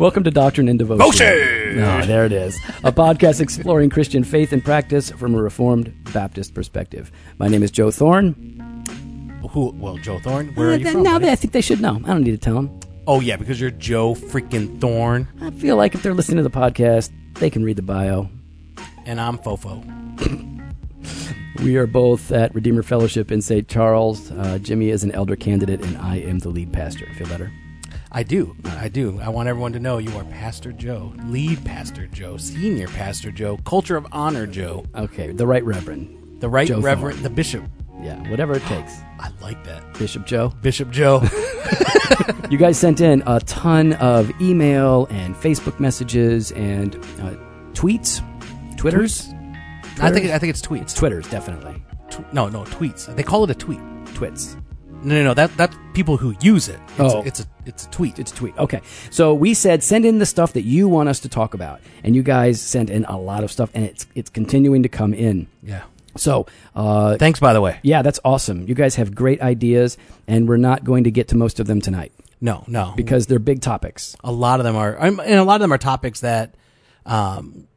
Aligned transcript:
Welcome 0.00 0.24
to 0.24 0.30
Doctrine 0.30 0.66
and 0.68 0.78
Devotion. 0.78 1.26
Oh, 1.26 2.02
there 2.06 2.24
it 2.24 2.32
is. 2.32 2.56
A 2.84 2.90
podcast 2.90 3.40
exploring 3.40 3.90
Christian 3.90 4.24
faith 4.24 4.50
and 4.52 4.64
practice 4.64 5.10
from 5.10 5.34
a 5.34 5.42
Reformed 5.42 5.92
Baptist 6.14 6.54
perspective. 6.54 7.12
My 7.38 7.48
name 7.48 7.62
is 7.62 7.70
Joe 7.70 7.90
Thorn. 7.90 8.32
Who? 9.50 9.72
Well, 9.78 9.98
Joe 9.98 10.18
Thorn. 10.18 10.54
Where 10.54 10.70
are 10.70 10.76
you 10.76 10.88
Uh, 10.88 10.92
from? 10.92 11.02
now 11.02 11.18
buddy? 11.18 11.30
I 11.30 11.34
think 11.36 11.52
they 11.52 11.60
should 11.60 11.82
know. 11.82 11.96
I 12.04 12.08
don't 12.08 12.22
need 12.22 12.30
to 12.30 12.38
tell 12.38 12.54
them. 12.54 12.80
Oh 13.06 13.20
yeah, 13.20 13.36
because 13.36 13.60
you're 13.60 13.70
Joe 13.70 14.14
freaking 14.14 14.80
Thorn, 14.80 15.28
I 15.42 15.50
feel 15.50 15.76
like 15.76 15.94
if 15.94 16.02
they're 16.02 16.14
listening 16.14 16.38
to 16.38 16.42
the 16.42 16.50
podcast, 16.50 17.10
they 17.34 17.50
can 17.50 17.62
read 17.64 17.76
the 17.76 17.82
bio. 17.82 18.28
and 19.06 19.20
I'm 19.20 19.38
Fofo. 19.38 19.84
We 21.62 21.76
are 21.76 21.86
both 21.86 22.32
at 22.32 22.54
Redeemer 22.54 22.82
Fellowship 22.82 23.30
in 23.30 23.42
St. 23.42 23.68
Charles. 23.68 24.30
Uh, 24.30 24.58
Jimmy 24.62 24.88
is 24.88 25.04
an 25.04 25.12
elder 25.12 25.36
candidate, 25.36 25.84
and 25.84 25.98
I 25.98 26.16
am 26.16 26.38
the 26.38 26.48
lead 26.48 26.72
pastor. 26.72 27.04
Feel 27.18 27.26
better? 27.26 27.52
I 28.12 28.22
do. 28.24 28.56
I 28.64 28.88
do. 28.88 29.20
I 29.20 29.28
want 29.28 29.48
everyone 29.48 29.72
to 29.74 29.80
know 29.80 29.98
you 29.98 30.10
are 30.16 30.24
Pastor 30.24 30.72
Joe, 30.72 31.12
lead 31.26 31.64
Pastor 31.64 32.06
Joe, 32.08 32.36
senior 32.38 32.88
Pastor 32.88 33.30
Joe, 33.30 33.56
culture 33.58 33.96
of 33.96 34.06
honor 34.10 34.46
Joe, 34.46 34.84
Okay, 34.96 35.30
the 35.32 35.46
right 35.46 35.64
reverend. 35.64 36.40
the 36.40 36.48
right 36.48 36.66
Joe 36.66 36.80
Reverend, 36.80 37.18
Thorn. 37.18 37.22
the 37.22 37.30
Bishop. 37.30 37.64
Yeah, 38.02 38.16
whatever 38.30 38.54
it 38.54 38.62
takes. 38.64 38.92
I 39.20 39.30
like 39.40 39.62
that. 39.64 39.94
Bishop 39.98 40.26
Joe. 40.26 40.52
Bishop 40.62 40.90
Joe. 40.90 41.22
You 42.50 42.58
guys 42.58 42.76
sent 42.78 43.00
in 43.00 43.22
a 43.28 43.38
ton 43.40 43.92
of 43.94 44.28
email 44.40 45.06
and 45.10 45.36
Facebook 45.36 45.78
messages 45.78 46.50
and 46.52 46.96
uh, 47.20 47.34
tweets, 47.74 48.20
Twitters. 48.76 49.28
I 50.00 50.10
think 50.10 50.26
I 50.30 50.38
think 50.40 50.50
it's 50.50 50.60
tweets. 50.60 50.82
It's 50.82 50.94
Twitters, 50.94 51.28
definitely. 51.28 51.80
Tw- 52.10 52.32
no, 52.32 52.48
no, 52.48 52.64
tweets. 52.64 53.14
They 53.14 53.22
call 53.22 53.44
it 53.44 53.50
a 53.50 53.54
tweet. 53.54 53.78
Twits. 54.14 54.56
No, 55.02 55.14
no, 55.14 55.24
no. 55.24 55.34
That 55.34 55.56
that's 55.56 55.76
people 55.94 56.16
who 56.16 56.34
use 56.40 56.68
it. 56.68 56.78
It's, 56.98 57.14
Oh. 57.14 57.22
it's 57.24 57.40
a 57.40 57.44
it's 57.66 57.86
a 57.86 57.90
tweet. 57.90 58.18
It's 58.18 58.32
a 58.32 58.34
tweet. 58.34 58.56
Okay. 58.58 58.80
So 59.10 59.34
we 59.34 59.54
said 59.54 59.82
send 59.82 60.04
in 60.04 60.18
the 60.18 60.26
stuff 60.26 60.52
that 60.54 60.62
you 60.62 60.88
want 60.88 61.08
us 61.08 61.20
to 61.20 61.28
talk 61.28 61.54
about. 61.54 61.80
And 62.04 62.14
you 62.14 62.22
guys 62.22 62.60
sent 62.60 62.90
in 62.90 63.04
a 63.06 63.18
lot 63.18 63.44
of 63.44 63.50
stuff 63.52 63.70
and 63.74 63.84
it's 63.84 64.06
it's 64.14 64.30
continuing 64.30 64.82
to 64.82 64.88
come 64.88 65.14
in. 65.14 65.46
yeah. 65.62 65.82
So 66.16 66.46
uh, 66.74 67.16
Thanks, 67.18 67.38
by 67.38 67.52
the 67.52 67.60
way. 67.60 67.78
yeah, 67.82 68.02
that's 68.02 68.18
awesome. 68.24 68.66
You 68.66 68.74
guys 68.74 68.96
have 68.96 69.14
great 69.14 69.40
ideas 69.40 69.96
and 70.26 70.48
we're 70.48 70.56
not 70.56 70.82
going 70.84 71.04
to 71.04 71.10
get 71.10 71.28
to 71.28 71.36
most 71.36 71.60
of 71.60 71.68
them 71.68 71.80
tonight 71.80 72.12
No, 72.40 72.64
no. 72.66 72.92
because 72.96 73.28
they're 73.28 73.38
big 73.38 73.60
topics. 73.60 74.16
a 74.24 74.32
lot 74.32 74.58
of 74.58 74.64
them 74.64 74.74
are, 74.74 74.96
and 74.98 75.20
a 75.20 75.44
lot 75.44 75.54
of 75.54 75.60
them 75.60 75.72
are 75.72 75.78
topics 75.78 76.20
that 76.20 76.56
um, 77.06 77.68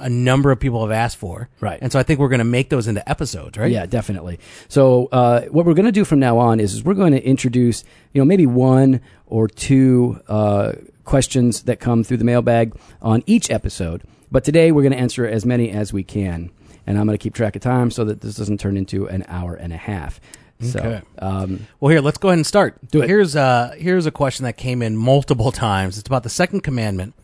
a 0.00 0.08
number 0.08 0.50
of 0.50 0.58
people 0.60 0.82
have 0.82 0.90
asked 0.90 1.16
for. 1.18 1.48
Right. 1.60 1.78
And 1.80 1.92
so 1.92 1.98
I 1.98 2.02
think 2.02 2.18
we're 2.20 2.28
going 2.28 2.38
to 2.40 2.44
make 2.44 2.68
those 2.70 2.86
into 2.88 3.08
episodes, 3.08 3.56
right? 3.58 3.70
Yeah, 3.70 3.86
definitely. 3.86 4.38
So 4.68 5.06
uh, 5.12 5.42
what 5.46 5.66
we're 5.66 5.74
going 5.74 5.86
to 5.86 5.92
do 5.92 6.04
from 6.04 6.18
now 6.18 6.38
on 6.38 6.58
is, 6.60 6.74
is 6.74 6.84
we're 6.84 6.94
going 6.94 7.12
to 7.12 7.22
introduce, 7.24 7.84
you 8.12 8.20
know, 8.20 8.24
maybe 8.24 8.46
one 8.46 9.00
or 9.26 9.46
two 9.48 10.20
uh, 10.28 10.72
questions 11.04 11.62
that 11.62 11.80
come 11.80 12.02
through 12.04 12.16
the 12.18 12.24
mailbag 12.24 12.74
on 13.02 13.22
each 13.26 13.50
episode. 13.50 14.02
But 14.32 14.44
today 14.44 14.72
we're 14.72 14.82
going 14.82 14.92
to 14.92 14.98
answer 14.98 15.26
as 15.26 15.44
many 15.44 15.70
as 15.70 15.92
we 15.92 16.02
can, 16.04 16.50
and 16.86 16.98
I'm 16.98 17.06
going 17.06 17.18
to 17.18 17.22
keep 17.22 17.34
track 17.34 17.56
of 17.56 17.62
time 17.62 17.90
so 17.90 18.04
that 18.04 18.20
this 18.20 18.36
doesn't 18.36 18.58
turn 18.60 18.76
into 18.76 19.08
an 19.08 19.24
hour 19.28 19.54
and 19.54 19.72
a 19.72 19.76
half. 19.76 20.20
So, 20.60 20.78
Okay. 20.78 21.02
um, 21.18 21.66
Well, 21.80 21.90
here, 21.90 22.00
let's 22.02 22.18
go 22.18 22.28
ahead 22.28 22.38
and 22.38 22.46
start. 22.46 22.76
Do 22.90 23.00
it. 23.02 23.08
Here's 23.08 23.34
uh, 23.34 23.74
here's 23.78 24.04
a 24.04 24.10
question 24.10 24.44
that 24.44 24.58
came 24.58 24.82
in 24.82 24.94
multiple 24.96 25.50
times. 25.68 25.96
It's 25.98 26.06
about 26.06 26.22
the 26.22 26.28
second 26.28 26.60
commandment, 26.60 27.14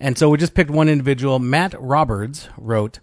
and 0.00 0.16
so 0.18 0.28
we 0.28 0.38
just 0.38 0.54
picked 0.54 0.70
one 0.70 0.88
individual. 0.88 1.38
Matt 1.38 1.74
Roberts 1.78 2.48
wrote, 2.56 3.00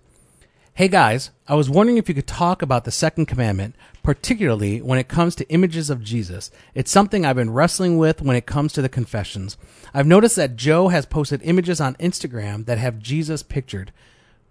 "Hey 0.74 0.88
guys, 0.88 1.32
I 1.48 1.56
was 1.56 1.70
wondering 1.70 1.98
if 1.98 2.08
you 2.10 2.16
could 2.16 2.28
talk 2.28 2.62
about 2.62 2.86
the 2.86 2.92
second 2.92 3.26
commandment, 3.28 3.76
particularly 4.04 4.82
when 4.82 5.00
it 5.00 5.08
comes 5.08 5.36
to 5.36 5.50
images 5.50 5.90
of 5.90 6.04
Jesus. 6.04 6.52
It's 6.74 6.92
something 6.92 7.26
I've 7.26 7.36
been 7.36 7.52
wrestling 7.54 7.98
with 7.98 8.22
when 8.22 8.36
it 8.36 8.46
comes 8.46 8.74
to 8.74 8.82
the 8.82 8.90
confessions. 8.90 9.58
I've 9.94 10.08
noticed 10.08 10.36
that 10.36 10.56
Joe 10.56 10.90
has 10.90 11.06
posted 11.06 11.42
images 11.44 11.82
on 11.82 11.96
Instagram 11.96 12.66
that 12.66 12.78
have 12.78 13.00
Jesus 13.00 13.44
pictured. 13.44 13.92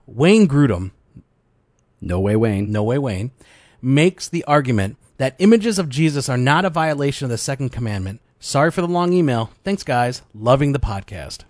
Wayne 0.07 0.47
Grudem, 0.49 0.91
no 2.01 2.21
way, 2.21 2.37
Wayne. 2.37 2.71
no 2.71 2.83
way 2.83 2.99
Wayne, 2.99 3.31
makes 3.81 4.29
the 4.29 4.45
argument 4.45 4.97
that 5.19 5.37
images 5.39 5.79
of 5.79 5.89
Jesus 5.89 6.29
are 6.29 6.37
not 6.37 6.65
a 6.65 6.71
violation 6.71 7.25
of 7.25 7.31
the 7.31 7.39
second 7.39 7.71
commandment. 7.71 8.21
Sorry 8.41 8.71
for 8.71 8.81
the 8.81 8.89
long 8.89 9.13
email. 9.13 9.51
Thanks, 9.63 9.83
guys. 9.83 10.23
Loving 10.35 10.73
the 10.73 10.79
podcast. 10.79 11.45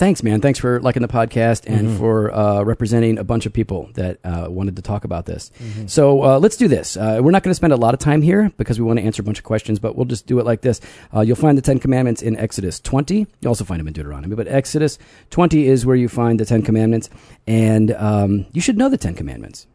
Thanks, 0.00 0.22
man. 0.22 0.40
Thanks 0.40 0.58
for 0.58 0.80
liking 0.80 1.02
the 1.02 1.08
podcast 1.08 1.66
and 1.66 1.98
for 1.98 2.34
uh, 2.34 2.62
representing 2.62 3.18
a 3.18 3.22
bunch 3.22 3.44
of 3.44 3.52
people 3.52 3.90
that 3.96 4.18
uh, 4.24 4.46
wanted 4.48 4.76
to 4.76 4.82
talk 4.82 5.04
about 5.04 5.26
this. 5.26 5.50
So 5.88 6.24
uh, 6.24 6.38
let's 6.38 6.56
do 6.56 6.68
this. 6.68 6.96
Uh, 6.96 7.20
we're 7.22 7.32
not 7.32 7.42
going 7.42 7.50
to 7.50 7.54
spend 7.54 7.74
a 7.74 7.76
lot 7.76 7.92
of 7.92 8.00
time 8.00 8.22
here 8.22 8.50
because 8.56 8.80
we 8.80 8.86
want 8.86 8.98
to 8.98 9.04
answer 9.04 9.20
a 9.20 9.24
bunch 9.26 9.36
of 9.36 9.44
questions, 9.44 9.78
but 9.78 9.96
we'll 9.96 10.06
just 10.06 10.26
do 10.26 10.38
it 10.38 10.46
like 10.46 10.62
this. 10.62 10.80
Uh, 11.14 11.20
you'll 11.20 11.36
find 11.36 11.58
the 11.58 11.62
Ten 11.62 11.78
Commandments 11.78 12.22
in 12.22 12.34
Exodus 12.38 12.80
20. 12.80 13.26
You 13.42 13.48
also 13.48 13.62
find 13.62 13.78
them 13.78 13.88
in 13.88 13.92
Deuteronomy, 13.92 14.34
but 14.34 14.48
Exodus 14.48 14.98
20 15.28 15.66
is 15.66 15.84
where 15.84 15.96
you 15.96 16.08
find 16.08 16.40
the 16.40 16.46
Ten 16.46 16.62
Commandments, 16.62 17.10
and 17.46 17.92
um, 17.92 18.46
you 18.52 18.62
should 18.62 18.78
know 18.78 18.88
the 18.88 18.96
Ten 18.96 19.14
Commandments. 19.14 19.66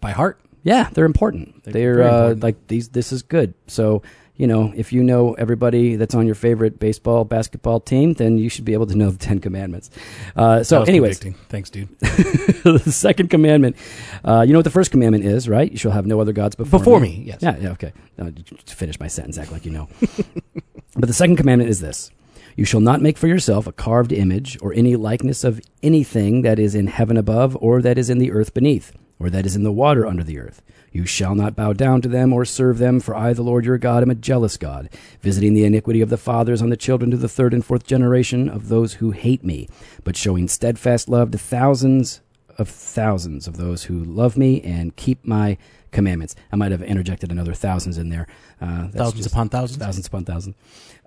By 0.00 0.12
heart. 0.12 0.40
Yeah, 0.62 0.88
they're 0.94 1.04
important. 1.04 1.64
They're, 1.64 1.96
very 1.96 2.06
uh, 2.06 2.14
important. 2.14 2.42
like 2.42 2.66
these. 2.68 2.88
This 2.88 3.12
is 3.12 3.20
good. 3.20 3.52
So 3.66 4.00
you 4.38 4.46
know, 4.46 4.72
if 4.76 4.92
you 4.92 5.02
know 5.02 5.34
everybody 5.34 5.96
that's 5.96 6.14
on 6.14 6.24
your 6.24 6.36
favorite 6.36 6.78
baseball, 6.78 7.24
basketball 7.24 7.80
team, 7.80 8.14
then 8.14 8.38
you 8.38 8.48
should 8.48 8.64
be 8.64 8.72
able 8.72 8.86
to 8.86 8.94
know 8.94 9.10
the 9.10 9.18
Ten 9.18 9.40
Commandments. 9.40 9.90
Uh, 10.36 10.62
so, 10.62 10.84
anyways, 10.84 11.18
convicting. 11.18 11.46
Thanks, 11.48 11.70
dude. 11.70 11.88
the 11.98 12.78
second 12.86 13.30
commandment. 13.30 13.76
Uh, 14.24 14.44
you 14.46 14.52
know 14.52 14.60
what 14.60 14.64
the 14.64 14.70
first 14.70 14.92
commandment 14.92 15.24
is, 15.24 15.48
right? 15.48 15.70
You 15.70 15.76
shall 15.76 15.90
have 15.90 16.06
no 16.06 16.20
other 16.20 16.32
gods 16.32 16.54
before, 16.54 16.78
Before 16.78 17.00
me, 17.00 17.24
yes. 17.26 17.40
Yeah, 17.42 17.56
yeah, 17.58 17.70
okay. 17.70 17.92
No, 18.16 18.30
just 18.30 18.74
finish 18.74 19.00
my 19.00 19.08
sentence, 19.08 19.38
act 19.38 19.50
like 19.50 19.64
you 19.64 19.72
know. 19.72 19.88
but 20.94 21.08
the 21.08 21.12
second 21.12 21.36
commandment 21.36 21.68
is 21.68 21.80
this 21.80 22.12
You 22.54 22.64
shall 22.64 22.80
not 22.80 23.02
make 23.02 23.18
for 23.18 23.26
yourself 23.26 23.66
a 23.66 23.72
carved 23.72 24.12
image 24.12 24.56
or 24.62 24.72
any 24.72 24.94
likeness 24.94 25.42
of 25.42 25.60
anything 25.82 26.42
that 26.42 26.60
is 26.60 26.76
in 26.76 26.86
heaven 26.86 27.16
above, 27.16 27.56
or 27.60 27.82
that 27.82 27.98
is 27.98 28.08
in 28.08 28.18
the 28.18 28.30
earth 28.30 28.54
beneath, 28.54 28.92
or 29.18 29.30
that 29.30 29.44
is 29.44 29.56
in 29.56 29.64
the 29.64 29.72
water 29.72 30.06
under 30.06 30.22
the 30.22 30.38
earth. 30.38 30.62
You 30.98 31.06
shall 31.06 31.36
not 31.36 31.54
bow 31.54 31.74
down 31.74 32.02
to 32.02 32.08
them 32.08 32.32
or 32.32 32.44
serve 32.44 32.78
them, 32.78 32.98
for 32.98 33.14
I, 33.14 33.32
the 33.32 33.44
Lord 33.44 33.64
your 33.64 33.78
God, 33.78 34.02
am 34.02 34.10
a 34.10 34.16
jealous 34.16 34.56
God, 34.56 34.90
visiting 35.20 35.54
the 35.54 35.64
iniquity 35.64 36.00
of 36.00 36.08
the 36.08 36.16
fathers 36.16 36.60
on 36.60 36.70
the 36.70 36.76
children 36.76 37.12
to 37.12 37.16
the 37.16 37.28
third 37.28 37.54
and 37.54 37.64
fourth 37.64 37.86
generation 37.86 38.48
of 38.48 38.68
those 38.68 38.94
who 38.94 39.12
hate 39.12 39.44
me, 39.44 39.68
but 40.02 40.16
showing 40.16 40.48
steadfast 40.48 41.08
love 41.08 41.30
to 41.30 41.38
thousands 41.38 42.20
of 42.58 42.68
thousands 42.68 43.46
of 43.46 43.58
those 43.58 43.84
who 43.84 44.02
love 44.02 44.36
me 44.36 44.60
and 44.62 44.96
keep 44.96 45.24
my 45.24 45.56
commandments. 45.92 46.34
I 46.50 46.56
might 46.56 46.72
have 46.72 46.82
interjected 46.82 47.30
another 47.30 47.54
thousands 47.54 47.96
in 47.96 48.08
there. 48.08 48.26
Uh, 48.60 48.88
Thousands 48.88 49.24
upon 49.24 49.50
thousands. 49.50 49.78
thousands 49.78 50.08
upon 50.08 50.24
thousands. 50.24 50.56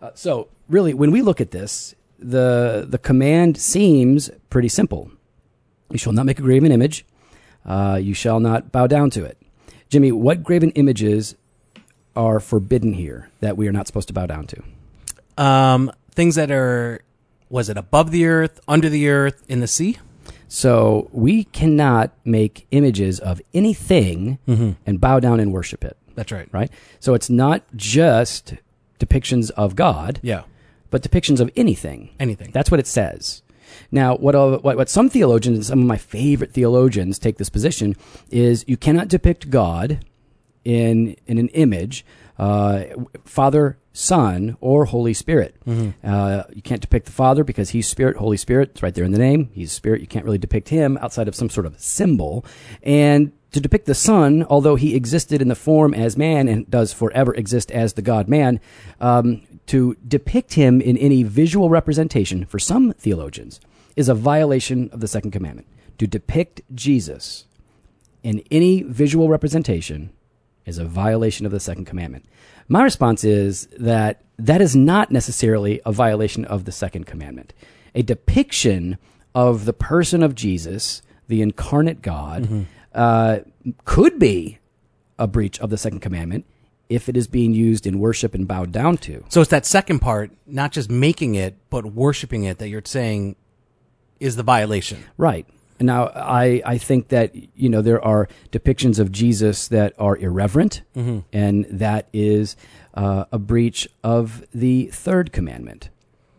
Uh, 0.02 0.12
so, 0.14 0.48
really, 0.70 0.94
when 0.94 1.12
we 1.12 1.22
look 1.22 1.42
at 1.42 1.52
this, 1.52 1.96
the 2.18 2.86
the 2.88 2.98
command 2.98 3.58
seems 3.58 4.30
pretty 4.50 4.70
simple. 4.70 5.12
You 5.90 5.98
shall 5.98 6.14
not 6.14 6.26
make 6.26 6.40
a 6.40 6.44
graven 6.44 6.72
image. 6.72 7.06
Uh, 7.66 8.00
you 8.02 8.14
shall 8.14 8.40
not 8.40 8.72
bow 8.72 8.88
down 8.88 9.10
to 9.10 9.26
it. 9.26 9.38
Jimmy, 9.92 10.12
what 10.14 10.42
graven 10.42 10.72
images 10.72 11.36
are 12.16 12.40
forbidden 12.40 12.94
here 12.94 13.30
that 13.42 13.58
we 13.58 13.68
are 13.68 13.74
not 13.74 13.88
supposed 13.88 14.08
to 14.08 14.14
bow 14.14 14.26
down 14.26 14.48
to? 14.48 14.64
Um, 15.38 15.92
things 16.12 16.36
that 16.36 16.50
are, 16.50 17.02
was 17.50 17.68
it 17.68 17.76
above 17.78 18.12
the 18.12 18.26
earth, 18.26 18.62
under 18.70 18.88
the 18.88 19.10
earth, 19.10 19.44
in 19.50 19.60
the 19.60 19.68
sea? 19.68 19.98
So 20.48 21.10
we 21.12 21.44
cannot 21.44 22.12
make 22.24 22.68
images 22.72 23.20
of 23.20 23.42
anything 23.54 24.40
and 24.48 25.00
bow 25.02 25.20
down 25.20 25.42
and 25.42 25.52
worship 25.52 25.84
it. 25.84 25.98
That's 26.16 26.32
right. 26.32 26.48
right? 26.54 26.72
So 27.02 27.14
it's 27.14 27.30
not 27.30 27.64
just 27.76 28.56
depictions 29.00 29.52
of 29.52 29.76
God, 29.76 30.20
Yeah. 30.24 30.44
but 30.90 31.02
depictions 31.04 31.42
of 31.42 31.50
anything. 31.58 32.12
Anything. 32.20 32.52
That's 32.52 32.72
what 32.72 32.80
it 32.80 32.88
says. 32.88 33.44
Now, 33.92 34.16
what, 34.16 34.36
what 34.64 34.78
what 34.78 34.90
some 34.90 35.10
theologians 35.10 35.58
and 35.58 35.66
some 35.66 35.80
of 35.80 35.86
my 35.86 35.98
favorite 35.98 36.54
theologians 36.54 37.20
take 37.20 37.38
this 37.38 37.50
position 37.50 37.96
is 38.30 38.66
you 38.68 38.78
cannot 38.78 39.08
depict 39.08 39.50
God 39.50 40.06
in 40.64 41.16
in 41.28 41.38
an 41.38 41.50
image, 41.50 42.06
uh, 42.42 42.86
Father, 43.24 43.78
Son, 43.94 44.58
or 44.62 44.86
Holy 44.86 45.14
Spirit. 45.14 45.56
Uh, 46.04 46.44
you 46.52 46.64
can't 46.64 46.82
depict 46.82 47.06
the 47.06 47.12
Father 47.12 47.44
because 47.44 47.70
He's 47.70 47.88
Spirit, 47.88 48.18
Holy 48.18 48.36
Spirit. 48.36 48.72
It's 48.72 48.82
right 48.82 48.96
there 48.96 49.06
in 49.06 49.12
the 49.12 49.20
name. 49.20 49.52
He's 49.54 49.72
Spirit. 49.72 50.02
You 50.02 50.08
can't 50.08 50.26
really 50.26 50.40
depict 50.40 50.70
Him 50.70 50.98
outside 51.02 51.28
of 51.28 51.36
some 51.36 51.52
sort 51.52 51.68
of 51.68 51.80
symbol. 51.80 52.44
And 52.82 53.32
to 53.52 53.62
depict 53.62 53.86
the 53.86 53.94
Son, 53.94 54.44
although 54.50 54.76
He 54.76 54.96
existed 54.96 55.40
in 55.40 55.50
the 55.50 55.56
form 55.56 55.94
as 55.94 56.18
man 56.18 56.48
and 56.48 56.70
does 56.70 56.94
forever 56.94 57.32
exist 57.36 57.72
as 57.72 57.94
the 57.94 58.02
God 58.02 58.28
Man, 58.28 58.60
um, 59.00 59.44
to 59.68 59.96
depict 60.08 60.56
Him 60.56 60.82
in 60.82 60.98
any 60.98 61.22
visual 61.22 61.70
representation 61.70 62.46
for 62.46 62.58
some 62.58 62.92
theologians 62.94 63.60
is 63.96 64.10
a 64.10 64.16
violation 64.16 64.90
of 64.92 65.00
the 65.00 65.08
second 65.08 65.30
commandment. 65.30 65.68
To 66.00 66.08
depict 66.08 66.62
Jesus 66.74 67.46
in 68.24 68.42
any 68.50 68.82
visual 68.82 69.30
representation 69.30 70.10
is 70.66 70.78
a 70.78 70.86
violation 70.86 71.46
of 71.46 71.52
the 71.52 71.60
second 71.60 71.86
commandment. 71.86 72.26
My 72.68 72.84
response 72.84 73.24
is 73.24 73.68
that 73.80 74.22
that 74.40 74.62
is 74.62 74.76
not 74.76 75.12
necessarily 75.12 75.82
a 75.86 75.92
violation 75.92 76.46
of 76.46 76.66
the 76.66 76.72
second 76.72 77.06
commandment. 77.06 77.54
A 77.94 78.02
depiction 78.02 78.98
of 79.36 79.66
the 79.66 79.74
person 79.74 80.24
of 80.24 80.36
Jesus, 80.36 81.02
the 81.28 81.42
incarnate 81.42 82.02
God, 82.02 82.66
uh, 82.94 83.40
could 83.86 84.20
be 84.20 84.60
a 85.20 85.28
breach 85.28 85.60
of 85.60 85.70
the 85.70 85.78
second 85.78 86.00
commandment 86.00 86.46
if 86.90 87.08
it 87.08 87.16
is 87.16 87.28
being 87.28 87.54
used 87.54 87.88
in 87.88 88.00
worship 88.00 88.34
and 88.34 88.48
bowed 88.48 88.72
down 88.72 88.98
to. 88.98 89.24
So 89.30 89.40
it's 89.40 89.52
that 89.52 89.66
second 89.66 90.00
part, 90.00 90.32
not 90.46 90.72
just 90.72 90.90
making 90.90 91.36
it, 91.36 91.56
but 91.70 91.86
worshiping 91.86 92.44
it 92.44 92.58
that 92.58 92.68
you're 92.68 92.82
saying 92.84 93.36
is 94.20 94.36
the 94.36 94.44
violation. 94.44 95.04
Right. 95.18 95.48
Now, 95.82 96.08
I, 96.16 96.62
I 96.66 96.78
think 96.78 97.10
that, 97.10 97.34
you 97.56 97.70
know, 97.70 97.82
there 97.82 98.04
are 98.04 98.28
depictions 98.52 99.00
of 99.00 99.12
Jesus 99.12 99.68
that 99.70 99.94
are 100.00 100.16
irreverent, 100.18 100.82
and 100.96 101.66
that 101.70 102.08
is 102.14 102.56
uh, 102.94 103.26
a 103.32 103.40
breach 103.40 103.88
of 104.04 104.46
the 104.54 104.86
third 104.94 105.32
commandment 105.32 105.90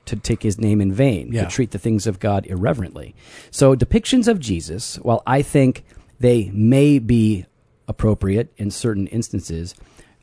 to 0.07 0.17
take 0.17 0.43
his 0.43 0.59
name 0.59 0.81
in 0.81 0.93
vain, 0.93 1.33
Yeah. 1.33 1.45
to 1.45 1.51
treat 1.51 1.71
the 1.71 1.79
things 1.79 2.07
of 2.07 2.19
God 2.21 2.47
irreverently. 2.47 3.15
So, 3.51 3.75
depictions 3.77 4.29
of 4.29 4.39
Jesus, 4.41 4.97
while 4.97 5.23
I 5.27 5.43
think 5.43 5.85
they 6.21 6.51
may 6.53 6.99
be 6.99 7.47
appropriate 7.89 8.53
in 8.57 8.71
certain 8.71 9.07
instances, 9.09 9.75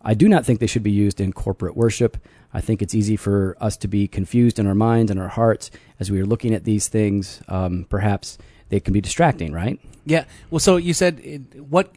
I 0.02 0.14
do 0.14 0.30
not 0.30 0.46
think 0.46 0.60
they 0.60 0.68
should 0.68 0.84
be 0.84 0.92
used 0.92 1.20
in 1.20 1.34
corporate 1.34 1.76
worship. 1.76 2.18
I 2.54 2.62
think 2.62 2.82
it's 2.82 2.96
easy 2.96 3.16
for 3.16 3.56
us 3.60 3.76
to 3.78 3.88
be 3.88 4.08
confused 4.08 4.58
in 4.60 4.66
our 4.66 4.74
minds 4.76 5.12
and 5.12 5.20
our 5.20 5.28
hearts 5.28 5.70
as 6.00 6.10
we 6.10 6.20
are 6.22 6.26
looking 6.26 6.54
at 6.54 6.64
these 6.64 6.88
things. 6.88 7.42
Um, 7.48 7.86
perhaps 7.90 8.38
they 8.70 8.80
can 8.80 8.94
be 8.94 9.02
distracting, 9.02 9.52
right? 9.54 9.80
Yeah. 10.06 10.26
Well, 10.50 10.60
so 10.60 10.78
you 10.78 10.94
said 10.94 11.20
it, 11.24 11.62
what 11.62 11.94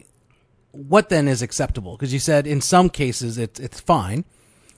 what 0.72 1.08
then 1.08 1.28
is 1.28 1.42
acceptable? 1.42 1.92
Because 1.96 2.12
you 2.12 2.19
said 2.19 2.46
in 2.46 2.60
some 2.60 2.88
cases 2.90 3.38
it's 3.38 3.60
it's 3.60 3.80
fine. 3.80 4.24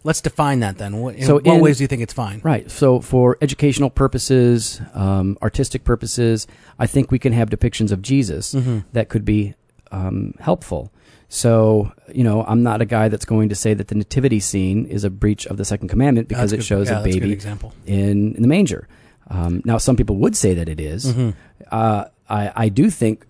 Let's 0.06 0.20
define 0.20 0.60
that 0.60 0.76
then. 0.76 0.98
What, 0.98 1.14
in 1.14 1.24
So 1.24 1.38
what 1.40 1.62
ways 1.62 1.78
do 1.78 1.84
you 1.84 1.88
think 1.88 2.02
it's 2.02 2.12
fine? 2.12 2.42
Right. 2.44 2.70
So, 2.70 3.00
for 3.00 3.38
educational 3.40 3.88
purposes, 3.88 4.78
um, 4.92 5.38
artistic 5.40 5.82
purposes, 5.84 6.46
I 6.78 6.86
think 6.86 7.10
we 7.10 7.18
can 7.18 7.32
have 7.32 7.48
depictions 7.48 7.90
of 7.90 8.02
Jesus 8.02 8.52
Mm-hmm. 8.52 8.80
that 8.92 9.08
could 9.08 9.24
be 9.24 9.54
um, 9.92 10.34
helpful. 10.40 10.92
So, 11.30 11.90
you 12.12 12.22
know, 12.22 12.44
I'm 12.44 12.62
not 12.62 12.82
a 12.82 12.84
guy 12.84 13.08
that's 13.08 13.24
going 13.24 13.48
to 13.48 13.54
say 13.54 13.72
that 13.72 13.88
the 13.88 13.94
nativity 13.94 14.40
scene 14.40 14.84
is 14.84 15.04
a 15.04 15.10
breach 15.10 15.46
of 15.46 15.56
the 15.56 15.64
second 15.64 15.88
commandment 15.88 16.28
because 16.28 16.50
That's 16.50 16.52
it 16.52 16.56
good- 16.58 16.66
shows 16.66 16.90
yeah, 16.90 16.98
a 16.98 17.00
a 17.00 17.04
baby 17.04 17.32
example. 17.32 17.72
in 17.86 18.34
in 18.34 18.42
the 18.42 18.48
manger. 18.48 18.86
Um, 19.30 19.62
now, 19.64 19.78
some 19.78 19.96
people 19.96 20.16
would 20.18 20.36
say 20.36 20.54
that 20.54 20.68
it 20.68 20.80
is. 20.80 21.06
Mm-hmm. 21.06 21.30
Uh, 21.70 22.04
I 22.28 22.52
I 22.54 22.68
do 22.68 22.90
think 22.90 23.26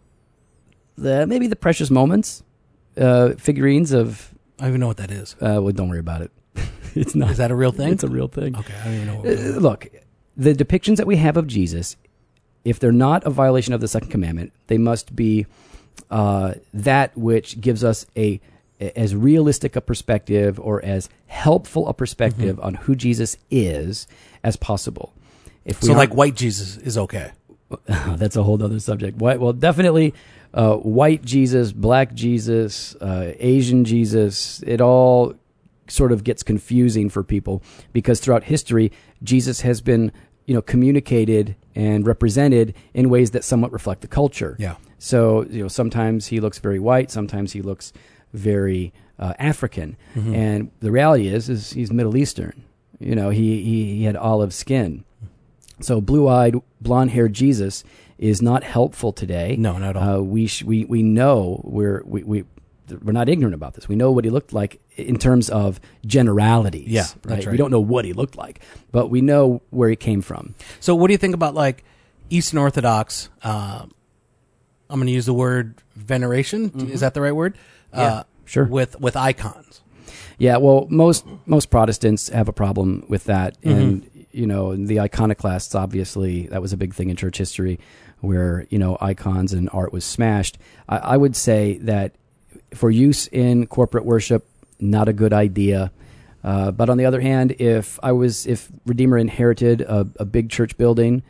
that 0.98 1.28
maybe 1.28 1.46
the 1.46 1.56
precious 1.56 1.90
moments 1.90 2.42
uh, 2.96 3.30
figurines 3.38 3.92
of 3.92 4.32
I 4.58 4.62
don't 4.64 4.70
even 4.70 4.80
know 4.80 4.86
what 4.88 4.96
that 4.98 5.10
is. 5.10 5.34
uh, 5.40 5.60
well, 5.62 5.72
don't 5.72 5.88
worry 5.88 5.98
about 6.00 6.22
it. 6.22 6.30
it's 6.94 7.14
not. 7.14 7.30
Is 7.30 7.38
that 7.38 7.50
a 7.50 7.54
real 7.56 7.72
thing? 7.72 7.92
It's 7.92 8.04
a 8.04 8.08
real 8.08 8.28
thing. 8.28 8.56
okay, 8.56 8.74
I 8.80 8.84
don't 8.84 8.94
even 8.94 9.06
know. 9.06 9.16
What 9.16 9.26
Uh, 9.28 9.58
look, 9.60 9.86
the 10.36 10.52
depictions 10.54 10.96
that 10.96 11.06
we 11.06 11.16
have 11.16 11.36
of 11.36 11.46
Jesus, 11.46 11.96
if 12.64 12.78
they're 12.78 12.92
not 12.92 13.24
a 13.24 13.30
violation 13.30 13.74
of 13.74 13.80
the 13.80 13.88
second 13.88 14.10
commandment, 14.10 14.52
they 14.68 14.78
must 14.78 15.14
be 15.16 15.46
uh, 16.10 16.54
that 16.72 17.16
which 17.16 17.60
gives 17.60 17.82
us 17.84 18.06
a 18.16 18.40
as 18.96 19.14
realistic 19.14 19.76
a 19.76 19.80
perspective 19.80 20.58
or 20.60 20.84
as 20.84 21.08
helpful 21.26 21.88
a 21.88 21.94
perspective 21.94 22.56
Mm-hmm. 22.56 22.66
on 22.66 22.74
who 22.74 22.94
Jesus 22.96 23.36
is 23.50 24.06
as 24.42 24.56
possible. 24.56 25.14
If 25.64 25.82
we 25.82 25.88
so, 25.88 25.94
like 25.94 26.14
white 26.14 26.34
Jesus 26.34 26.76
is 26.76 26.98
okay. 26.98 27.32
that's 27.86 28.36
a 28.36 28.42
whole 28.42 28.62
other 28.62 28.78
subject. 28.80 29.18
White, 29.18 29.40
well, 29.40 29.52
definitely 29.52 30.14
uh, 30.52 30.76
white 30.76 31.24
Jesus, 31.24 31.72
black 31.72 32.14
Jesus, 32.14 32.94
uh, 32.96 33.32
Asian 33.38 33.84
Jesus. 33.84 34.62
It 34.66 34.80
all 34.80 35.34
sort 35.88 36.12
of 36.12 36.24
gets 36.24 36.42
confusing 36.42 37.08
for 37.10 37.22
people 37.22 37.62
because 37.92 38.20
throughout 38.20 38.44
history, 38.44 38.92
Jesus 39.22 39.62
has 39.62 39.80
been, 39.80 40.12
you 40.46 40.54
know, 40.54 40.62
communicated 40.62 41.56
and 41.74 42.06
represented 42.06 42.74
in 42.92 43.10
ways 43.10 43.32
that 43.32 43.42
somewhat 43.44 43.72
reflect 43.72 44.02
the 44.02 44.08
culture. 44.08 44.56
Yeah. 44.58 44.76
So, 44.98 45.44
you 45.46 45.62
know, 45.62 45.68
sometimes 45.68 46.26
he 46.28 46.40
looks 46.40 46.58
very 46.58 46.78
white, 46.78 47.10
sometimes 47.10 47.52
he 47.52 47.60
looks 47.62 47.92
very 48.32 48.92
uh, 49.18 49.32
African, 49.38 49.96
Mm-hmm. 50.14 50.34
and 50.34 50.70
the 50.80 50.90
reality 50.90 51.28
is, 51.28 51.48
is 51.48 51.72
he's 51.72 51.92
Middle 51.92 52.16
Eastern. 52.16 52.64
You 53.00 53.14
know, 53.14 53.30
he 53.30 53.62
he, 53.62 53.96
he 53.96 54.04
had 54.04 54.16
olive 54.16 54.54
skin. 54.54 55.04
So 55.80 56.00
blue-eyed, 56.00 56.54
blonde-haired 56.80 57.32
Jesus 57.32 57.84
is 58.18 58.40
not 58.40 58.62
helpful 58.62 59.12
today. 59.12 59.56
No, 59.58 59.76
not 59.78 59.90
at 59.90 59.96
all. 59.96 60.20
Uh, 60.20 60.22
we 60.22 60.46
sh- 60.46 60.62
we 60.62 60.84
we 60.84 61.02
know 61.02 61.60
we're 61.64 62.02
we, 62.04 62.22
we 62.22 62.44
we're 63.02 63.12
not 63.12 63.28
ignorant 63.28 63.54
about 63.54 63.74
this. 63.74 63.88
We 63.88 63.96
know 63.96 64.12
what 64.12 64.24
he 64.24 64.30
looked 64.30 64.52
like 64.52 64.80
in 64.96 65.18
terms 65.18 65.50
of 65.50 65.80
generalities. 66.06 66.88
Yeah, 66.88 67.06
that's 67.22 67.46
right. 67.46 67.52
We 67.52 67.56
don't 67.58 67.70
know 67.70 67.80
what 67.80 68.04
he 68.04 68.12
looked 68.12 68.36
like, 68.36 68.60
but 68.92 69.08
we 69.08 69.20
know 69.20 69.62
where 69.70 69.88
he 69.88 69.96
came 69.96 70.22
from. 70.22 70.54
So, 70.80 70.94
what 70.94 71.08
do 71.08 71.12
you 71.12 71.18
think 71.18 71.34
about 71.34 71.54
like 71.54 71.82
Eastern 72.30 72.58
Orthodox? 72.58 73.28
Uh, 73.42 73.86
I'm 74.90 74.98
going 75.00 75.06
to 75.06 75.12
use 75.12 75.26
the 75.26 75.34
word 75.34 75.82
veneration. 75.96 76.88
Is 76.90 77.00
that 77.00 77.14
the 77.14 77.20
right 77.20 77.34
word? 77.34 77.54
Mm-hmm. 77.92 78.00
Yeah, 78.00 78.22
sure. 78.44 78.64
With 78.66 79.00
with 79.00 79.16
icons. 79.16 79.80
Yeah, 80.38 80.58
well, 80.58 80.86
most 80.90 81.24
most 81.46 81.70
Protestants 81.70 82.28
have 82.28 82.48
a 82.48 82.52
problem 82.52 83.06
with 83.08 83.24
that, 83.24 83.60
Mm-hmm. 83.62 83.78
and 83.78 84.10
you 84.34 84.46
know, 84.46 84.74
the 84.76 85.00
iconoclasts 85.00 85.74
obviously 85.74 86.46
that 86.48 86.60
was 86.60 86.72
a 86.72 86.76
big 86.76 86.94
thing 86.94 87.10
in 87.10 87.16
church 87.16 87.38
history, 87.38 87.78
where 88.20 88.66
you 88.70 88.78
know 88.78 88.98
icons 89.00 89.52
and 89.52 89.68
art 89.72 89.92
was 89.92 90.04
smashed. 90.04 90.58
I, 90.88 90.98
I 90.98 91.16
would 91.16 91.36
say 91.36 91.78
that 91.82 92.14
for 92.74 92.90
use 92.90 93.28
in 93.28 93.66
corporate 93.66 94.04
worship, 94.04 94.46
not 94.80 95.08
a 95.08 95.12
good 95.12 95.32
idea. 95.32 95.92
Uh, 96.42 96.70
but 96.70 96.90
on 96.90 96.98
the 96.98 97.06
other 97.06 97.20
hand, 97.22 97.52
if 97.58 97.98
I 98.02 98.12
was 98.12 98.46
if 98.46 98.70
Redeemer 98.84 99.16
inherited 99.16 99.80
a, 99.80 100.06
a 100.20 100.24
big 100.26 100.50
church 100.50 100.76
building 100.76 101.22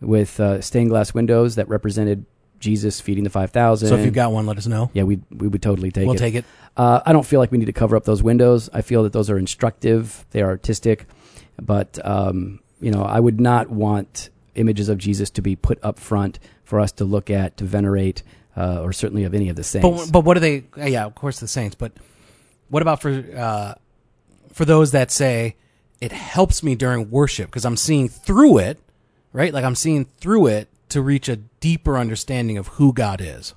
with 0.00 0.40
uh, 0.40 0.60
stained 0.62 0.88
glass 0.90 1.12
windows 1.12 1.56
that 1.56 1.68
represented 1.68 2.24
Jesus 2.58 3.00
feeding 3.00 3.24
the 3.24 3.30
five 3.30 3.50
thousand, 3.50 3.88
So, 3.88 3.96
if 3.96 4.04
you've 4.04 4.14
got 4.14 4.32
one, 4.32 4.46
let 4.46 4.56
us 4.56 4.66
know. 4.66 4.90
yeah, 4.94 5.02
we 5.02 5.20
we 5.30 5.48
would 5.48 5.60
totally 5.62 5.90
take 5.90 6.04
it. 6.04 6.06
we'll 6.06 6.16
it. 6.16 6.18
take 6.20 6.34
it. 6.36 6.44
Uh, 6.76 7.00
I 7.04 7.12
don't 7.12 7.26
feel 7.26 7.38
like 7.38 7.50
we 7.52 7.58
need 7.58 7.66
to 7.66 7.72
cover 7.72 7.96
up 7.96 8.04
those 8.04 8.22
windows. 8.22 8.70
I 8.72 8.80
feel 8.80 9.02
that 9.02 9.12
those 9.12 9.28
are 9.28 9.36
instructive. 9.36 10.24
They 10.30 10.40
are 10.40 10.48
artistic, 10.48 11.06
but 11.60 11.98
um, 12.04 12.60
you 12.80 12.90
know, 12.90 13.02
I 13.02 13.20
would 13.20 13.40
not 13.40 13.70
want 13.70 14.30
images 14.54 14.88
of 14.88 14.98
Jesus 14.98 15.30
to 15.30 15.42
be 15.42 15.56
put 15.56 15.78
up 15.82 15.98
front 15.98 16.38
for 16.64 16.80
us 16.80 16.92
to 16.92 17.04
look 17.04 17.30
at, 17.30 17.56
to 17.58 17.64
venerate, 17.64 18.22
uh, 18.56 18.80
or 18.82 18.92
certainly 18.92 19.24
of 19.24 19.34
any 19.34 19.48
of 19.48 19.56
the 19.56 19.64
saints. 19.64 20.06
But 20.06 20.12
but 20.12 20.24
what 20.24 20.36
are 20.36 20.40
they? 20.40 20.64
uh, 20.78 20.84
Yeah, 20.86 21.04
of 21.04 21.14
course 21.14 21.40
the 21.40 21.48
saints. 21.48 21.74
But 21.74 21.92
what 22.68 22.82
about 22.82 23.00
for 23.00 23.24
uh, 23.36 23.74
for 24.52 24.64
those 24.64 24.92
that 24.92 25.10
say 25.10 25.56
it 26.00 26.12
helps 26.12 26.62
me 26.62 26.74
during 26.74 27.10
worship 27.10 27.46
because 27.48 27.64
I'm 27.64 27.76
seeing 27.76 28.08
through 28.08 28.58
it, 28.58 28.78
right? 29.32 29.52
Like 29.54 29.64
I'm 29.64 29.76
seeing 29.76 30.04
through 30.04 30.48
it 30.48 30.68
to 30.88 31.00
reach 31.00 31.28
a 31.28 31.36
deeper 31.36 31.96
understanding 31.96 32.58
of 32.58 32.66
who 32.68 32.92
God 32.92 33.20
is. 33.20 33.54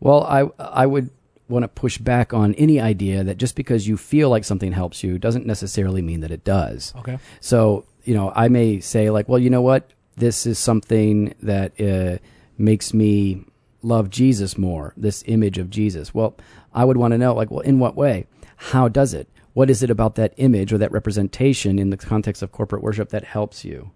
Well, 0.00 0.24
I 0.24 0.48
I 0.58 0.86
would 0.86 1.10
want 1.48 1.62
to 1.62 1.68
push 1.68 1.98
back 1.98 2.34
on 2.34 2.54
any 2.54 2.80
idea 2.80 3.22
that 3.24 3.36
just 3.36 3.54
because 3.54 3.86
you 3.86 3.96
feel 3.96 4.28
like 4.28 4.44
something 4.44 4.72
helps 4.72 5.02
you 5.04 5.18
doesn't 5.18 5.46
necessarily 5.46 6.02
mean 6.02 6.20
that 6.20 6.30
it 6.30 6.44
does. 6.44 6.92
Okay. 6.98 7.18
So, 7.40 7.84
you 8.04 8.14
know, 8.14 8.32
I 8.34 8.48
may 8.48 8.80
say, 8.80 9.10
like, 9.10 9.28
well, 9.28 9.38
you 9.38 9.50
know 9.50 9.62
what? 9.62 9.90
This 10.16 10.46
is 10.46 10.58
something 10.58 11.34
that 11.42 11.80
uh, 11.80 12.18
makes 12.58 12.92
me 12.92 13.44
love 13.82 14.10
Jesus 14.10 14.58
more, 14.58 14.92
this 14.96 15.22
image 15.26 15.58
of 15.58 15.70
Jesus. 15.70 16.12
Well, 16.12 16.36
I 16.74 16.84
would 16.84 16.96
want 16.96 17.12
to 17.12 17.18
know, 17.18 17.34
like, 17.34 17.50
well, 17.50 17.60
in 17.60 17.78
what 17.78 17.94
way? 17.94 18.26
How 18.56 18.88
does 18.88 19.14
it? 19.14 19.28
What 19.52 19.70
is 19.70 19.82
it 19.82 19.90
about 19.90 20.16
that 20.16 20.34
image 20.36 20.72
or 20.72 20.78
that 20.78 20.92
representation 20.92 21.78
in 21.78 21.90
the 21.90 21.96
context 21.96 22.42
of 22.42 22.52
corporate 22.52 22.82
worship 22.82 23.10
that 23.10 23.24
helps 23.24 23.64
you? 23.64 23.92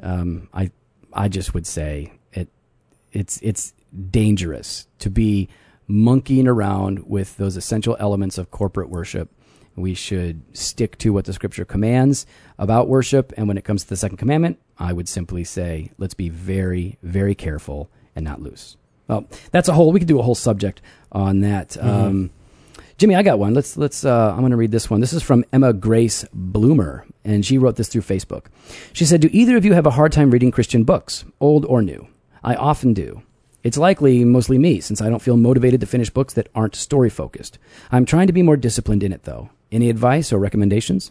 Um, 0.00 0.48
I, 0.54 0.70
I 1.12 1.28
just 1.28 1.54
would 1.54 1.66
say 1.66 2.12
it, 2.32 2.48
it's, 3.12 3.40
it's 3.42 3.74
dangerous 4.10 4.86
to 5.00 5.10
be 5.10 5.48
monkeying 5.88 6.46
around 6.46 7.08
with 7.08 7.36
those 7.38 7.56
essential 7.56 7.96
elements 7.98 8.38
of 8.38 8.50
corporate 8.50 8.90
worship. 8.90 9.30
We 9.74 9.94
should 9.94 10.42
stick 10.56 10.98
to 10.98 11.12
what 11.12 11.24
the 11.24 11.32
scripture 11.32 11.64
commands 11.64 12.26
about 12.58 12.88
worship. 12.88 13.32
And 13.36 13.48
when 13.48 13.56
it 13.56 13.64
comes 13.64 13.84
to 13.84 13.88
the 13.88 13.96
second 13.96 14.18
commandment, 14.18 14.58
I 14.78 14.92
would 14.92 15.08
simply 15.08 15.44
say, 15.44 15.90
let's 15.98 16.14
be 16.14 16.28
very, 16.28 16.98
very 17.02 17.34
careful 17.34 17.88
and 18.14 18.24
not 18.24 18.42
loose. 18.42 18.76
Well, 19.06 19.26
that's 19.50 19.68
a 19.68 19.72
whole, 19.72 19.92
we 19.92 20.00
could 20.00 20.08
do 20.08 20.18
a 20.18 20.22
whole 20.22 20.34
subject 20.34 20.82
on 21.10 21.40
that. 21.40 21.82
Um, 21.82 22.30
Jimmy, 22.98 23.14
I 23.14 23.22
got 23.22 23.38
one. 23.38 23.54
Let's 23.54 23.76
let's. 23.76 24.04
Uh, 24.04 24.32
I'm 24.32 24.40
going 24.40 24.50
to 24.50 24.56
read 24.56 24.72
this 24.72 24.90
one. 24.90 25.00
This 25.00 25.12
is 25.12 25.22
from 25.22 25.44
Emma 25.52 25.72
Grace 25.72 26.24
Bloomer, 26.32 27.06
and 27.24 27.46
she 27.46 27.56
wrote 27.56 27.76
this 27.76 27.88
through 27.88 28.02
Facebook. 28.02 28.46
She 28.92 29.04
said, 29.04 29.20
"Do 29.20 29.30
either 29.30 29.56
of 29.56 29.64
you 29.64 29.72
have 29.74 29.86
a 29.86 29.92
hard 29.92 30.10
time 30.10 30.32
reading 30.32 30.50
Christian 30.50 30.82
books, 30.82 31.24
old 31.40 31.64
or 31.66 31.80
new? 31.80 32.08
I 32.42 32.56
often 32.56 32.94
do. 32.94 33.22
It's 33.64 33.76
likely 33.76 34.24
mostly 34.24 34.56
me, 34.58 34.80
since 34.80 35.02
I 35.02 35.08
don't 35.08 35.22
feel 35.22 35.36
motivated 35.36 35.80
to 35.80 35.86
finish 35.86 36.10
books 36.10 36.34
that 36.34 36.48
aren't 36.54 36.76
story 36.76 37.10
focused. 37.10 37.58
I'm 37.90 38.04
trying 38.04 38.28
to 38.28 38.32
be 38.32 38.42
more 38.42 38.56
disciplined 38.56 39.02
in 39.02 39.12
it, 39.12 39.24
though. 39.24 39.50
Any 39.72 39.90
advice 39.90 40.32
or 40.32 40.38
recommendations? 40.38 41.10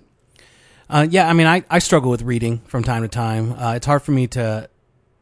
Uh, 0.89 1.05
yeah, 1.09 1.27
I 1.27 1.33
mean, 1.33 1.47
I, 1.47 1.63
I 1.69 1.79
struggle 1.79 2.09
with 2.09 2.21
reading 2.21 2.59
from 2.59 2.83
time 2.83 3.01
to 3.01 3.09
time. 3.09 3.53
Uh, 3.53 3.73
it's 3.73 3.85
hard 3.85 4.01
for 4.01 4.11
me 4.11 4.27
to. 4.27 4.69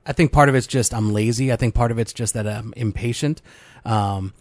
I 0.05 0.13
think 0.13 0.31
part 0.31 0.49
of 0.49 0.55
it's 0.55 0.67
just 0.67 0.93
I'm 0.93 1.13
lazy. 1.13 1.51
I 1.51 1.55
think 1.55 1.73
part 1.73 1.89
of 1.89 1.97
it's 1.97 2.13
just 2.13 2.35
that 2.35 2.47
I'm 2.47 2.73
impatient, 2.77 3.41
um, 3.83 4.33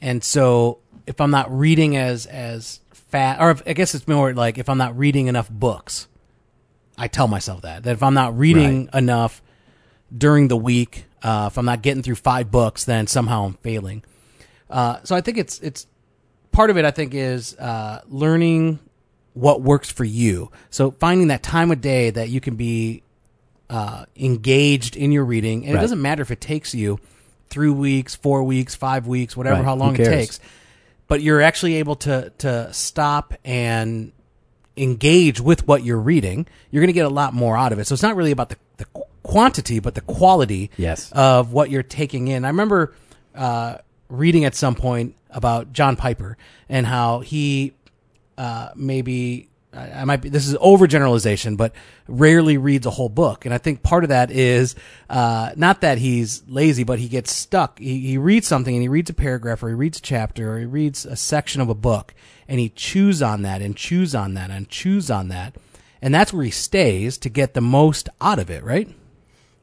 and 0.00 0.24
so 0.24 0.78
if 1.06 1.20
I'm 1.20 1.30
not 1.30 1.54
reading 1.56 1.98
as 1.98 2.24
as 2.24 2.80
fast, 2.92 3.40
or 3.40 3.50
if, 3.50 3.62
I 3.66 3.74
guess 3.74 3.94
it's 3.94 4.08
more 4.08 4.32
like 4.32 4.56
if 4.56 4.70
I'm 4.70 4.78
not 4.78 4.96
reading 4.96 5.26
enough 5.26 5.50
books, 5.50 6.08
I 6.96 7.08
tell 7.08 7.28
myself 7.28 7.60
that 7.60 7.82
that 7.82 7.92
if 7.92 8.02
I'm 8.02 8.14
not 8.14 8.38
reading 8.38 8.88
enough 8.94 9.42
during 10.16 10.48
the 10.48 10.56
week, 10.56 11.04
uh, 11.26 11.48
if 11.50 11.58
I'm 11.58 11.64
not 11.66 11.82
getting 11.82 12.02
through 12.02 12.14
five 12.16 12.50
books, 12.50 12.84
then 12.84 13.06
somehow 13.06 13.44
I'm 13.46 13.54
failing. 13.54 14.02
Uh, 14.70 14.98
so 15.04 15.16
I 15.16 15.20
think 15.20 15.38
it's 15.38 15.58
it's 15.60 15.86
part 16.52 16.70
of 16.70 16.78
it, 16.78 16.84
I 16.84 16.90
think, 16.92 17.14
is 17.14 17.56
uh, 17.58 18.00
learning 18.08 18.78
what 19.34 19.60
works 19.60 19.90
for 19.90 20.04
you. 20.04 20.50
So 20.70 20.92
finding 20.92 21.28
that 21.28 21.42
time 21.42 21.70
of 21.70 21.80
day 21.80 22.10
that 22.10 22.28
you 22.28 22.40
can 22.40 22.56
be 22.56 23.02
uh, 23.68 24.06
engaged 24.16 24.96
in 24.96 25.12
your 25.12 25.24
reading, 25.24 25.64
and 25.66 25.74
Right. 25.74 25.80
it 25.80 25.82
doesn't 25.82 26.00
matter 26.00 26.22
if 26.22 26.30
it 26.30 26.40
takes 26.40 26.74
you 26.74 26.98
three 27.50 27.70
weeks, 27.70 28.14
four 28.14 28.42
weeks, 28.44 28.74
five 28.74 29.06
weeks, 29.06 29.36
whatever, 29.36 29.56
Right. 29.56 29.64
how 29.64 29.74
long 29.74 29.94
it 29.94 30.04
takes. 30.10 30.40
But 31.08 31.22
you're 31.22 31.42
actually 31.42 31.74
able 31.76 31.96
to 31.96 32.32
to 32.38 32.72
stop 32.72 33.34
and 33.44 34.12
engage 34.76 35.40
with 35.40 35.66
what 35.66 35.82
you're 35.84 36.00
reading. 36.00 36.46
You're 36.70 36.80
going 36.82 36.88
to 36.88 36.92
get 37.00 37.06
a 37.06 37.14
lot 37.22 37.32
more 37.34 37.56
out 37.56 37.72
of 37.72 37.78
it. 37.78 37.86
So 37.86 37.92
it's 37.94 38.02
not 38.02 38.16
really 38.16 38.30
about 38.32 38.50
the, 38.50 38.56
the 38.78 38.86
quantity, 39.26 39.80
but 39.80 39.94
the 39.94 40.00
quality 40.02 40.70
Yes. 40.76 41.10
of 41.12 41.52
what 41.52 41.70
you're 41.70 41.82
taking 41.82 42.28
in. 42.28 42.44
I 42.44 42.48
remember 42.48 42.94
uh, 43.34 43.78
reading 44.08 44.44
at 44.44 44.54
some 44.54 44.74
point 44.74 45.14
about 45.30 45.72
John 45.72 45.96
Piper 45.96 46.36
and 46.68 46.86
how 46.86 47.20
he 47.20 47.72
uh, 48.38 48.68
maybe 48.76 49.48
I 49.74 50.00
I 50.00 50.04
might 50.04 50.22
be 50.22 50.28
this 50.30 50.46
is 50.48 50.54
overgeneralization, 50.56 51.56
but 51.56 51.72
rarely 52.08 52.56
reads 52.56 52.86
a 52.86 52.90
whole 52.90 53.08
book. 53.10 53.44
And 53.44 53.52
I 53.52 53.58
think 53.58 53.82
part 53.82 54.04
of 54.04 54.08
that 54.10 54.30
is 54.30 54.74
uh, 55.10 55.50
not 55.56 55.80
that 55.82 55.98
he's 55.98 56.42
lazy, 56.48 56.84
but 56.84 56.98
he 56.98 57.08
gets 57.08 57.32
stuck. 57.32 57.78
He, 57.78 57.98
he 58.00 58.16
reads 58.18 58.46
something 58.46 58.74
and 58.74 58.82
he 58.82 58.88
reads 58.88 59.10
a 59.10 59.14
paragraph 59.14 59.62
or 59.62 59.68
he 59.68 59.74
reads 59.74 59.98
a 59.98 60.02
chapter 60.02 60.54
or 60.54 60.58
he 60.60 60.64
reads 60.66 61.04
a 61.04 61.16
section 61.16 61.60
of 61.60 61.68
a 61.68 61.74
book 61.74 62.14
and 62.48 62.60
he 62.60 62.68
chews 62.70 63.22
on 63.22 63.42
that 63.42 63.60
and 63.60 63.76
chews 63.76 64.14
on 64.14 64.34
that 64.34 64.50
and 64.50 64.68
chews 64.68 65.10
on 65.10 65.28
that. 65.28 65.54
And 66.00 66.14
that's 66.14 66.32
where 66.32 66.44
he 66.44 66.50
stays 66.50 67.18
to 67.18 67.28
get 67.28 67.54
the 67.54 67.60
most 67.60 68.08
out 68.20 68.38
of 68.38 68.50
it, 68.50 68.62
right? 68.62 68.88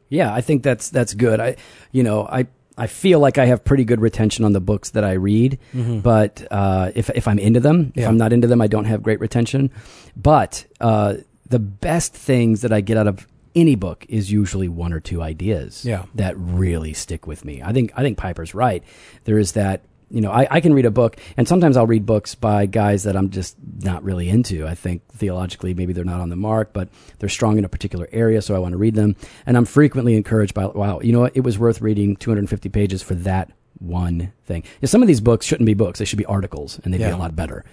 Yeah, 0.09 0.33
I 0.33 0.41
think 0.41 0.63
that's 0.63 0.89
that's 0.89 1.13
good. 1.13 1.39
I, 1.39 1.55
you 1.91 2.03
know, 2.03 2.25
I 2.27 2.47
I 2.77 2.87
feel 2.87 3.19
like 3.19 3.37
I 3.37 3.45
have 3.45 3.63
pretty 3.63 3.83
good 3.85 4.01
retention 4.01 4.45
on 4.45 4.53
the 4.53 4.59
books 4.61 4.91
that 4.91 5.03
I 5.03 5.13
read, 5.13 5.59
but 5.73 6.45
uh, 6.51 6.91
if 6.95 7.09
if 7.11 7.27
I'm 7.27 7.39
into 7.39 7.59
them, 7.59 7.91
if 7.95 8.07
I'm 8.07 8.17
not 8.17 8.33
into 8.33 8.47
them, 8.47 8.61
I 8.61 8.67
don't 8.67 8.85
have 8.85 9.01
great 9.03 9.19
retention. 9.19 9.69
But 10.15 10.65
uh, 10.81 11.15
the 11.49 11.59
best 11.59 12.13
things 12.13 12.61
that 12.61 12.71
I 12.73 12.81
get 12.81 12.97
out 12.97 13.07
of 13.07 13.27
any 13.55 13.75
book 13.75 14.05
is 14.09 14.31
usually 14.31 14.67
one 14.67 14.91
or 14.93 14.99
two 14.99 15.21
ideas 15.21 15.85
Yeah. 15.85 16.05
that 16.15 16.35
really 16.37 16.93
stick 16.93 17.27
with 17.27 17.45
me. 17.45 17.61
I 17.61 17.71
think 17.73 17.91
I 17.95 18.01
think 18.01 18.17
Piper's 18.17 18.53
right. 18.55 18.83
There 19.25 19.37
is 19.37 19.51
that. 19.53 19.81
You 20.09 20.21
know, 20.21 20.31
I, 20.31 20.47
I 20.49 20.61
can 20.61 20.73
read 20.73 20.85
a 20.85 20.91
book, 20.91 21.17
and 21.37 21.47
sometimes 21.47 21.75
I'll 21.77 21.87
read 21.87 22.05
books 22.05 22.35
by 22.35 22.65
guys 22.67 23.03
that 23.03 23.15
I'm 23.15 23.29
just 23.31 23.55
not 23.81 24.03
really 24.03 24.29
into. 24.29 24.67
I 24.67 24.75
think 24.75 25.01
theologically, 25.13 25.73
maybe 25.73 25.91
they're 25.93 26.03
not 26.03 26.21
on 26.21 26.29
the 26.29 26.35
mark, 26.35 26.71
but 26.73 26.89
they're 27.19 27.29
strong 27.29 27.57
in 27.57 27.65
a 27.65 27.69
particular 27.69 28.07
area, 28.11 28.41
so 28.41 28.55
I 28.55 28.59
want 28.59 28.73
to 28.73 28.77
read 28.77 28.95
them. 28.95 29.15
And 29.45 29.57
I'm 29.57 29.65
frequently 29.65 30.15
encouraged 30.15 30.53
by, 30.53 30.65
wow, 30.67 30.99
you 30.99 31.11
know 31.13 31.21
what? 31.21 31.35
It 31.35 31.41
was 31.41 31.57
worth 31.57 31.81
reading 31.81 32.15
250 32.15 32.69
pages 32.69 33.01
for 33.01 33.15
that 33.15 33.51
one 33.79 34.31
thing. 34.45 34.63
Yeah, 34.81 34.87
some 34.87 35.01
of 35.01 35.07
these 35.07 35.19
books 35.21 35.45
shouldn't 35.45 35.65
be 35.65 35.73
books; 35.73 35.99
they 35.99 36.05
should 36.05 36.19
be 36.19 36.25
articles, 36.25 36.79
and 36.83 36.93
they'd 36.93 37.01
Yeah. 37.01 37.09
be 37.09 37.13
a 37.15 37.17
lot 37.17 37.35
better. 37.35 37.65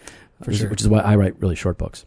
Which, 0.44 0.56
sure. 0.56 0.70
which 0.70 0.80
is 0.80 0.88
why 0.88 1.00
I 1.00 1.16
write 1.16 1.38
really 1.40 1.54
short 1.56 1.76
books. 1.76 2.06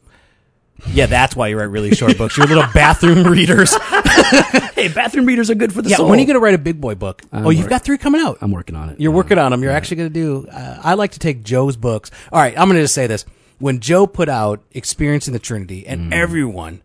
Yeah, 0.92 1.06
that's 1.06 1.36
why 1.36 1.50
you 1.50 1.58
write 1.58 1.66
really 1.70 1.94
short 1.94 2.18
books. 2.18 2.36
You're 2.36 2.48
little 2.48 2.66
bathroom 2.74 3.24
readers. 3.32 3.76
hey, 4.76 4.88
bathroom 4.90 5.26
readers 5.26 5.50
are 5.50 5.56
good 5.56 5.74
for 5.74 5.82
the 5.82 5.90
Yeah, 5.90 5.98
soul. 5.98 6.10
when 6.10 6.20
are 6.20 6.22
you 6.22 6.28
going 6.28 6.36
to 6.36 6.40
write 6.40 6.54
a 6.54 6.60
big 6.60 6.80
boy 6.80 6.96
book? 6.96 7.22
I'm 7.32 7.48
oh, 7.48 7.50
you've 7.50 7.64
work- 7.64 7.70
got 7.70 7.84
three 7.84 7.98
coming 7.98 8.22
out. 8.22 8.38
I'm 8.42 8.52
working 8.52 8.76
on 8.76 8.90
it. 8.90 9.00
You're 9.00 9.12
working 9.12 9.38
on 9.38 9.52
them. 9.52 9.64
You're 9.64 9.72
actually 9.72 9.98
going 9.98 10.10
to 10.10 10.14
do. 10.14 10.48
Uh, 10.48 10.80
I 10.84 10.94
like 10.96 11.12
to 11.12 11.20
take 11.20 11.44
Joe's 11.44 11.78
books. 11.78 12.12
All 12.32 12.40
right, 12.40 12.58
I'm 12.58 12.68
going 12.68 12.76
to 12.78 12.84
just 12.84 12.94
say 12.94 13.08
this: 13.08 13.26
when 13.60 13.80
Joe 13.80 14.08
put 14.08 14.30
out 14.30 14.64
"Experiencing 14.72 15.34
the 15.34 15.40
Trinity" 15.40 15.88
and 15.88 16.12
mm. 16.12 16.16
everyone 16.16 16.82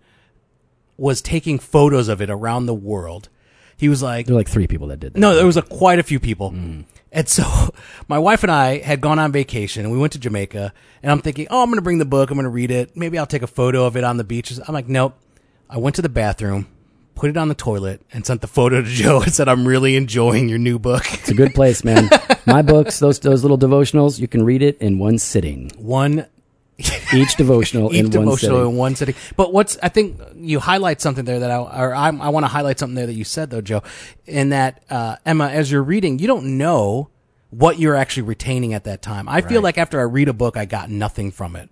was 0.97 1.21
taking 1.23 1.59
photos 1.59 2.09
of 2.09 2.21
it 2.21 2.31
around 2.31 2.67
the 2.67 2.75
world, 2.75 3.29
he 3.77 3.89
was 3.89 4.03
like, 4.03 4.27
There 4.27 4.35
were 4.35 4.41
like 4.41 4.49
three 4.49 4.67
people 4.67 4.89
that 4.89 5.01
did 5.01 5.15
that. 5.15 5.19
"No, 5.19 5.35
there 5.35 5.47
was 5.47 5.57
a, 5.57 5.63
quite 5.63 5.99
a 5.99 6.03
few 6.03 6.21
people." 6.21 6.53
Mm. 6.53 6.85
And 7.11 7.29
so, 7.29 7.45
my 8.09 8.19
wife 8.19 8.43
and 8.43 8.53
I 8.53 8.79
had 8.79 9.01
gone 9.01 9.19
on 9.19 9.33
vacation, 9.33 9.85
and 9.85 9.93
we 9.93 9.99
went 9.99 10.13
to 10.15 10.19
Jamaica. 10.19 10.73
And 11.03 11.13
I'm 11.13 11.21
thinking, 11.21 11.47
"Oh, 11.51 11.63
I'm 11.63 11.69
going 11.69 11.77
to 11.79 11.83
bring 11.83 11.99
the 11.99 12.05
book. 12.05 12.31
I'm 12.31 12.37
going 12.37 12.45
to 12.45 12.51
read 12.51 12.71
it. 12.71 12.97
Maybe 12.97 13.19
I'll 13.19 13.27
take 13.27 13.43
a 13.43 13.47
photo 13.47 13.85
of 13.85 13.97
it 13.97 14.05
on 14.05 14.17
the 14.17 14.25
beaches." 14.25 14.61
I'm 14.67 14.75
like, 14.75 14.89
"Nope." 14.89 15.15
I 15.71 15.77
went 15.77 15.97
to 15.97 16.03
the 16.03 16.09
bathroom, 16.09 16.67
put 17.19 17.31
it 17.31 17.37
on 17.37 17.49
the 17.49 17.55
toilet, 17.55 18.01
and 18.13 18.25
sent 18.25 18.41
the 18.41 18.47
photo 18.47 18.81
to 18.83 18.89
Joe 18.89 19.21
and 19.21 19.33
said, 19.35 19.49
"I'm 19.49 19.67
really 19.67 19.97
enjoying 19.97 20.49
your 20.49 20.59
new 20.59 20.79
book." 20.79 21.03
It's 21.13 21.29
a 21.29 21.35
good 21.35 21.55
place, 21.55 21.85
man. 21.85 22.09
My 22.47 22.63
books, 22.63 22.99
those 22.99 23.19
those 23.19 23.43
little 23.43 23.59
devotionals, 23.59 24.19
you 24.19 24.29
can 24.29 24.45
read 24.45 24.63
it 24.63 24.79
in 24.79 24.99
one 24.99 25.19
sitting. 25.19 25.71
One 25.77 26.27
Each 27.13 27.35
devotional 27.35 27.93
each 27.93 27.99
in 27.99 28.05
one 28.05 28.11
devotional 28.13 28.57
sitting. 28.59 28.71
in 28.71 28.77
one 28.77 28.95
sitting. 28.95 29.15
But 29.37 29.53
what's 29.53 29.77
I 29.83 29.89
think 29.89 30.21
you 30.37 30.61
highlight 30.61 31.01
something 31.01 31.25
there 31.25 31.41
that 31.41 31.51
I 31.51 31.57
or 31.57 31.93
I, 31.93 32.07
I 32.07 32.29
want 32.29 32.45
to 32.45 32.49
highlight 32.49 32.79
something 32.79 32.95
there 32.95 33.07
that 33.07 33.15
you 33.15 33.25
said 33.25 33.51
though, 33.51 33.61
Joe, 33.61 33.83
in 34.27 34.51
that 34.51 34.85
uh, 34.89 35.17
Emma, 35.27 35.49
as 35.49 35.73
you're 35.73 35.83
reading, 35.83 36.21
you 36.21 36.29
don't 36.29 36.57
know 36.57 37.11
what 37.51 37.81
you're 37.81 37.97
actually 37.97 38.23
retaining 38.25 38.75
at 38.75 38.85
that 38.85 39.03
time. 39.03 39.29
I 39.29 39.41
feel 39.41 39.61
like 39.61 39.77
after 39.77 39.99
I 39.99 40.05
read 40.05 40.29
a 40.29 40.33
book, 40.33 40.57
I 40.57 40.67
got 40.67 40.89
nothing 40.89 41.33
from 41.33 41.57
it. 41.57 41.69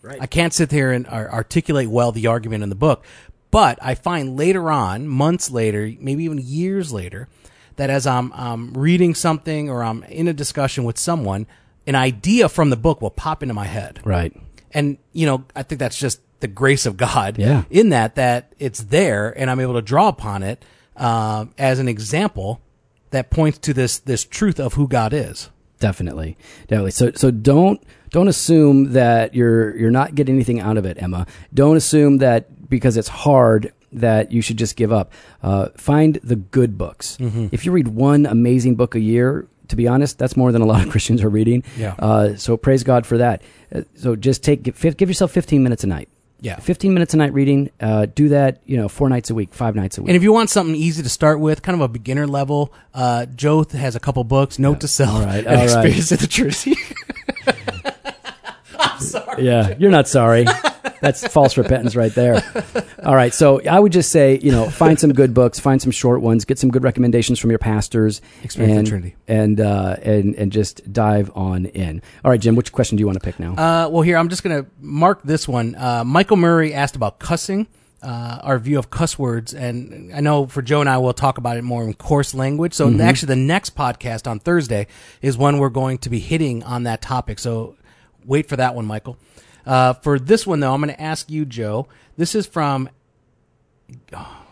Right. 0.00 0.18
I 0.20 0.26
can't 0.26 0.54
sit 0.54 0.70
there 0.70 0.92
and 0.92 1.06
articulate 1.08 1.88
well 1.88 2.12
the 2.12 2.28
argument 2.28 2.62
in 2.62 2.68
the 2.68 2.76
book, 2.76 3.04
but 3.56 3.78
I 3.80 3.94
find 3.94 4.36
later 4.36 4.70
on, 4.70 5.08
months 5.08 5.50
later, 5.50 5.90
maybe 5.98 6.24
even 6.24 6.36
years 6.36 6.92
later, 6.92 7.26
that 7.76 7.88
as 7.88 8.06
I'm 8.06 8.30
um, 8.32 8.74
reading 8.74 9.14
something 9.14 9.70
or 9.70 9.82
I'm 9.82 10.02
in 10.02 10.28
a 10.28 10.34
discussion 10.34 10.84
with 10.84 10.98
someone, 10.98 11.46
an 11.86 11.94
idea 11.94 12.50
from 12.50 12.68
the 12.68 12.76
book 12.76 13.00
will 13.00 13.08
pop 13.08 13.42
into 13.42 13.54
my 13.54 13.64
head 13.64 14.00
Right. 14.04 14.34
and 14.72 14.98
you 15.14 15.24
know 15.24 15.44
i 15.54 15.62
think 15.62 15.78
that's 15.78 15.98
just 15.98 16.20
the 16.40 16.48
grace 16.48 16.84
of 16.84 16.98
god 16.98 17.38
Yeah. 17.38 17.62
in 17.70 17.88
that 17.90 18.16
that 18.16 18.52
it's 18.58 18.80
there 18.80 19.32
and 19.38 19.48
i'm 19.50 19.60
able 19.60 19.74
to 19.74 19.82
draw 19.82 20.08
upon 20.08 20.42
it 20.42 20.62
um, 20.96 21.54
as 21.56 21.78
an 21.78 21.88
example 21.88 22.60
that 23.10 23.30
points 23.30 23.56
to 23.60 23.72
this 23.72 24.00
this 24.00 24.24
truth 24.24 24.58
of 24.60 24.74
who 24.74 24.86
god 24.88 25.12
is 25.14 25.48
Definitely, 25.78 26.36
definitely. 26.68 26.92
So, 26.92 27.12
so 27.14 27.30
don't 27.30 27.82
don't 28.10 28.28
assume 28.28 28.92
that 28.92 29.34
you're 29.34 29.76
you're 29.76 29.90
not 29.90 30.14
getting 30.14 30.34
anything 30.34 30.60
out 30.60 30.78
of 30.78 30.86
it, 30.86 31.00
Emma. 31.00 31.26
Don't 31.52 31.76
assume 31.76 32.18
that 32.18 32.68
because 32.68 32.96
it's 32.96 33.08
hard 33.08 33.72
that 33.92 34.32
you 34.32 34.42
should 34.42 34.56
just 34.56 34.76
give 34.76 34.92
up. 34.92 35.12
Uh, 35.42 35.68
find 35.76 36.16
the 36.22 36.36
good 36.36 36.78
books. 36.78 37.16
Mm-hmm. 37.18 37.48
If 37.52 37.64
you 37.64 37.72
read 37.72 37.88
one 37.88 38.26
amazing 38.26 38.74
book 38.74 38.94
a 38.94 39.00
year, 39.00 39.48
to 39.68 39.76
be 39.76 39.88
honest, 39.88 40.18
that's 40.18 40.36
more 40.36 40.52
than 40.52 40.62
a 40.62 40.66
lot 40.66 40.84
of 40.84 40.90
Christians 40.92 41.22
are 41.22 41.28
reading. 41.28 41.62
Yeah. 41.76 41.94
Uh, 41.98 42.36
so 42.36 42.56
praise 42.56 42.82
God 42.82 43.06
for 43.06 43.18
that. 43.18 43.42
Uh, 43.74 43.82
so 43.94 44.16
just 44.16 44.42
take 44.42 44.62
give, 44.62 44.96
give 44.96 45.08
yourself 45.08 45.32
15 45.32 45.62
minutes 45.62 45.84
a 45.84 45.86
night. 45.86 46.08
Yeah. 46.40 46.56
15 46.58 46.92
minutes 46.94 47.14
a 47.14 47.16
night 47.16 47.32
reading. 47.32 47.70
Uh, 47.80 48.06
do 48.06 48.28
that, 48.28 48.60
you 48.66 48.76
know, 48.76 48.88
four 48.88 49.08
nights 49.08 49.30
a 49.30 49.34
week, 49.34 49.54
five 49.54 49.74
nights 49.74 49.96
a 49.98 50.02
week. 50.02 50.10
and 50.10 50.16
if 50.16 50.22
you 50.22 50.32
want 50.32 50.50
something 50.50 50.74
easy 50.76 51.02
to 51.02 51.08
start 51.08 51.40
with 51.40 51.62
kind 51.62 51.74
of 51.74 51.80
a 51.80 51.88
beginner 51.88 52.26
level 52.26 52.72
uh, 52.94 53.24
joe 53.34 53.64
has 53.72 53.96
a 53.96 54.00
couple 54.00 54.22
books 54.24 54.58
note 54.58 54.80
to 54.80 54.88
self 54.88 55.10
All 55.14 55.20
right, 55.22 55.38
and 55.38 55.48
all 55.48 55.54
right. 55.54 55.64
experience 55.64 56.12
of 56.12 56.20
the 56.20 56.26
trinity 56.26 56.74
Yeah, 59.38 59.74
you're 59.78 59.90
not 59.90 60.08
sorry. 60.08 60.46
That's 61.06 61.26
false 61.32 61.56
repentance 61.56 61.94
right 61.94 62.12
there. 62.14 62.42
All 63.04 63.14
right, 63.14 63.32
so 63.32 63.60
I 63.64 63.78
would 63.78 63.92
just 63.92 64.10
say, 64.10 64.38
you 64.42 64.50
know, 64.50 64.68
find 64.68 64.98
some 64.98 65.12
good 65.12 65.32
books, 65.34 65.60
find 65.60 65.80
some 65.80 65.92
short 65.92 66.20
ones, 66.20 66.44
get 66.44 66.58
some 66.58 66.70
good 66.70 66.82
recommendations 66.82 67.38
from 67.38 67.50
your 67.50 67.60
pastors, 67.60 68.20
Experience 68.42 68.74
the 68.74 68.78
and 68.78 68.88
Trinity. 68.88 69.16
and 69.28 69.60
uh, 69.60 69.96
and 70.02 70.34
and 70.34 70.50
just 70.50 70.92
dive 70.92 71.30
on 71.34 71.66
in. 71.66 72.02
All 72.24 72.30
right, 72.30 72.40
Jim, 72.40 72.56
which 72.56 72.72
question 72.72 72.96
do 72.96 73.02
you 73.02 73.06
want 73.06 73.20
to 73.20 73.24
pick 73.24 73.38
now? 73.38 73.52
Uh, 73.52 73.88
well, 73.88 74.02
here 74.02 74.16
I'm 74.16 74.28
just 74.28 74.42
going 74.42 74.64
to 74.64 74.70
mark 74.80 75.22
this 75.22 75.46
one. 75.46 75.76
Uh, 75.76 76.02
Michael 76.04 76.36
Murray 76.36 76.74
asked 76.74 76.96
about 76.96 77.18
cussing, 77.20 77.68
uh, 78.02 78.40
our 78.42 78.58
view 78.58 78.78
of 78.78 78.90
cuss 78.90 79.18
words, 79.18 79.54
and 79.54 80.12
I 80.12 80.20
know 80.20 80.46
for 80.46 80.60
Joe 80.60 80.80
and 80.80 80.90
I, 80.90 80.98
we'll 80.98 81.12
talk 81.12 81.38
about 81.38 81.56
it 81.56 81.62
more 81.62 81.84
in 81.84 81.94
coarse 81.94 82.34
language. 82.34 82.74
So 82.74 82.92
actually, 83.00 83.28
the 83.28 83.36
next 83.36 83.76
podcast 83.76 84.28
on 84.28 84.40
Thursday 84.40 84.86
is 85.22 85.38
when 85.38 85.58
we're 85.58 85.68
going 85.70 85.98
to 85.98 86.10
be 86.10 86.18
hitting 86.18 86.62
on 86.64 86.82
that 86.82 87.00
topic. 87.00 87.38
So 87.38 87.76
wait 88.24 88.48
for 88.48 88.56
that 88.56 88.74
one, 88.74 88.86
Michael. 88.86 89.16
Uh, 89.66 89.92
for 89.94 90.18
this 90.18 90.46
one, 90.46 90.60
though, 90.60 90.72
I'm 90.72 90.80
going 90.80 90.94
to 90.94 91.00
ask 91.02 91.30
you, 91.30 91.44
Joe. 91.44 91.88
This 92.16 92.34
is 92.34 92.46
from 92.46 92.88
oh, 94.14 94.42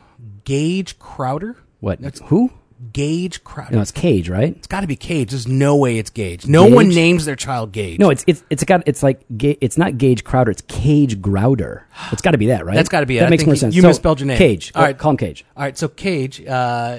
Gage 0.44 0.98
Crowder. 0.98 1.56
what? 1.80 2.00
that's- 2.00 2.20
Who? 2.28 2.50
Gage 2.92 3.42
Crowder. 3.44 3.76
No, 3.76 3.80
it's 3.80 3.92
Cage, 3.92 4.28
right? 4.28 4.54
It's 4.56 4.66
got 4.66 4.82
to 4.82 4.86
be 4.86 4.96
Cage. 4.96 5.30
There's 5.30 5.48
no 5.48 5.74
way 5.76 5.96
it's 5.96 6.10
Gage. 6.10 6.46
No 6.46 6.66
Gage? 6.66 6.74
one 6.74 6.88
names 6.90 7.24
their 7.24 7.34
child 7.36 7.72
Gage. 7.72 7.98
No, 7.98 8.10
it's 8.10 8.24
it's 8.26 8.44
it's 8.50 8.62
got 8.64 8.82
it's 8.86 9.02
like 9.02 9.24
Ga- 9.38 9.56
it's 9.62 9.78
not 9.78 9.96
Gage 9.96 10.22
Crowder, 10.22 10.50
it's 10.50 10.60
Cage 10.68 11.22
Grouder. 11.22 11.86
It's 12.12 12.20
got 12.20 12.32
to 12.32 12.38
be 12.38 12.48
that, 12.48 12.66
right? 12.66 12.74
That's 12.74 12.90
gotta 12.90 13.06
be 13.06 13.16
it. 13.16 13.20
That 13.20 13.26
I 13.28 13.30
makes 13.30 13.46
more 13.46 13.54
you- 13.54 13.58
sense. 13.60 13.74
you 13.74 13.80
So, 13.80 13.88
misspelled 13.88 14.20
your 14.20 14.26
name. 14.26 14.36
Cage. 14.36 14.70
All 14.74 14.82
right. 14.82 14.98
call 14.98 15.12
him 15.12 15.16
Cage. 15.16 15.46
All 15.56 15.62
right, 15.62 15.78
so 15.78 15.88
Cage, 15.88 16.44
uh, 16.46 16.98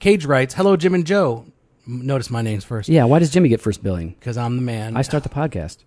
Cage 0.00 0.26
writes, 0.26 0.52
"Hello, 0.54 0.76
Jim 0.76 0.92
and 0.94 1.06
Joe." 1.06 1.46
Notice 1.86 2.28
my 2.30 2.42
names 2.42 2.64
first 2.64 2.88
Yeah, 2.90 3.04
why 3.04 3.18
does 3.18 3.30
Jimmy 3.30 3.48
get 3.48 3.60
first 3.62 3.82
billing? 3.82 4.10
because 4.20 4.36
I'm 4.36 4.56
the 4.56 4.62
man, 4.62 4.96
I 4.98 5.02
start 5.02 5.22
the 5.22 5.28
podcast. 5.30 5.78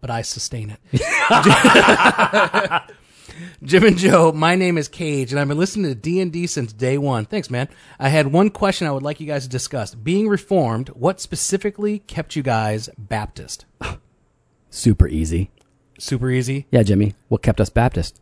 But 0.00 0.10
I 0.10 0.22
sustain 0.22 0.76
it. 0.92 2.82
Jim 3.62 3.84
and 3.84 3.96
Joe, 3.96 4.32
my 4.32 4.54
name 4.54 4.78
is 4.78 4.88
Cage, 4.88 5.32
and 5.32 5.40
I've 5.40 5.48
been 5.48 5.58
listening 5.58 5.90
to 5.90 5.94
D 5.94 6.20
and 6.20 6.32
D 6.32 6.46
since 6.46 6.72
day 6.72 6.98
one. 6.98 7.24
Thanks, 7.26 7.50
man. 7.50 7.68
I 7.98 8.08
had 8.08 8.28
one 8.28 8.50
question 8.50 8.86
I 8.86 8.90
would 8.92 9.02
like 9.02 9.20
you 9.20 9.26
guys 9.26 9.44
to 9.44 9.48
discuss. 9.48 9.94
Being 9.94 10.28
Reformed, 10.28 10.88
what 10.90 11.20
specifically 11.20 12.00
kept 12.00 12.36
you 12.36 12.42
guys 12.42 12.88
Baptist? 12.98 13.66
Super 14.70 15.08
easy. 15.08 15.50
Super 15.98 16.30
easy. 16.30 16.66
Yeah, 16.70 16.82
Jimmy. 16.82 17.14
What 17.28 17.42
kept 17.42 17.60
us 17.60 17.68
Baptist? 17.68 18.20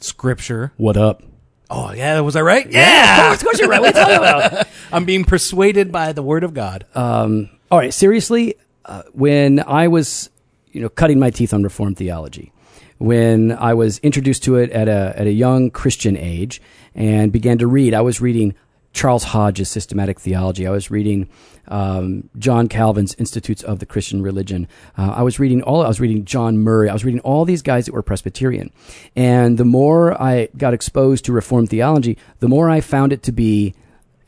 Scripture. 0.00 0.72
What 0.76 0.96
up? 0.96 1.22
Oh 1.70 1.92
yeah, 1.92 2.20
was 2.20 2.36
I 2.36 2.42
right? 2.42 2.70
Yeah, 2.70 3.32
Of 3.32 3.42
course 3.42 3.58
you're 3.58 3.68
right. 3.68 3.80
What 3.80 3.96
are 3.96 3.98
you 4.00 4.04
talking 4.04 4.50
about? 4.52 4.68
I'm 4.92 5.04
being 5.04 5.24
persuaded 5.24 5.90
by 5.90 6.12
the 6.12 6.22
Word 6.22 6.44
of 6.44 6.52
God. 6.52 6.84
Um, 6.94 7.48
all 7.70 7.78
right, 7.78 7.94
seriously, 7.94 8.56
uh, 8.84 9.04
when 9.12 9.60
I 9.60 9.88
was, 9.88 10.28
you 10.72 10.80
know, 10.80 10.88
cutting 10.88 11.18
my 11.18 11.30
teeth 11.30 11.54
on 11.54 11.62
Reformed 11.62 11.96
theology, 11.96 12.52
when 12.98 13.52
I 13.52 13.74
was 13.74 13.98
introduced 13.98 14.44
to 14.44 14.56
it 14.56 14.70
at 14.70 14.88
a 14.88 15.14
at 15.16 15.26
a 15.26 15.32
young 15.32 15.70
Christian 15.70 16.16
age 16.16 16.60
and 16.94 17.32
began 17.32 17.58
to 17.58 17.66
read, 17.66 17.94
I 17.94 18.00
was 18.00 18.20
reading 18.20 18.54
Charles 18.92 19.24
Hodge's 19.24 19.68
systematic 19.68 20.20
theology. 20.20 20.66
I 20.66 20.70
was 20.70 20.90
reading 20.90 21.28
um, 21.68 22.28
John 22.38 22.68
Calvin's 22.68 23.14
Institutes 23.14 23.62
of 23.62 23.78
the 23.78 23.86
Christian 23.86 24.22
Religion. 24.22 24.68
Uh, 24.96 25.14
I 25.16 25.22
was 25.22 25.38
reading 25.38 25.62
all. 25.62 25.82
I 25.82 25.88
was 25.88 26.00
reading 26.00 26.24
John 26.24 26.58
Murray. 26.58 26.88
I 26.88 26.92
was 26.92 27.04
reading 27.04 27.20
all 27.20 27.44
these 27.44 27.62
guys 27.62 27.86
that 27.86 27.94
were 27.94 28.02
Presbyterian. 28.02 28.70
And 29.16 29.58
the 29.58 29.64
more 29.64 30.20
I 30.20 30.48
got 30.56 30.74
exposed 30.74 31.24
to 31.24 31.32
Reformed 31.32 31.70
theology, 31.70 32.18
the 32.40 32.48
more 32.48 32.68
I 32.68 32.80
found 32.80 33.12
it 33.12 33.22
to 33.24 33.32
be 33.32 33.74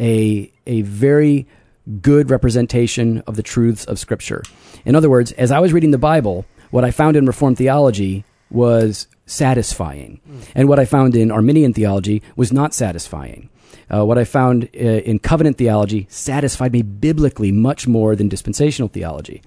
a 0.00 0.50
a 0.66 0.82
very 0.82 1.46
good 2.00 2.31
representation 2.31 3.23
of 3.26 3.37
the 3.37 3.43
truths 3.43 3.85
of 3.85 3.99
Scripture. 3.99 4.43
In 4.85 4.95
other 4.95 5.11
words, 5.11 5.33
as 5.33 5.50
I 5.50 5.61
was 5.61 5.73
reading 5.73 5.91
the 5.91 5.99
Bible, 5.99 6.47
what 6.71 6.85
I 6.85 6.91
found 6.91 7.17
in 7.17 7.26
Reformed 7.26 7.59
theology 7.59 8.25
was 8.50 9.07
satisfying, 9.26 10.21
and 10.55 10.69
what 10.69 10.79
I 10.79 10.85
found 10.85 11.17
in 11.17 11.31
Arminian 11.31 11.73
theology 11.73 12.23
was 12.37 12.53
not 12.53 12.75
satisfying. 12.75 13.50
Uh, 13.93 14.05
what 14.05 14.19
I 14.19 14.25
found 14.25 14.64
uh, 14.75 14.79
in 14.79 15.19
covenant 15.19 15.59
theology 15.59 16.07
satisfied 16.09 16.73
me 16.73 16.83
biblically 16.83 17.53
much 17.53 17.87
more 17.87 18.17
than 18.17 18.29
dispensational 18.29 18.88
theology. 18.88 19.43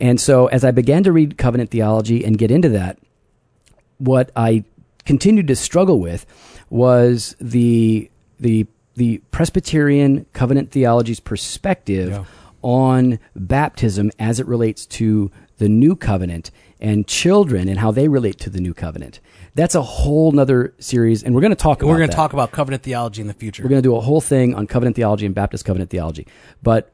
And 0.00 0.20
so, 0.20 0.46
as 0.46 0.64
I 0.64 0.70
began 0.70 1.02
to 1.04 1.12
read 1.12 1.38
covenant 1.38 1.70
theology 1.70 2.24
and 2.24 2.38
get 2.38 2.50
into 2.50 2.68
that, 2.70 2.98
what 3.98 4.30
I 4.34 4.64
continued 5.04 5.48
to 5.48 5.56
struggle 5.56 6.00
with 6.00 6.26
was 6.70 7.34
the 7.40 8.10
the 8.38 8.66
the 8.98 9.18
Presbyterian 9.30 10.26
covenant 10.32 10.70
theology's 10.70 11.20
perspective 11.20 12.10
Yeah. 12.10 12.24
on 12.62 13.18
baptism 13.34 14.10
as 14.18 14.38
it 14.40 14.46
relates 14.46 14.84
to 14.86 15.30
the 15.58 15.68
new 15.68 15.96
covenant 15.96 16.50
and 16.80 17.06
children 17.06 17.68
and 17.68 17.78
how 17.78 17.90
they 17.90 18.08
relate 18.08 18.38
to 18.40 18.50
the 18.50 18.60
new 18.60 18.74
covenant. 18.74 19.20
That's 19.54 19.74
a 19.74 19.82
whole 19.82 20.30
nother 20.32 20.74
series, 20.78 21.22
and 21.24 21.34
we're 21.34 21.40
going 21.40 21.50
to 21.50 21.56
talk. 21.56 21.80
We're 21.80 21.88
about 21.90 21.98
going 21.98 22.10
to 22.10 22.14
talk 22.16 22.32
about 22.32 22.52
covenant 22.52 22.82
theology 22.84 23.20
in 23.22 23.26
the 23.28 23.34
future. 23.34 23.62
We're 23.62 23.70
going 23.70 23.82
to 23.82 23.88
do 23.88 23.96
a 23.96 24.00
whole 24.00 24.20
thing 24.20 24.54
on 24.54 24.66
covenant 24.66 24.94
theology 24.96 25.26
and 25.26 25.34
Baptist 25.34 25.64
covenant 25.64 25.90
theology. 25.90 26.26
But 26.62 26.92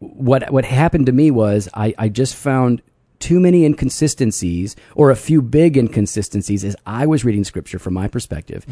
what 0.00 0.50
what 0.52 0.64
happened 0.64 1.06
to 1.06 1.12
me 1.12 1.30
was 1.30 1.68
I, 1.74 1.94
I 1.98 2.08
just 2.08 2.34
found 2.34 2.82
too 3.22 3.38
many 3.40 3.64
inconsistencies 3.64 4.74
or 4.94 5.10
a 5.10 5.16
few 5.16 5.40
big 5.40 5.76
inconsistencies 5.76 6.64
as 6.64 6.74
I 6.84 7.06
was 7.06 7.24
reading 7.24 7.44
scripture 7.44 7.78
from 7.78 7.94
my 7.94 8.08
perspective 8.08 8.66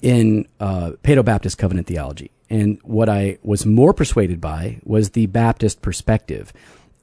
in 0.00 0.46
uh, 0.60 0.92
Paedo 1.02 1.24
Baptist 1.24 1.58
covenant 1.58 1.86
theology. 1.86 2.30
And 2.48 2.78
what 2.82 3.08
I 3.08 3.38
was 3.42 3.66
more 3.66 3.92
persuaded 3.92 4.40
by 4.40 4.78
was 4.84 5.10
the 5.10 5.26
Baptist 5.26 5.82
perspective 5.82 6.52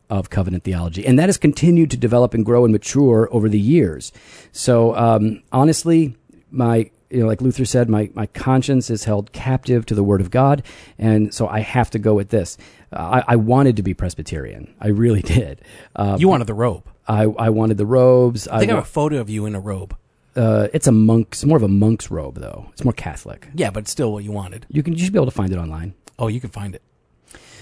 of 0.10 0.29
covenant 0.29 0.63
theology. 0.63 1.06
And 1.06 1.20
that 1.20 1.27
has 1.27 1.38
continued 1.38 1.91
to 1.91 1.98
develop 1.98 2.34
and 2.34 2.46
grow 2.46 2.63
and 2.63 2.72
mature 2.72 3.27
over 3.32 3.50
the 3.50 3.60
years. 3.60 4.13
So, 4.51 4.96
um, 4.96 5.44
honestly, 5.51 6.15
my, 6.50 6.89
you 7.10 7.20
know, 7.20 7.27
like 7.27 7.41
Luther 7.41 7.65
said, 7.65 7.89
my, 7.89 8.10
my 8.13 8.27
conscience 8.27 8.89
is 8.89 9.03
held 9.03 9.32
captive 9.34 9.86
to 9.88 9.96
the 9.96 10.03
Word 10.03 10.22
of 10.22 10.32
God. 10.32 10.63
And 10.98 11.34
so 11.34 11.48
I 11.48 11.60
have 11.60 11.89
to 11.91 12.00
go 12.00 12.13
with 12.13 12.29
this. 12.29 12.58
I, 12.91 13.24
I 13.27 13.36
wanted 13.36 13.75
to 13.77 13.84
be 13.84 13.94
Presbyterian. 13.94 14.74
I 14.79 14.88
really 14.89 15.22
did. 15.22 15.62
Um, 15.96 16.20
you 16.20 16.27
wanted 16.27 16.48
the 16.48 16.53
robe. 16.53 16.84
I, 17.08 17.24
I 17.24 17.50
wanted 17.50 17.77
the 17.77 17.86
robes. 17.86 18.48
I 18.48 18.60
think 18.60 18.72
I 18.72 18.75
have 18.75 18.84
a 18.84 18.88
photo 18.88 19.17
of 19.20 19.29
you 19.29 19.46
in 19.46 19.56
a 19.56 19.60
robe. 19.60 19.96
uh, 20.36 20.67
it's 20.74 20.88
a 20.88 20.91
monk's, 20.91 21.44
more 21.46 21.58
of 21.58 21.63
a 21.63 21.67
monk's 21.67 22.12
robe, 22.12 22.36
though. 22.39 22.67
It's 22.73 22.84
more 22.84 22.93
Catholic. 22.93 23.47
Yeah, 23.54 23.71
but 23.71 23.88
still 23.88 24.12
what 24.13 24.23
you 24.23 24.32
wanted. 24.32 24.65
You 24.69 24.84
can, 24.84 24.93
you 24.93 25.04
should 25.04 25.13
be 25.13 25.17
able 25.19 25.26
to 25.26 25.32
find 25.32 25.52
it 25.52 25.58
online. 25.58 25.93
Oh, 26.19 26.28
you 26.28 26.39
can 26.41 26.50
find 26.50 26.76
it. 26.76 26.82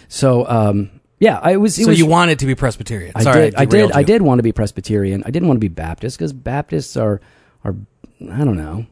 So, 0.08 0.48
um, 0.48 1.00
yeah, 1.20 1.40
I 1.42 1.58
was. 1.58 1.78
It 1.80 1.84
So 1.84 1.90
was, 1.90 2.00
you 2.00 2.06
wanted 2.06 2.40
to 2.40 2.46
be 2.46 2.56
Presbyterian. 2.56 3.14
I 3.16 3.24
Sorry, 3.24 3.46
did. 3.46 3.56
I 3.56 3.66
did. 3.66 3.70
derailed 3.72 3.92
I 3.94 4.04
did 4.04 4.22
want 4.22 4.40
to 4.40 4.44
be 4.44 4.52
Presbyterian. 4.52 5.24
I 5.26 5.32
didn't 5.32 5.48
want 5.48 5.58
to 5.58 5.62
be 5.62 5.68
Baptist 5.70 6.18
because 6.18 6.34
Baptists 6.34 6.98
are 6.98 7.22
are 7.64 7.76
I 8.22 8.44
don't 8.44 8.58
know 8.58 8.86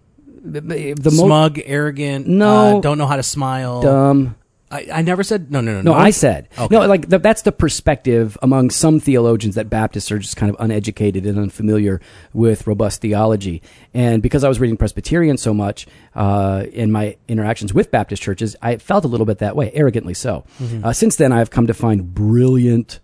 the, 0.45 1.11
Smug, 1.11 1.59
arrogant. 1.63 2.27
No. 2.27 2.77
uh, 2.77 2.81
don't 2.81 2.97
know 2.97 3.05
how 3.07 3.15
to 3.15 3.23
smile. 3.23 3.81
dumb. 3.81 4.35
I, 4.73 4.87
I 4.91 5.01
never 5.03 5.23
said 5.23 5.51
no, 5.51 5.61
no, 5.61 5.73
no, 5.73 5.81
No, 5.81 5.93
I 5.93 6.09
said 6.09 6.49
Okay. 6.57 6.73
no. 6.75 6.85
Like 6.87 7.09
th- 7.09 7.21
that's 7.21 7.43
the 7.43 7.51
perspective 7.51 8.37
among 8.41 8.71
some 8.71 8.99
theologians 8.99 9.55
that 9.55 9.69
Baptists 9.69 10.11
are 10.11 10.17
just 10.19 10.35
kind 10.35 10.49
of 10.49 10.55
uneducated 10.59 11.25
and 11.25 11.37
unfamiliar 11.37 12.01
with 12.33 12.65
robust 12.65 13.01
theology. 13.01 13.61
And 13.93 14.21
because 14.23 14.43
I 14.43 14.49
was 14.49 14.59
reading 14.59 14.75
Presbyterian 14.77 15.37
so 15.37 15.53
much 15.53 15.85
uh, 16.15 16.65
in 16.73 16.91
my 16.91 17.17
interactions 17.27 17.73
with 17.73 17.91
Baptist 17.91 18.21
churches, 18.23 18.55
I 18.61 18.77
felt 18.77 19.05
a 19.05 19.07
little 19.07 19.25
bit 19.27 19.37
that 19.39 19.55
way, 19.55 19.71
arrogantly 19.73 20.13
so. 20.15 20.43
Mm-hmm. 20.59 20.85
Uh, 20.85 20.93
since 20.93 21.15
then, 21.17 21.31
I've 21.31 21.51
come 21.51 21.67
to 21.67 21.73
find 21.73 22.13
brilliant. 22.13 22.99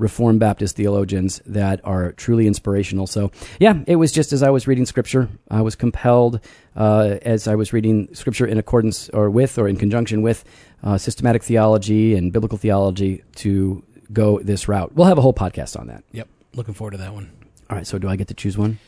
Reformed 0.00 0.40
Baptist 0.40 0.76
theologians 0.76 1.40
that 1.46 1.80
are 1.84 2.12
truly 2.12 2.46
inspirational. 2.46 3.06
So, 3.06 3.30
yeah, 3.60 3.82
it 3.86 3.96
was 3.96 4.10
just 4.10 4.32
as 4.32 4.42
I 4.42 4.50
was 4.50 4.66
reading 4.66 4.86
Scripture, 4.86 5.28
I 5.50 5.60
was 5.60 5.76
compelled, 5.76 6.40
uh, 6.74 7.18
as 7.22 7.46
I 7.46 7.54
was 7.54 7.72
reading 7.72 8.12
Scripture 8.14 8.46
in 8.46 8.58
accordance 8.58 9.08
or 9.10 9.30
with 9.30 9.58
or 9.58 9.68
in 9.68 9.76
conjunction 9.76 10.22
with 10.22 10.44
uh, 10.82 10.98
systematic 10.98 11.42
theology 11.42 12.14
and 12.14 12.32
biblical 12.32 12.58
theology, 12.58 13.22
to 13.36 13.84
go 14.12 14.40
this 14.40 14.66
route. 14.66 14.94
We'll 14.94 15.06
have 15.06 15.18
a 15.18 15.22
whole 15.22 15.34
podcast 15.34 15.78
on 15.78 15.86
that. 15.88 16.02
Yep. 16.12 16.28
Looking 16.54 16.74
forward 16.74 16.92
to 16.92 16.98
that 16.98 17.12
one. 17.14 17.30
All 17.68 17.76
right, 17.76 17.86
so 17.86 17.98
do 17.98 18.08
I 18.08 18.16
get 18.16 18.28
to 18.28 18.34
choose 18.34 18.58
one? 18.58 18.78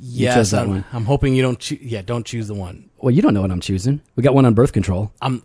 Yes, 0.00 0.50
that 0.50 0.64
I'm, 0.64 0.68
one. 0.68 0.84
I'm 0.92 1.04
hoping 1.04 1.34
you 1.34 1.42
don't. 1.42 1.58
Choo- 1.58 1.78
yeah, 1.80 2.02
don't 2.02 2.26
choose 2.26 2.46
the 2.48 2.54
one. 2.54 2.90
Well, 2.98 3.10
you 3.10 3.22
don't 3.22 3.34
know 3.34 3.40
what 3.40 3.50
I'm 3.50 3.60
choosing. 3.60 4.00
We 4.16 4.22
got 4.22 4.34
one 4.34 4.44
on 4.44 4.54
birth 4.54 4.72
control. 4.72 5.12
I'm. 5.22 5.42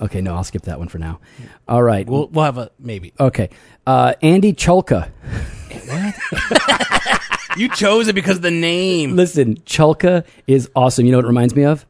Okay, 0.00 0.20
no, 0.20 0.36
I'll 0.36 0.44
skip 0.44 0.62
that 0.62 0.78
one 0.78 0.86
for 0.86 0.98
now. 0.98 1.18
All 1.66 1.82
right. 1.82 2.08
We'll 2.08 2.28
we'll 2.28 2.44
have 2.44 2.58
a 2.58 2.70
maybe. 2.78 3.12
okay. 3.18 3.50
Uh, 3.88 4.12
Andy 4.20 4.52
Chulka. 4.52 5.08
You 7.56 7.70
chose 7.70 8.06
it 8.08 8.12
because 8.12 8.36
of 8.36 8.42
the 8.42 8.50
name. 8.50 9.16
Listen, 9.16 9.56
Chulka 9.60 10.26
is 10.46 10.68
awesome. 10.76 11.06
You 11.06 11.12
know 11.12 11.18
what 11.18 11.24
it 11.24 11.28
reminds 11.28 11.56
me 11.56 11.64
of? 11.64 11.86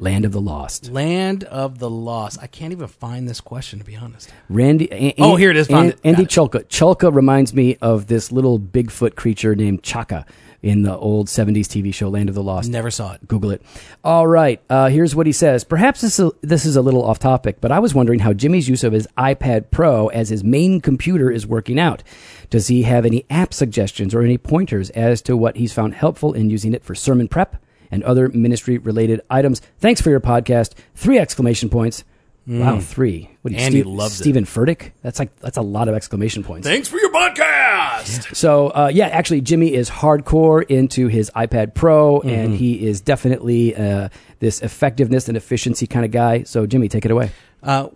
Land 0.00 0.24
of 0.24 0.32
the 0.32 0.40
Lost. 0.40 0.90
Land 0.90 1.44
of 1.44 1.78
the 1.78 1.88
Lost. 1.88 2.38
I 2.42 2.48
can't 2.48 2.72
even 2.72 2.88
find 2.88 3.28
this 3.28 3.40
question 3.40 3.78
to 3.78 3.84
be 3.84 3.94
honest. 3.94 4.32
Randy. 4.48 4.88
A- 4.90 5.14
Oh, 5.18 5.36
here 5.36 5.50
it 5.52 5.56
is. 5.56 5.68
Found 5.68 5.90
it. 5.90 6.02
Got 6.02 6.08
Andy 6.08 6.22
it. 6.24 6.28
Chulka. 6.28 6.64
Chulka 6.64 7.14
reminds 7.14 7.54
me 7.54 7.76
of 7.80 8.08
this 8.08 8.32
little 8.32 8.58
Bigfoot 8.58 9.14
creature 9.14 9.54
named 9.54 9.84
Chaka 9.84 10.26
in 10.62 10.82
the 10.82 10.96
old 10.96 11.26
70s 11.26 11.66
TV 11.66 11.92
show 11.92 12.08
Land 12.08 12.28
of 12.28 12.34
the 12.34 12.42
Lost. 12.42 12.70
Never 12.70 12.90
saw 12.90 13.14
it. 13.14 13.26
Google 13.26 13.50
it. 13.50 13.62
All 14.04 14.26
right. 14.26 14.60
Uh, 14.70 14.88
here's 14.88 15.14
what 15.14 15.26
he 15.26 15.32
says. 15.32 15.64
Perhaps 15.64 16.00
this, 16.00 16.20
this 16.40 16.64
is 16.64 16.76
a 16.76 16.82
little 16.82 17.04
off 17.04 17.18
topic, 17.18 17.60
but 17.60 17.72
I 17.72 17.80
was 17.80 17.94
wondering 17.94 18.20
how 18.20 18.32
Jimmy's 18.32 18.68
use 18.68 18.84
of 18.84 18.92
his 18.92 19.08
iPad 19.18 19.70
Pro 19.70 20.08
as 20.08 20.28
his 20.28 20.44
main 20.44 20.80
computer 20.80 21.30
is 21.30 21.46
working 21.46 21.80
out. 21.80 22.02
Does 22.48 22.68
he 22.68 22.82
have 22.82 23.04
any 23.04 23.24
app 23.28 23.52
suggestions 23.52 24.14
or 24.14 24.22
any 24.22 24.38
pointers 24.38 24.90
as 24.90 25.20
to 25.22 25.36
what 25.36 25.56
he's 25.56 25.72
found 25.72 25.94
helpful 25.94 26.32
in 26.32 26.50
using 26.50 26.74
it 26.74 26.84
for 26.84 26.94
sermon 26.94 27.26
prep 27.26 27.56
and 27.90 28.04
other 28.04 28.28
ministry 28.28 28.78
related 28.78 29.20
items? 29.28 29.60
Thanks 29.78 30.00
for 30.00 30.10
your 30.10 30.20
podcast. 30.20 30.74
Three 30.94 31.18
exclamation 31.18 31.70
points. 31.70 32.04
Wow, 32.44 32.80
three. 32.80 33.30
What 33.42 33.50
do 33.50 33.54
you, 33.54 33.60
Mm. 33.60 33.64
Andy 33.66 33.78
Steve- 33.82 33.86
loves 33.86 34.14
it. 34.20 34.24
Steven 34.24 34.44
Furtick? 34.44 34.90
That's 35.02 35.18
like 35.20 35.34
that's 35.40 35.56
a 35.58 35.62
lot 35.62 35.88
of 35.88 35.94
exclamation 35.94 36.42
points. 36.42 36.66
Thanks 36.66 36.88
for 36.88 36.98
your 36.98 37.10
podcast. 37.12 38.34
So 38.36 38.68
uh, 38.70 38.90
yeah, 38.92 39.06
actually, 39.06 39.42
Jimmy 39.42 39.72
is 39.74 39.88
hardcore 39.88 40.64
into 40.68 41.06
his 41.06 41.30
iPad 41.36 41.74
Pro, 41.74 42.18
Mm-hmm. 42.18 42.28
and 42.28 42.54
he 42.56 42.84
is 42.84 43.00
definitely 43.00 43.76
uh, 43.76 44.08
this 44.40 44.60
effectiveness 44.60 45.28
and 45.28 45.36
efficiency 45.36 45.86
kind 45.86 46.04
of 46.04 46.10
guy. 46.10 46.42
So 46.42 46.66
Jimmy, 46.66 46.88
take 46.88 47.04
it 47.04 47.10
away. 47.12 47.30
Uh, 47.62 47.88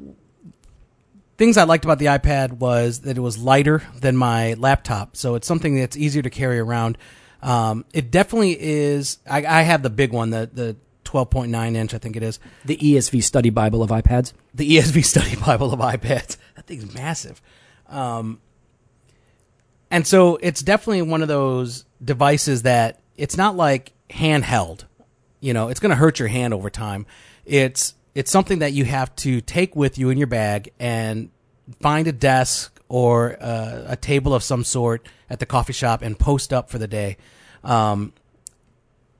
things 1.38 1.56
I 1.56 1.64
liked 1.64 1.84
about 1.84 1.98
the 1.98 2.06
iPad 2.06 2.52
was 2.52 3.00
that 3.00 3.16
it 3.16 3.20
was 3.20 3.38
lighter 3.38 3.82
than 4.00 4.16
my 4.16 4.54
laptop, 4.54 5.16
so 5.16 5.34
it's 5.34 5.46
something 5.46 5.76
that's 5.76 5.96
easier 5.96 6.22
to 6.22 6.30
carry 6.30 6.58
around. 6.58 6.98
Um, 7.42 7.84
it 7.92 8.10
definitely 8.10 8.56
is. 8.60 9.18
I, 9.28 9.38
I 9.44 9.62
have 9.62 9.82
the 9.82 9.90
big 9.90 10.12
one, 10.12 10.30
the 10.30 10.48
the 10.52 10.76
12.9 11.06 11.74
inch, 11.74 11.94
I 11.94 11.98
think 11.98 12.16
it 12.16 12.22
is, 12.22 12.38
The 12.64 12.76
ESV 12.76 13.22
Study 13.22 13.50
Bible 13.50 13.82
of 13.82 13.90
iPads. 13.90 14.32
the 14.54 14.76
ESV 14.76 15.04
Study 15.04 15.36
Bible 15.46 15.72
of 15.72 15.80
iPads. 15.80 16.36
That 16.56 16.66
thing's 16.66 16.92
massive. 16.94 17.40
Um, 17.88 18.40
and 19.90 20.06
so 20.06 20.36
it's 20.42 20.62
definitely 20.62 21.02
one 21.02 21.22
of 21.22 21.28
those 21.28 21.84
devices 22.04 22.62
that 22.62 23.00
it's 23.16 23.36
not 23.36 23.56
like 23.56 23.92
handheld. 24.10 24.84
You 25.40 25.54
know, 25.54 25.68
it's 25.68 25.80
going 25.80 25.90
to 25.90 25.96
hurt 25.96 26.18
your 26.18 26.28
hand 26.28 26.52
over 26.52 26.70
time. 26.70 27.06
It's 27.44 27.94
it's 28.14 28.30
something 28.30 28.58
that 28.60 28.72
you 28.72 28.84
have 28.84 29.14
to 29.16 29.40
take 29.40 29.76
with 29.76 29.98
you 29.98 30.10
in 30.10 30.18
your 30.18 30.26
bag 30.26 30.72
and 30.80 31.30
find 31.80 32.08
a 32.08 32.12
desk 32.12 32.80
or 32.88 33.36
uh, 33.40 33.84
a 33.88 33.96
table 33.96 34.34
of 34.34 34.42
some 34.42 34.64
sort 34.64 35.06
at 35.28 35.38
the 35.38 35.46
coffee 35.46 35.72
shop 35.72 36.02
and 36.02 36.18
post 36.18 36.52
up 36.52 36.70
for 36.70 36.78
the 36.78 36.88
day. 36.88 37.16
Um, 37.62 38.12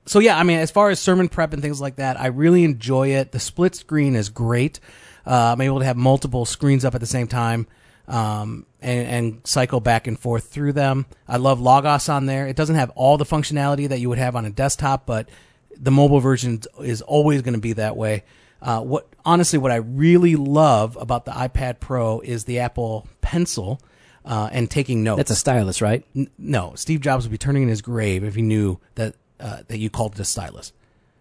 so 0.06 0.18
yeah, 0.20 0.38
I 0.38 0.42
mean, 0.42 0.58
as 0.58 0.70
far 0.70 0.90
as 0.90 1.00
sermon 1.00 1.28
prep 1.28 1.52
and 1.52 1.60
things 1.60 1.80
like 1.80 1.96
that, 1.96 2.18
I 2.20 2.28
really 2.28 2.64
enjoy 2.64 3.08
it. 3.08 3.32
The 3.32 3.40
split 3.40 3.74
screen 3.74 4.14
is 4.14 4.28
great. 4.28 4.80
Uh, 5.26 5.52
I'm 5.52 5.60
able 5.60 5.80
to 5.80 5.84
have 5.84 5.96
multiple 5.96 6.44
screens 6.44 6.84
up 6.84 6.94
at 6.94 7.00
the 7.00 7.06
same 7.06 7.26
time 7.26 7.66
um, 8.06 8.66
and, 8.80 9.08
and 9.08 9.40
cycle 9.46 9.80
back 9.80 10.06
and 10.06 10.18
forth 10.18 10.44
through 10.48 10.72
them. 10.74 11.06
I 11.26 11.38
love 11.38 11.60
Logos 11.60 12.08
on 12.08 12.26
there. 12.26 12.46
It 12.46 12.54
doesn't 12.56 12.76
have 12.76 12.90
all 12.90 13.18
the 13.18 13.24
functionality 13.24 13.88
that 13.88 13.98
you 13.98 14.08
would 14.08 14.18
have 14.18 14.36
on 14.36 14.44
a 14.44 14.50
desktop, 14.50 15.04
but 15.06 15.28
the 15.76 15.90
mobile 15.90 16.20
version 16.20 16.60
is 16.80 17.02
always 17.02 17.42
going 17.42 17.54
to 17.54 17.60
be 17.60 17.72
that 17.74 17.96
way. 17.96 18.22
Uh, 18.62 18.80
what 18.80 19.08
honestly, 19.24 19.58
what 19.58 19.72
I 19.72 19.76
really 19.76 20.36
love 20.36 20.96
about 21.00 21.24
the 21.24 21.32
iPad 21.32 21.80
Pro 21.80 22.20
is 22.20 22.44
the 22.44 22.60
Apple 22.60 23.06
Pencil. 23.20 23.80
uh, 24.24 24.48
and 24.50 24.68
taking 24.70 25.04
notes. 25.04 25.18
That's 25.18 25.30
a 25.30 25.36
stylus, 25.36 25.80
right? 25.80 26.04
N- 26.16 26.28
no, 26.36 26.72
Steve 26.74 27.00
Jobs 27.00 27.24
would 27.24 27.30
be 27.30 27.38
turning 27.38 27.62
in 27.62 27.68
his 27.68 27.80
grave 27.80 28.24
if 28.24 28.34
he 28.34 28.42
knew 28.42 28.80
that 28.96 29.14
uh, 29.40 29.62
that 29.68 29.78
you 29.78 29.90
called 29.90 30.14
it 30.14 30.20
a 30.20 30.24
stylus. 30.24 30.72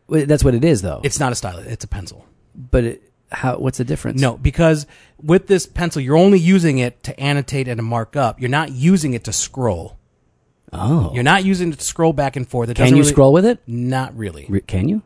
Well, 0.07 0.25
That's 0.25 0.43
what 0.43 0.53
it 0.55 0.63
is, 0.63 0.81
though. 0.81 1.01
It's 1.03 1.19
not 1.19 1.31
a 1.31 1.35
stylus; 1.35 1.65
it's 1.67 1.83
a 1.83 1.87
pencil. 1.87 2.25
but 2.55 2.83
it, 2.83 3.11
how? 3.31 3.57
What's 3.57 3.77
the 3.79 3.83
difference? 3.85 4.21
No, 4.21 4.37
because 4.37 4.85
with 5.21 5.47
this 5.47 5.65
pencil, 5.65 6.01
you're 6.01 6.17
only 6.17 6.39
using 6.39 6.77
it 6.77 7.01
to 7.03 7.19
annotate 7.19 7.67
and 7.67 7.77
to 7.77 7.83
mark 7.83 8.15
up. 8.15 8.39
You're 8.39 8.49
not 8.49 8.71
using 8.71 9.13
it 9.13 9.23
to 9.25 9.33
scroll. 9.33 9.97
Oh, 10.73 11.11
You're 11.13 11.23
not 11.23 11.45
using 11.45 11.71
it 11.71 11.79
to 11.79 11.85
scroll 11.85 12.11
back 12.11 12.35
and 12.35 12.47
forth. 12.47 12.69
It 12.69 12.75
can 12.75 12.83
doesn't 12.85 12.97
you 12.97 13.03
really- 13.03 13.13
scroll 13.13 13.31
with 13.33 13.45
it? 13.45 13.59
Not 13.65 14.15
really. 14.17 14.45
Re- 14.49 14.61
Can 14.61 14.89
you? 14.89 15.03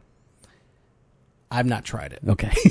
I've 1.52 1.66
not 1.66 1.84
tried 1.84 2.14
it. 2.14 2.20
Okay. 2.28 2.52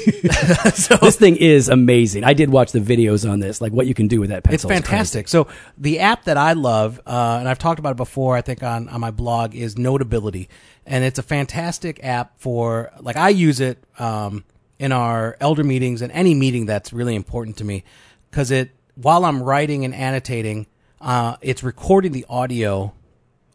So 0.74 0.96
this 0.96 1.16
thing 1.16 1.36
is 1.36 1.68
amazing. 1.68 2.22
I 2.24 2.32
did 2.32 2.50
watch 2.50 2.72
the 2.72 2.78
videos 2.80 3.28
on 3.28 3.40
this, 3.40 3.60
like 3.60 3.72
what 3.72 3.86
you 3.86 3.94
can 3.94 4.06
do 4.06 4.20
with 4.20 4.30
that 4.30 4.38
It's 4.38 4.48
pencil. 4.64 4.68
crazy. 4.70 4.82
fantastic. 4.82 5.28
So 5.28 5.48
the 5.76 5.98
app 6.00 6.24
that 6.24 6.36
I 6.36 6.52
love, 6.52 7.00
uh, 7.06 7.36
and 7.40 7.48
I've 7.48 7.58
talked 7.58 7.78
about 7.80 7.92
it 7.92 7.96
before, 7.96 8.36
I 8.36 8.40
think 8.42 8.62
on, 8.62 8.88
on 8.88 9.00
my 9.00 9.10
blog, 9.10 9.54
is 9.54 9.76
Notability, 9.76 10.48
and 10.86 11.04
it's 11.04 11.18
a 11.18 11.22
fantastic 11.22 12.02
app 12.04 12.38
for 12.38 12.92
like 13.00 13.16
I 13.16 13.30
use 13.30 13.60
it 13.60 13.82
um, 13.98 14.44
in 14.78 14.92
our 14.92 15.36
elder 15.40 15.64
meetings 15.64 16.02
and 16.02 16.12
any 16.12 16.34
meeting 16.34 16.66
that's 16.66 16.92
really 16.92 17.14
important 17.16 17.56
to 17.58 17.64
me, 17.64 17.84
because 18.30 18.50
it 18.50 18.70
while 18.94 19.24
I'm 19.24 19.42
writing 19.42 19.84
and 19.84 19.94
annotating, 19.94 20.66
uh, 21.00 21.36
it's 21.40 21.62
recording 21.62 22.12
the 22.12 22.26
audio 22.28 22.92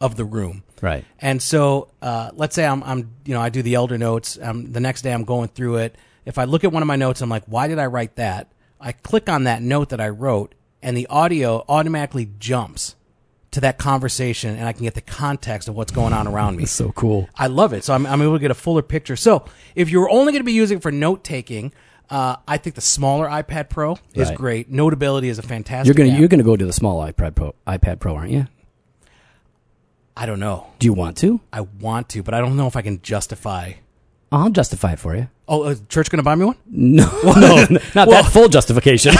of 0.03 0.15
the 0.17 0.25
room. 0.25 0.63
Right. 0.81 1.05
And 1.19 1.41
so, 1.41 1.87
uh, 2.01 2.31
let's 2.33 2.53
say 2.55 2.65
I'm, 2.65 2.83
I'm, 2.83 3.09
you 3.25 3.33
know, 3.33 3.41
I 3.41 3.49
do 3.49 3.61
the 3.61 3.75
elder 3.75 3.97
notes. 3.97 4.37
Um, 4.41 4.71
the 4.71 4.81
next 4.81 5.01
day 5.01 5.13
I'm 5.13 5.23
going 5.23 5.47
through 5.47 5.77
it. 5.77 5.95
If 6.25 6.37
I 6.37 6.43
look 6.43 6.63
at 6.65 6.71
one 6.73 6.83
of 6.83 6.87
my 6.87 6.97
notes, 6.97 7.21
I'm 7.21 7.29
like, 7.29 7.43
why 7.45 7.67
did 7.67 7.79
I 7.79 7.85
write 7.85 8.15
that? 8.17 8.51
I 8.81 8.91
click 8.91 9.29
on 9.29 9.45
that 9.45 9.61
note 9.61 9.89
that 9.89 10.01
I 10.01 10.09
wrote, 10.09 10.55
and 10.81 10.95
the 10.97 11.07
audio 11.07 11.63
automatically 11.69 12.29
jumps 12.37 12.95
to 13.51 13.61
that 13.61 13.77
conversation, 13.77 14.57
and 14.57 14.67
I 14.67 14.73
can 14.73 14.83
get 14.83 14.93
the 14.95 15.01
context 15.01 15.69
of 15.69 15.75
what's 15.75 15.91
going 15.91 16.11
on 16.11 16.27
around 16.27 16.57
me. 16.57 16.63
It's 16.63 16.71
so 16.83 16.91
cool. 16.91 17.29
I 17.35 17.47
love 17.47 17.71
it. 17.71 17.83
So 17.85 17.93
I'm, 17.93 18.05
I'm 18.05 18.21
able 18.21 18.33
to 18.33 18.39
get 18.39 18.51
a 18.51 18.55
fuller 18.55 18.81
picture. 18.81 19.15
So 19.15 19.45
if 19.75 19.89
you're 19.89 20.09
only 20.09 20.33
going 20.33 20.41
to 20.41 20.45
be 20.45 20.51
using 20.53 20.77
it 20.79 20.81
for 20.81 20.91
note 20.91 21.23
taking, 21.23 21.71
uh, 22.09 22.35
I 22.47 22.57
think 22.57 22.75
the 22.75 22.81
smaller 22.81 23.27
iPad 23.27 23.69
Pro 23.69 23.97
is 24.13 24.27
Right. 24.29 24.37
great. 24.37 24.69
Notability 24.69 25.29
is 25.29 25.39
a 25.39 25.43
fantastic. 25.43 25.85
You're 25.87 25.95
gonna 25.95 26.13
app. 26.13 26.19
you're 26.19 26.27
gonna 26.27 26.43
go 26.43 26.57
to 26.57 26.65
the 26.65 26.73
small 26.73 26.99
iPad 27.01 27.33
Pro, 27.35 27.55
iPad 27.65 27.99
Pro, 27.99 28.15
aren't 28.15 28.31
you? 28.31 28.47
I 30.15 30.25
don't 30.25 30.39
know. 30.39 30.67
Do 30.79 30.85
you 30.85 30.93
want 30.93 31.17
to? 31.17 31.39
I 31.51 31.61
want 31.61 32.09
to, 32.09 32.21
but 32.23 32.33
I 32.33 32.39
don't 32.39 32.55
know 32.55 32.67
if 32.67 32.75
I 32.75 32.81
can 32.81 33.01
justify. 33.01 33.73
I'll 34.31 34.49
justify 34.49 34.93
it 34.93 34.99
for 34.99 35.15
you. 35.15 35.27
Oh, 35.47 35.65
is 35.69 35.81
church 35.89 36.09
going 36.09 36.17
to 36.17 36.23
buy 36.23 36.35
me 36.35 36.45
one? 36.45 36.55
No, 36.67 37.05
no, 37.23 37.65
not 37.95 38.07
Well- 38.07 38.23
that 38.23 38.31
full 38.31 38.47
justification. 38.49 39.13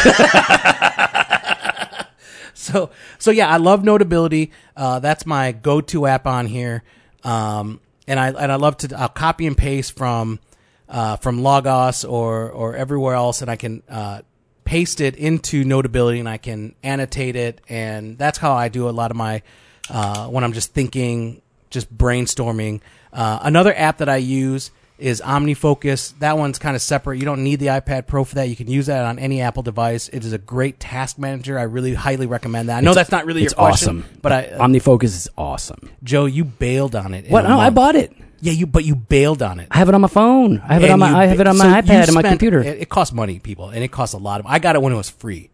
So, 2.56 2.92
so 3.18 3.32
yeah, 3.32 3.50
I 3.50 3.58
love 3.58 3.84
Notability. 3.84 4.52
Uh, 4.76 5.00
that's 5.00 5.26
my 5.26 5.52
go-to 5.52 6.06
app 6.06 6.26
on 6.26 6.46
here. 6.46 6.84
Um, 7.24 7.82
and 8.08 8.20
I 8.20 8.30
and 8.30 8.52
I 8.52 8.56
love 8.56 8.78
to 8.78 8.98
I'll 8.98 9.10
copy 9.10 9.48
and 9.48 9.58
paste 9.58 9.98
from 9.98 10.40
uh, 10.88 11.18
from 11.18 11.42
Logos 11.44 12.06
or 12.06 12.50
or 12.52 12.76
everywhere 12.76 13.16
else, 13.16 13.42
and 13.42 13.50
I 13.52 13.56
can 13.58 13.82
uh, 13.90 14.22
paste 14.66 15.02
it 15.02 15.16
into 15.16 15.64
Notability, 15.64 16.20
and 16.20 16.30
I 16.30 16.38
can 16.38 16.76
annotate 16.84 17.36
it, 17.36 17.60
and 17.68 18.18
that's 18.18 18.38
how 18.38 18.54
I 18.54 18.70
do 18.70 18.88
a 18.88 18.92
lot 18.92 19.12
of 19.12 19.18
my 19.18 19.42
uh, 19.90 20.28
when 20.28 20.44
I'm 20.44 20.54
just 20.54 20.74
thinking, 20.74 21.42
just 21.70 21.96
brainstorming. 21.96 22.82
Uh, 23.12 23.40
another 23.42 23.74
app 23.76 23.98
that 24.00 24.10
I 24.10 24.18
use 24.18 24.72
is 25.00 25.22
OmniFocus. 25.22 26.18
That 26.20 26.38
one's 26.38 26.60
kind 26.60 26.76
of 26.76 26.82
separate. 26.82 27.18
You 27.20 27.26
don't 27.26 27.44
need 27.44 27.60
the 27.60 27.68
iPad 27.68 28.08
Pro 28.08 28.24
for 28.24 28.36
that. 28.36 28.48
You 28.48 28.56
can 28.56 28.68
use 28.68 28.86
that 28.86 29.04
on 29.06 29.20
any 29.20 29.42
Apple 29.42 29.64
device. 29.64 30.08
It 30.10 30.24
is 30.24 30.34
a 30.34 30.38
great 30.38 30.80
task 30.80 31.18
manager. 31.18 31.60
I 31.60 31.64
really 31.64 31.94
highly 31.94 32.26
recommend 32.26 32.70
that. 32.70 32.78
I 32.78 32.82
know 32.82 32.94
that's 32.94 33.12
not 33.12 33.26
really 33.26 33.44
it's 33.44 33.54
your 33.54 33.66
question, 33.66 34.00
awesome. 34.04 34.20
but 34.22 34.32
I, 34.32 34.44
OmniFocus 34.58 35.04
is 35.06 35.30
awesome. 35.38 35.90
Joe, 36.04 36.26
you 36.26 36.44
bailed 36.46 36.96
on 36.96 37.14
it. 37.14 37.30
What? 37.30 37.44
No, 37.44 37.60
I 37.60 37.70
bought 37.70 37.96
it. 37.96 38.14
Yeah, 38.40 38.52
you 38.54 38.68
but 38.68 38.84
you 38.84 38.96
bailed 38.96 39.42
on 39.42 39.60
it. 39.62 39.68
I 39.72 39.78
have 39.78 39.88
it 39.90 39.96
on 39.96 40.02
my 40.02 40.08
phone. 40.10 40.60
I 40.68 40.74
have 40.74 40.84
it 40.84 40.90
on 40.92 41.00
my. 41.00 41.10
you 41.10 41.16
I 41.16 41.26
have 41.28 41.40
it 41.40 41.48
on 41.48 41.58
my 41.58 41.66
you 41.78 41.82
iPad 41.82 42.06
and 42.08 42.14
my 42.14 42.22
computer. 42.24 42.60
It, 42.60 42.82
it 42.82 42.90
costs 42.90 43.14
money, 43.14 43.40
people, 43.40 43.70
and 43.70 43.84
it 43.84 43.90
costs 43.92 44.14
a 44.14 44.18
lot 44.18 44.40
of. 44.42 44.46
I 44.46 44.60
got 44.60 44.76
it 44.76 44.82
when 44.82 44.92
it 44.92 44.98
was 44.98 45.10
free. 45.10 45.50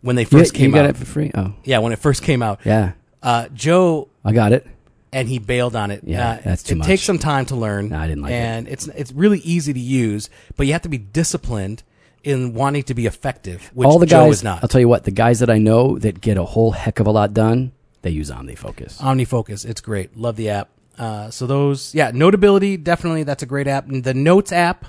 When 0.00 0.16
they 0.16 0.22
You- 0.22 0.28
first 0.28 0.54
you, 0.54 0.58
came 0.58 0.70
got 0.72 0.84
out. 0.84 0.90
it 0.90 0.96
for 0.96 1.04
free. 1.04 1.30
Oh, 1.34 1.52
yeah, 1.64 1.78
when 1.78 1.92
it 1.92 1.98
first 1.98 2.22
came 2.22 2.42
out. 2.42 2.60
yeah. 2.64 2.92
Uh, 3.22 3.48
Joe 3.54 4.08
I 4.24 4.32
got 4.32 4.52
it. 4.52 4.66
and 5.12 5.28
he 5.28 5.38
bailed 5.38 5.76
on 5.76 5.90
it. 5.90 6.02
Yeah, 6.04 6.30
Uh, 6.32 6.38
that's 6.44 6.62
too 6.62 6.72
it 6.74 6.78
much. 6.78 6.86
takes 6.86 7.02
some 7.02 7.18
time 7.18 7.44
to 7.46 7.56
learn. 7.56 7.88
No, 7.90 7.98
I 7.98 8.08
didn't 8.08 8.22
like 8.22 8.32
it. 8.32 8.34
and 8.36 8.68
it's 8.68 8.88
it's 8.88 9.12
really 9.12 9.38
easy 9.40 9.72
to 9.72 9.80
use, 9.80 10.28
but 10.56 10.66
you 10.66 10.72
have 10.72 10.82
to 10.82 10.88
be 10.88 10.98
disciplined 10.98 11.82
in 12.24 12.54
wanting 12.54 12.82
to 12.84 12.94
be 12.94 13.06
effective, 13.06 13.70
which 13.74 13.86
All 13.86 13.98
the 13.98 14.06
Joe 14.06 14.24
guys. 14.26 14.34
is 14.38 14.42
not. 14.44 14.62
I'll 14.62 14.68
tell 14.68 14.80
you 14.80 14.88
what. 14.88 15.04
The 15.04 15.10
guys 15.10 15.40
that 15.40 15.50
I 15.50 15.58
know 15.58 15.98
that 15.98 16.20
get 16.20 16.36
a 16.36 16.44
whole 16.44 16.70
heck 16.72 17.00
of 17.00 17.06
a 17.06 17.10
lot 17.10 17.34
done, 17.34 17.72
they 18.02 18.10
use 18.10 18.30
OmniFocus. 18.30 18.98
OmniFocus, 18.98 19.64
it's 19.68 19.80
great. 19.80 20.16
Love 20.16 20.36
the 20.36 20.48
app. 20.50 20.68
Uh, 20.98 21.30
so 21.30 21.46
those, 21.46 21.94
yeah, 21.94 22.10
Notability, 22.14 22.76
definitely 22.76 23.22
that's 23.24 23.42
a 23.42 23.46
great 23.46 23.66
app. 23.66 23.88
And 23.88 24.04
the 24.04 24.14
Notes 24.14 24.52
app 24.52 24.84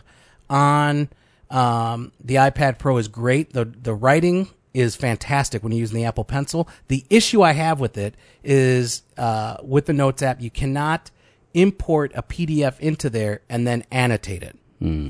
on 0.50 1.10
um, 1.50 2.12
the 2.24 2.36
iPad 2.36 2.78
Pro 2.78 2.98
is 2.98 3.08
great. 3.08 3.54
The 3.54 3.66
the 3.66 3.94
writing 3.96 4.50
is 4.74 4.96
fantastic 4.96 5.64
when 5.64 5.72
you're 5.72 5.80
using 5.80 5.98
the 5.98 6.06
Apple 6.06 6.24
Pencil. 6.24 6.68
The 6.88 7.06
issue 7.10 7.42
I 7.42 7.52
have 7.54 7.80
with 7.80 7.98
it 7.98 8.16
is 8.44 9.04
uh, 9.18 9.58
with 9.64 9.86
the 9.86 9.94
Notes 9.94 10.22
app, 10.22 10.42
you 10.42 10.50
cannot 10.50 11.12
import 11.54 12.12
a 12.16 12.24
PDF 12.24 12.80
into 12.80 13.10
there 13.10 13.42
and 13.50 13.68
then 13.68 13.84
annotate 13.92 14.44
it. 14.44 14.58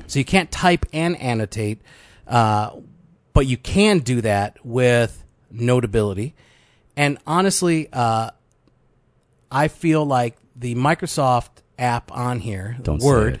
So 0.06 0.20
you 0.20 0.24
can't 0.24 0.52
type 0.52 0.86
and 0.92 1.20
annotate, 1.20 1.80
uh, 2.28 2.76
but 3.32 3.46
you 3.46 3.56
can 3.56 3.98
do 4.00 4.20
that 4.20 4.64
with 4.64 5.24
Notability. 5.50 6.34
And 6.96 7.18
honestly, 7.26 7.88
uh, 7.92 8.30
I 9.50 9.68
feel 9.68 10.04
like 10.04 10.36
the 10.54 10.76
Microsoft 10.76 11.62
app 11.76 12.12
on 12.12 12.38
here, 12.38 12.76
Don't 12.82 13.02
Word. 13.02 13.40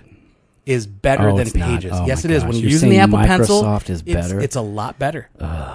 Is 0.66 0.86
better 0.86 1.28
Oh, 1.28 1.36
than. 1.36 1.50
Pages. 1.50 1.92
Oh 1.94 2.06
yes, 2.06 2.24
it 2.24 2.30
is. 2.30 2.42
gosh. 2.42 2.48
When 2.48 2.56
you're, 2.56 2.62
You're 2.62 2.70
using 2.72 2.90
the 2.90 2.98
Apple 2.98 3.18
Pencil, 3.18 3.62
Microsoft 3.62 3.90
is 3.90 4.02
it's- 4.06 4.28
better? 4.28 4.40
It's, 4.40 4.56
a 4.56 4.60
lot 4.62 4.98
better. 4.98 5.28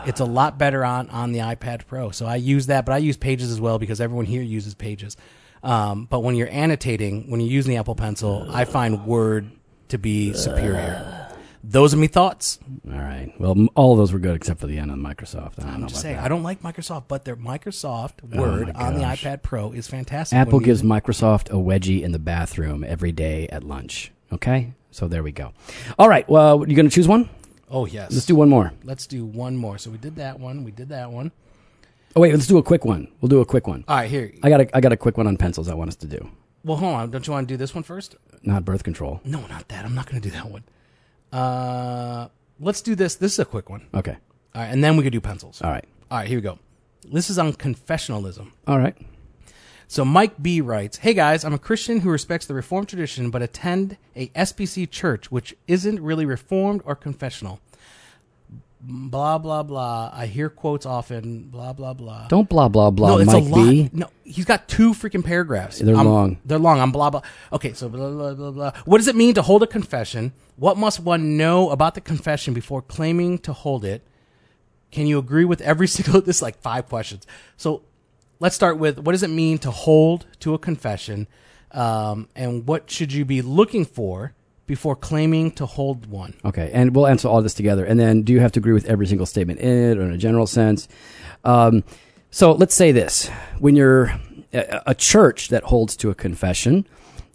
It's 0.08 0.20
a 0.20 0.26
lot 0.26 0.58
better 0.58 0.84
on 0.84 1.10
on 1.10 1.32
the 1.32 1.40
iPad 1.40 1.86
Pro. 1.88 2.12
So 2.12 2.26
I 2.26 2.38
use 2.38 2.68
that, 2.68 2.86
but 2.86 2.94
I 2.94 2.98
use 2.98 3.18
Pages 3.18 3.52
as 3.52 3.62
well 3.62 3.78
because 3.80 4.02
everyone 4.02 4.26
here 4.26 4.42
uses 4.42 4.74
Pages. 4.74 5.16
Um, 5.62 6.06
but 6.06 6.22
when 6.22 6.36
you're 6.36 6.50
annotating, 6.50 7.30
when 7.30 7.40
you're 7.42 7.50
using 7.52 7.72
the 7.72 7.78
Apple 7.78 7.96
Pencil, 7.96 8.48
I 8.50 8.66
find 8.66 9.06
Word 9.06 9.52
to 9.90 9.98
be 9.98 10.34
superior. 10.34 11.28
Those 11.62 11.94
are 11.94 11.98
my 11.98 12.08
thoughts. 12.08 12.58
All 12.90 12.98
right. 12.98 13.34
Well, 13.38 13.52
m- 13.52 13.68
all 13.76 13.92
of 13.92 13.98
those 13.98 14.14
were 14.14 14.20
good 14.20 14.36
except 14.38 14.62
for 14.62 14.68
the 14.68 14.78
end 14.78 14.92
on 14.92 15.02
Microsoft. 15.02 15.60
I 15.60 15.64
don't 15.64 15.74
I'm 15.74 15.88
just 15.90 16.02
saying, 16.02 16.16
that. 16.16 16.24
I 16.24 16.30
don't 16.30 16.42
like 16.44 16.62
Microsoft, 16.62 17.04
but 17.10 17.26
their 17.26 17.36
Microsoft 17.36 18.24
Word 18.24 18.74
my 18.74 18.86
on 18.86 18.94
the 18.96 19.02
iPad 19.02 19.44
Pro 19.44 19.74
is 19.74 19.86
fantastic. 19.86 20.38
Apple 20.38 20.62
gives 20.62 20.82
Microsoft 20.84 21.50
a 21.50 21.56
wedgie 21.56 22.02
in 22.02 22.14
the 22.14 22.20
bathroom 22.20 22.86
every 22.88 23.12
day 23.12 23.48
at 23.50 23.64
lunch. 23.66 24.12
Okay, 24.32 24.72
so 24.92 25.08
there 25.08 25.24
we 25.24 25.32
go. 25.32 25.54
All 25.98 26.10
right. 26.10 26.28
Well, 26.30 26.58
you're 26.68 26.76
going 26.76 26.90
to 26.90 26.94
choose 26.94 27.08
one? 27.08 27.30
Oh 27.70 27.86
yes. 27.86 28.12
Let's 28.12 28.26
do 28.26 28.36
one 28.36 28.50
more. 28.50 28.72
Let's 28.84 29.06
do 29.08 29.26
one 29.26 29.56
more. 29.56 29.78
So 29.78 29.92
we 29.92 29.98
did 29.98 30.16
that 30.16 30.40
one. 30.40 30.64
We 30.64 30.72
did 30.72 30.90
that 30.90 31.12
one. 31.12 31.32
Oh 32.16 32.22
wait, 32.22 32.34
let's 32.34 32.48
do 32.48 32.58
a 32.58 32.64
quick 32.64 32.86
one. 32.86 33.08
We'll 33.22 33.30
do 33.30 33.42
a 33.42 33.46
quick 33.46 33.68
one. 33.68 33.86
All 33.88 33.98
right, 33.98 34.10
here. 34.10 34.34
I 34.42 34.50
got 34.50 34.62
a 34.62 34.78
I 34.78 34.82
got 34.82 34.92
a 34.92 34.98
quick 34.98 35.18
one 35.18 35.28
on 35.28 35.38
pencils. 35.38 35.70
I 35.70 35.76
want 35.76 35.90
us 35.90 35.96
to 35.98 36.08
do. 36.08 36.30
Well, 36.64 36.78
hold 36.78 36.96
on. 36.96 37.12
Don't 37.12 37.26
you 37.28 37.34
want 37.34 37.48
to 37.48 37.54
do 37.54 37.58
this 37.58 37.76
one 37.76 37.84
first? 37.84 38.16
Not 38.42 38.66
birth 38.66 38.84
control. 38.84 39.22
No, 39.24 39.46
not 39.48 39.68
that. 39.70 39.86
I'm 39.86 39.94
not 39.94 40.10
going 40.10 40.22
to 40.22 40.28
do 40.28 40.34
that 40.36 40.50
one. 40.50 40.64
Uh, 41.32 42.30
let's 42.60 42.82
do 42.82 42.96
this. 42.96 43.16
This 43.16 43.34
is 43.34 43.40
a 43.40 43.46
quick 43.46 43.70
one. 43.70 43.88
Okay. 43.94 44.18
All 44.56 44.62
right, 44.64 44.68
and 44.68 44.84
then 44.84 44.98
we 44.98 45.04
could 45.04 45.14
do 45.14 45.22
pencils. 45.22 45.62
All 45.62 45.70
right. 45.70 45.86
All 46.10 46.18
right, 46.18 46.28
here 46.28 46.38
we 46.38 46.42
go. 46.42 46.58
This 47.12 47.30
is 47.30 47.38
on 47.38 47.54
confessionalism. 47.54 48.52
All 48.68 48.80
right. 48.80 48.96
So 49.92 50.06
Mike 50.06 50.40
B 50.40 50.62
writes, 50.62 50.98
"Hey 50.98 51.16
guys, 51.16 51.44
I'm 51.44 51.54
a 51.54 51.58
Christian 51.58 52.02
who 52.02 52.12
respects 52.12 52.46
the 52.46 52.54
Reformed 52.54 52.88
tradition, 52.90 53.32
but 53.32 53.42
attend 53.42 53.98
a 54.16 54.28
SBC 54.36 54.86
church 54.86 55.32
which 55.32 55.56
isn't 55.68 56.00
really 56.00 56.28
Reformed 56.28 56.84
or 56.86 56.96
confessional. 56.96 57.60
Blah 58.82 59.40
blah 59.40 59.64
blah. 59.64 60.12
I 60.14 60.28
hear 60.28 60.48
quotes 60.50 60.86
often. 60.86 61.46
Blah 61.50 61.74
blah 61.74 61.94
blah. 61.96 62.28
Don't 62.28 62.48
blah 62.48 62.70
blah 62.70 62.92
blah. 62.92 63.10
no, 63.10 63.18
it's 63.18 63.34
Mike 63.34 63.44
a 63.44 63.48
lot. 63.48 63.70
B. 63.72 63.90
No, 63.92 64.08
he's 64.24 64.46
got 64.46 64.68
two 64.68 64.94
freaking 64.94 65.26
paragraphs. 65.26 65.80
They're 65.80 65.96
I'm- 65.96 66.06
long. 66.06 66.38
They're 66.46 66.60
long. 66.60 66.80
I'm 66.80 66.92
blah 66.92 67.10
blah. 67.10 67.22
Okay, 67.52 67.74
so 67.74 67.90
blah 67.90 68.12
blah 68.12 68.36
blah 68.36 68.52
blah. 68.52 68.72
What 68.86 69.00
does 69.00 69.08
it 69.08 69.16
mean 69.16 69.34
to 69.34 69.42
hold 69.42 69.64
a 69.64 69.68
confession? 69.68 70.34
What 70.56 70.78
must 70.78 71.00
one 71.00 71.36
know 71.36 71.72
about 71.72 71.96
the 71.96 72.02
confession 72.02 72.54
before 72.54 72.84
claiming 72.84 73.40
to 73.40 73.54
hold 73.54 73.84
it? 73.84 74.04
Can 74.92 75.08
you 75.08 75.18
agree 75.18 75.46
with 75.46 75.62
every 75.62 75.88
single? 75.96 76.22
This 76.22 76.38
is 76.38 76.42
like 76.44 76.60
five 76.62 76.88
questions. 76.88 77.26
So 77.58 77.82
let's 78.40 78.56
start 78.56 78.78
with 78.78 79.00
what 79.00 79.12
does 79.12 79.24
it 79.24 79.30
mean 79.30 79.58
to 79.60 79.72
hold 79.72 80.26
to 80.40 80.54
a 80.54 80.60
confession, 80.60 81.28
um, 81.72 82.28
and 82.36 82.66
what 82.68 82.90
should 82.90 83.14
you 83.14 83.26
be 83.26 83.42
looking 83.42 83.86
for 83.86 84.34
before 84.66 84.96
claiming 84.96 85.52
to 85.52 85.66
hold 85.66 86.06
one? 86.06 86.36
Okay, 86.46 86.70
and 86.74 86.96
we'll 86.96 87.08
answer 87.08 87.28
all 87.28 87.42
this 87.42 87.54
together. 87.54 87.86
And 87.86 88.00
then, 88.00 88.24
do 88.24 88.34
you 88.34 88.40
have 88.40 88.52
to 88.54 88.60
agree 88.60 88.74
with 88.74 88.86
every 88.86 89.08
single 89.08 89.26
statement 89.26 89.60
in 89.60 89.92
it, 89.92 89.98
or 89.98 90.04
in 90.04 90.12
a 90.12 90.18
general 90.18 90.48
sense? 90.48 90.88
Um, 91.44 91.84
so, 92.32 92.52
let's 92.52 92.76
say 92.76 92.92
this: 92.92 93.30
when 93.60 93.76
you're 93.76 94.14
a, 94.54 94.82
a 94.88 94.96
church 94.96 95.50
that 95.50 95.64
holds 95.64 95.96
to 95.98 96.10
a 96.10 96.16
confession, 96.16 96.88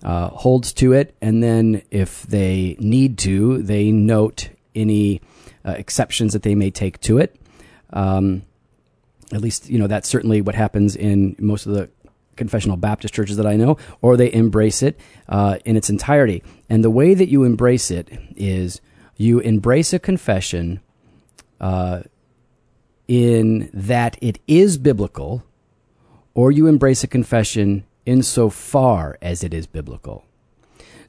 uh, 0.02 0.28
holds 0.28 0.72
to 0.74 0.92
it, 0.92 1.14
and 1.20 1.42
then 1.42 1.82
if 1.90 2.22
they 2.22 2.76
need 2.78 3.18
to, 3.18 3.62
they 3.62 3.92
note 3.92 4.50
any 4.74 5.20
uh, 5.64 5.72
exceptions 5.72 6.32
that 6.32 6.42
they 6.42 6.54
may 6.54 6.70
take 6.70 7.00
to 7.00 7.18
it. 7.18 7.36
Um, 7.92 8.42
At 9.32 9.40
least, 9.40 9.68
you 9.68 9.78
know, 9.78 9.86
that's 9.86 10.08
certainly 10.08 10.40
what 10.40 10.54
happens 10.54 10.96
in 10.96 11.36
most 11.38 11.66
of 11.66 11.74
the 11.74 11.90
confessional 12.36 12.76
Baptist 12.76 13.14
churches 13.14 13.36
that 13.36 13.46
I 13.46 13.56
know, 13.56 13.78
or 14.02 14.16
they 14.16 14.32
embrace 14.32 14.82
it 14.82 14.98
uh, 15.28 15.58
in 15.64 15.76
its 15.76 15.90
entirety. 15.90 16.42
And 16.68 16.82
the 16.82 16.90
way 16.90 17.14
that 17.14 17.28
you 17.28 17.44
embrace 17.44 17.90
it 17.90 18.08
is 18.36 18.80
you 19.16 19.38
embrace 19.40 19.92
a 19.92 19.98
confession 19.98 20.80
uh, 21.60 22.02
in 23.06 23.70
that 23.72 24.16
it 24.20 24.40
is 24.46 24.78
biblical, 24.78 25.44
or 26.34 26.50
you 26.50 26.66
embrace 26.66 27.04
a 27.04 27.08
confession 27.08 27.84
insofar 28.06 29.18
as 29.22 29.44
it 29.44 29.54
is 29.54 29.66
biblical. 29.66 30.24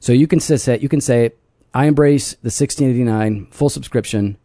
So 0.00 0.12
you 0.12 0.26
can 0.26 0.40
say, 0.40 0.78
you 0.78 0.88
can 0.88 1.00
say, 1.00 1.32
I 1.74 1.86
embrace 1.86 2.32
the 2.34 2.48
1689 2.48 3.48
full 3.50 3.68
subscription 3.68 4.38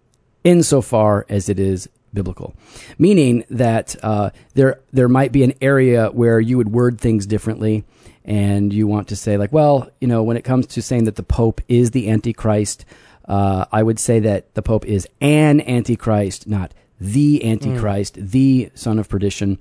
insofar 0.43 1.25
as 1.29 1.49
it 1.49 1.59
is 1.59 1.87
biblical, 2.13 2.53
meaning 2.97 3.43
that 3.49 3.95
uh, 4.03 4.31
there 4.53 4.79
there 4.91 5.07
might 5.07 5.31
be 5.31 5.43
an 5.43 5.53
area 5.61 6.07
where 6.07 6.39
you 6.39 6.57
would 6.57 6.71
word 6.71 6.99
things 6.99 7.25
differently, 7.25 7.83
and 8.25 8.73
you 8.73 8.87
want 8.87 9.07
to 9.09 9.15
say 9.15 9.37
like, 9.37 9.51
well, 9.51 9.89
you 9.99 10.07
know, 10.07 10.23
when 10.23 10.37
it 10.37 10.43
comes 10.43 10.67
to 10.67 10.81
saying 10.81 11.05
that 11.05 11.15
the 11.15 11.23
Pope 11.23 11.61
is 11.67 11.91
the 11.91 12.09
Antichrist, 12.09 12.85
uh, 13.25 13.65
I 13.71 13.83
would 13.83 13.99
say 13.99 14.19
that 14.19 14.53
the 14.53 14.61
Pope 14.61 14.85
is 14.85 15.07
an 15.19 15.61
Antichrist, 15.61 16.47
not 16.47 16.73
the 16.99 17.43
Antichrist, 17.43 18.15
mm. 18.15 18.29
the 18.29 18.71
son 18.75 18.99
of 18.99 19.09
perdition, 19.09 19.59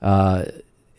uh, 0.00 0.44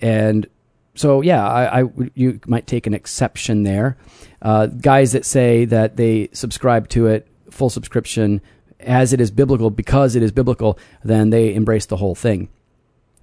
and 0.01 0.47
so 0.95 1.21
yeah, 1.21 1.47
I, 1.47 1.81
I, 1.81 1.89
you 2.13 2.39
might 2.45 2.67
take 2.67 2.87
an 2.87 2.93
exception 2.93 3.63
there. 3.63 3.97
Uh, 4.41 4.67
guys 4.67 5.13
that 5.13 5.25
say 5.25 5.65
that 5.65 5.95
they 5.95 6.29
subscribe 6.33 6.89
to 6.89 7.07
it 7.07 7.27
full 7.49 7.69
subscription 7.69 8.41
as 8.83 9.13
it 9.13 9.21
is 9.21 9.31
biblical 9.31 9.69
because 9.69 10.15
it 10.15 10.23
is 10.23 10.31
biblical, 10.31 10.77
then 11.03 11.29
they 11.29 11.53
embrace 11.53 11.85
the 11.85 11.97
whole 11.97 12.15
thing. 12.15 12.49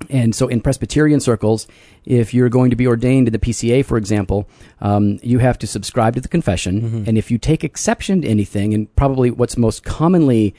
And 0.08 0.34
so, 0.34 0.48
in 0.48 0.62
Presbyterian 0.62 1.20
circles, 1.20 1.66
if 2.06 2.32
you're 2.32 2.48
going 2.48 2.70
to 2.70 2.76
be 2.76 2.86
ordained 2.86 3.28
in 3.28 3.32
the 3.32 3.38
PCA, 3.38 3.84
for 3.84 3.98
example, 3.98 4.48
um, 4.80 5.18
you 5.22 5.40
have 5.40 5.58
to 5.58 5.66
subscribe 5.66 6.14
to 6.14 6.22
the 6.22 6.28
confession. 6.28 6.80
Mm-hmm. 6.80 7.04
And 7.06 7.18
if 7.18 7.30
you 7.30 7.36
take 7.36 7.64
exception 7.64 8.22
to 8.22 8.28
anything, 8.28 8.72
and 8.72 8.94
probably 8.96 9.30
what's 9.30 9.58
most 9.58 9.84
commonly 9.84 10.54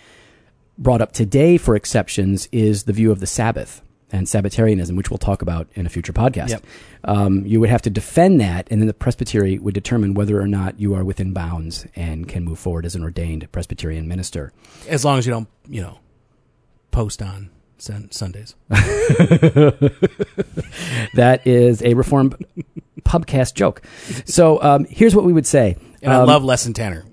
brought 0.78 1.02
up 1.02 1.12
today 1.12 1.58
for 1.58 1.76
exceptions 1.76 2.48
is 2.52 2.84
the 2.84 2.94
view 2.94 3.12
of 3.12 3.20
the 3.20 3.28
Sabbath 3.28 3.82
and 4.12 4.28
Sabbatarianism, 4.28 4.96
which 4.96 5.10
we'll 5.10 5.18
talk 5.18 5.42
about 5.42 5.68
in 5.74 5.86
a 5.86 5.90
future 5.90 6.14
podcast. 6.14 6.50
Yep. 6.50 6.66
Um, 7.04 7.46
you 7.46 7.60
would 7.60 7.70
have 7.70 7.82
to 7.84 7.90
defend 7.90 8.40
that, 8.42 8.68
and 8.70 8.82
then 8.82 8.88
the 8.88 8.94
presbytery 8.94 9.58
would 9.58 9.74
determine 9.74 10.14
whether 10.14 10.40
or 10.40 10.48
not 10.48 10.80
you 10.80 10.94
are 10.96 11.04
within 11.04 11.34
bounds 11.34 11.86
and 11.96 12.28
can 12.28 12.44
move 12.44 12.60
forward 12.60 12.86
as 12.86 12.96
an 12.96 13.04
ordained 13.04 13.52
Presbyterian 13.52 14.08
minister. 14.08 14.54
As 14.88 15.04
long 15.06 15.18
as 15.18 15.26
you 15.26 15.32
don't, 15.32 15.48
you 15.68 15.82
know, 15.82 16.00
post 16.92 17.22
on 17.22 17.50
Sundays. 17.78 18.56
that 21.16 21.42
is 21.46 21.82
a 21.82 21.94
Reformed 21.96 22.36
pubcast 23.02 23.56
joke. 23.56 23.82
So 24.26 24.62
um, 24.62 24.86
here's 24.86 25.16
what 25.16 25.26
we 25.26 25.34
would 25.34 25.48
say. 25.48 25.78
And 26.02 26.14
um, 26.14 26.22
I 26.22 26.24
love 26.24 26.44
Lesson 26.44 26.74
Tanner. 26.74 27.06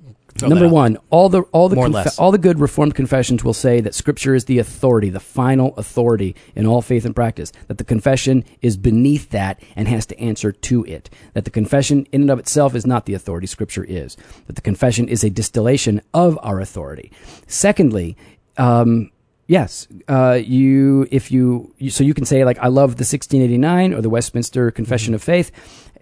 Number 0.42 0.68
one, 0.68 0.98
all 1.10 1.28
the 1.28 1.42
all 1.52 1.68
the 1.68 1.76
conf- 1.76 2.18
all 2.18 2.30
the 2.30 2.38
good 2.38 2.60
Reformed 2.60 2.94
confessions 2.94 3.42
will 3.42 3.54
say 3.54 3.80
that 3.80 3.94
Scripture 3.94 4.34
is 4.34 4.44
the 4.44 4.58
authority, 4.58 5.10
the 5.10 5.20
final 5.20 5.74
authority 5.76 6.36
in 6.54 6.66
all 6.66 6.82
faith 6.82 7.04
and 7.04 7.14
practice. 7.14 7.52
That 7.66 7.78
the 7.78 7.84
confession 7.84 8.44
is 8.62 8.76
beneath 8.76 9.30
that 9.30 9.60
and 9.74 9.88
has 9.88 10.06
to 10.06 10.18
answer 10.20 10.52
to 10.52 10.84
it. 10.84 11.10
That 11.34 11.44
the 11.44 11.50
confession 11.50 12.06
in 12.12 12.22
and 12.22 12.30
of 12.30 12.38
itself 12.38 12.74
is 12.74 12.86
not 12.86 13.06
the 13.06 13.14
authority. 13.14 13.46
Scripture 13.46 13.84
is. 13.84 14.16
That 14.46 14.56
the 14.56 14.62
confession 14.62 15.08
is 15.08 15.24
a 15.24 15.30
distillation 15.30 16.00
of 16.14 16.38
our 16.42 16.60
authority. 16.60 17.10
Secondly, 17.46 18.16
um, 18.56 19.10
yes, 19.48 19.88
uh, 20.06 20.38
you 20.40 21.08
if 21.10 21.32
you, 21.32 21.74
you, 21.78 21.90
so 21.90 22.04
you 22.04 22.14
can 22.14 22.24
say 22.24 22.44
like 22.44 22.58
I 22.60 22.68
love 22.68 22.90
the 22.90 23.02
1689 23.02 23.94
or 23.94 24.00
the 24.00 24.10
Westminster 24.10 24.70
Confession 24.70 25.08
mm-hmm. 25.08 25.16
of 25.16 25.22
Faith, 25.24 25.50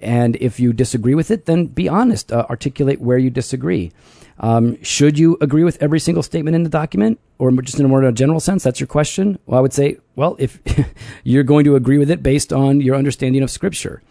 and 0.00 0.37
if 0.37 0.61
you 0.61 0.74
disagree 0.74 1.14
with 1.14 1.30
it, 1.30 1.46
then 1.46 1.66
be 1.66 1.88
honest, 1.88 2.30
uh, 2.30 2.44
articulate 2.50 3.00
where 3.00 3.16
you 3.16 3.30
disagree. 3.30 3.92
Um, 4.38 4.82
should 4.82 5.18
you 5.18 5.38
agree 5.40 5.64
with 5.64 5.82
every 5.82 5.98
single 5.98 6.22
statement 6.22 6.54
in 6.54 6.62
the 6.62 6.68
document, 6.68 7.18
or 7.38 7.50
just 7.62 7.78
in 7.78 7.87
a 7.87 7.88
more 7.88 8.12
general 8.12 8.40
sense? 8.40 8.62
That's 8.64 8.80
your 8.80 8.87
question. 8.87 9.38
Well, 9.46 9.59
I 9.59 9.62
would 9.62 9.72
say, 9.72 9.96
well, 10.14 10.37
if 10.38 10.61
you're 11.24 11.42
going 11.42 11.64
to 11.64 11.76
agree 11.76 11.96
with 11.96 12.11
it 12.11 12.22
based 12.22 12.52
on 12.52 12.82
your 12.82 12.96
understanding 12.96 13.42
of 13.42 13.50
Scripture, 13.50 14.02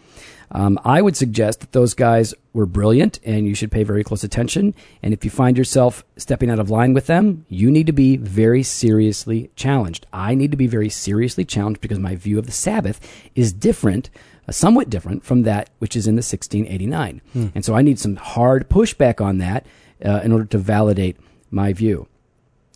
um, 0.50 0.78
I 0.84 1.02
would 1.02 1.16
suggest 1.16 1.60
that 1.60 1.72
those 1.72 1.94
guys 1.94 2.34
were 2.52 2.66
brilliant, 2.66 3.18
and 3.24 3.46
you 3.46 3.54
should 3.54 3.70
pay 3.70 3.82
very 3.82 4.04
close 4.04 4.24
attention. 4.24 4.74
And 5.02 5.12
if 5.12 5.24
you 5.24 5.30
find 5.30 5.58
yourself 5.58 6.04
stepping 6.16 6.50
out 6.50 6.58
of 6.58 6.70
line 6.70 6.94
with 6.94 7.06
them, 7.06 7.44
you 7.48 7.70
need 7.70 7.86
to 7.86 7.92
be 7.92 8.16
very 8.16 8.62
seriously 8.62 9.50
challenged. 9.56 10.06
I 10.12 10.34
need 10.34 10.50
to 10.52 10.56
be 10.56 10.66
very 10.66 10.88
seriously 10.88 11.44
challenged 11.44 11.80
because 11.80 11.98
my 11.98 12.16
view 12.16 12.38
of 12.38 12.46
the 12.46 12.52
Sabbath 12.52 13.00
is 13.34 13.52
different 13.52 14.10
uh, 14.48 14.52
somewhat 14.52 14.88
different 14.88 15.24
from 15.24 15.42
that 15.42 15.70
which 15.78 15.96
is 15.96 16.06
in 16.06 16.14
the 16.14 16.20
1689. 16.20 17.20
Hmm. 17.32 17.46
And 17.54 17.64
so 17.64 17.74
I 17.74 17.82
need 17.82 17.98
some 17.98 18.16
hard 18.16 18.68
pushback 18.68 19.20
on 19.20 19.38
that 19.38 19.66
uh, 20.04 20.20
in 20.22 20.32
order 20.32 20.44
to 20.46 20.58
validate 20.58 21.16
my 21.50 21.72
view. 21.72 22.06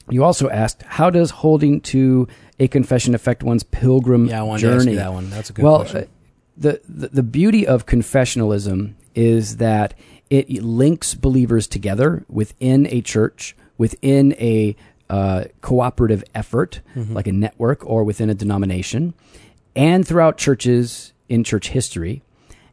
You 0.09 0.25
also 0.25 0.51
asked, 0.51 0.83
how 0.83 1.11
does 1.11 1.31
holding 1.31 1.81
to 1.83 2.27
a 2.59 2.67
confession 2.67 3.15
affect 3.15 3.45
one's 3.45 3.63
pilgrim 3.63 4.27
yeah, 4.27 4.45
I 4.45 4.59
journey? 4.59 4.73
To 4.73 4.77
ask 4.77 4.89
you 4.89 4.97
that 4.97 5.13
one. 5.13 5.31
That's 5.31 5.51
a 5.51 5.53
good 5.53 5.65
well, 5.65 5.81
question. 5.81 6.05
Uh, 6.05 6.07
the, 6.57 6.81
the, 6.89 7.09
the 7.09 7.23
beauty 7.23 7.67
of 7.67 7.87
confessionalism 7.87 8.95
is 9.15 9.57
that 9.57 9.95
it 10.31 10.63
links 10.63 11.15
believers 11.15 11.67
together 11.67 12.25
within 12.29 12.87
a 12.87 13.01
church, 13.01 13.57
within 13.79 14.33
a 14.35 14.77
uh, 15.09 15.45
cooperative 15.61 16.23
effort, 16.35 16.81
mm-hmm. 16.95 17.13
like 17.13 17.27
a 17.27 17.33
network 17.33 17.85
or 17.85 18.05
within 18.05 18.31
a 18.31 18.35
denomination, 18.35 19.13
and 19.75 20.07
throughout 20.07 20.39
churches 20.39 21.13
in 21.29 21.43
church 21.43 21.71
history. 21.71 22.23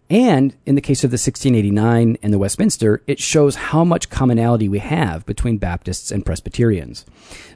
And 0.10 0.56
in 0.65 0.76
the 0.76 0.82
case 0.82 1.04
of 1.04 1.12
the 1.12 1.15
1689 1.15 2.17
and 2.22 2.34
the 2.34 2.39
Westminster, 2.39 3.02
it 3.08 3.20
shows 3.20 3.56
how 3.56 3.84
much 3.84 4.10
commonality 4.10 4.70
we 4.70 4.80
have 4.80 5.26
between 5.26 5.58
Baptists 5.58 6.12
and 6.12 6.26
Presbyterians. 6.26 7.06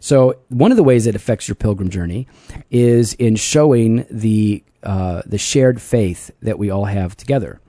So 0.02 0.38
one 0.50 0.72
of 0.72 0.78
the 0.78 0.84
ways 0.84 1.08
it 1.08 1.16
affects 1.16 1.48
your 1.48 1.56
pilgrim 1.56 1.90
journey 1.90 2.28
is 2.70 3.14
in 3.14 3.36
showing 3.38 4.06
the 4.10 4.64
uh, 4.84 5.22
the 5.28 5.38
shared 5.38 5.80
faith 5.80 6.32
that 6.42 6.58
we 6.58 6.72
all 6.72 6.86
have 6.86 7.16
together, 7.16 7.62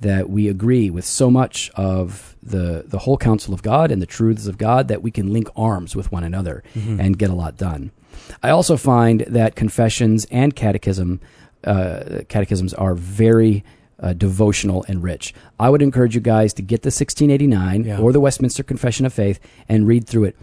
that 0.00 0.30
we 0.30 0.48
agree 0.48 0.88
with 0.88 1.04
so 1.04 1.30
much 1.30 1.70
of 1.74 2.36
the 2.42 2.84
the 2.86 3.00
whole 3.00 3.18
counsel 3.18 3.52
of 3.52 3.62
God 3.62 3.90
and 3.90 4.00
the 4.00 4.06
truths 4.06 4.46
of 4.46 4.56
God 4.56 4.88
that 4.88 5.02
we 5.02 5.10
can 5.10 5.32
link 5.32 5.48
arms 5.54 5.94
with 5.94 6.10
one 6.10 6.24
another 6.24 6.62
mm-hmm. 6.74 6.98
and 6.98 7.18
get 7.18 7.28
a 7.28 7.34
lot 7.34 7.58
done. 7.58 7.90
I 8.42 8.50
also 8.50 8.76
find 8.76 9.20
that 9.22 9.54
confessions 9.54 10.26
and 10.30 10.56
catechism 10.56 11.20
uh, 11.64 12.22
catechisms 12.28 12.72
are 12.72 12.94
very 12.94 13.64
uh, 14.00 14.12
devotional 14.12 14.84
and 14.88 15.02
rich. 15.02 15.34
I 15.58 15.70
would 15.70 15.82
encourage 15.82 16.14
you 16.14 16.20
guys 16.20 16.54
to 16.54 16.62
get 16.62 16.82
the 16.82 16.88
1689 16.88 17.84
yeah. 17.84 17.98
or 17.98 18.12
the 18.12 18.20
Westminster 18.20 18.62
Confession 18.62 19.06
of 19.06 19.12
Faith 19.12 19.40
and 19.68 19.86
read 19.86 20.06
through 20.06 20.24
it. 20.24 20.36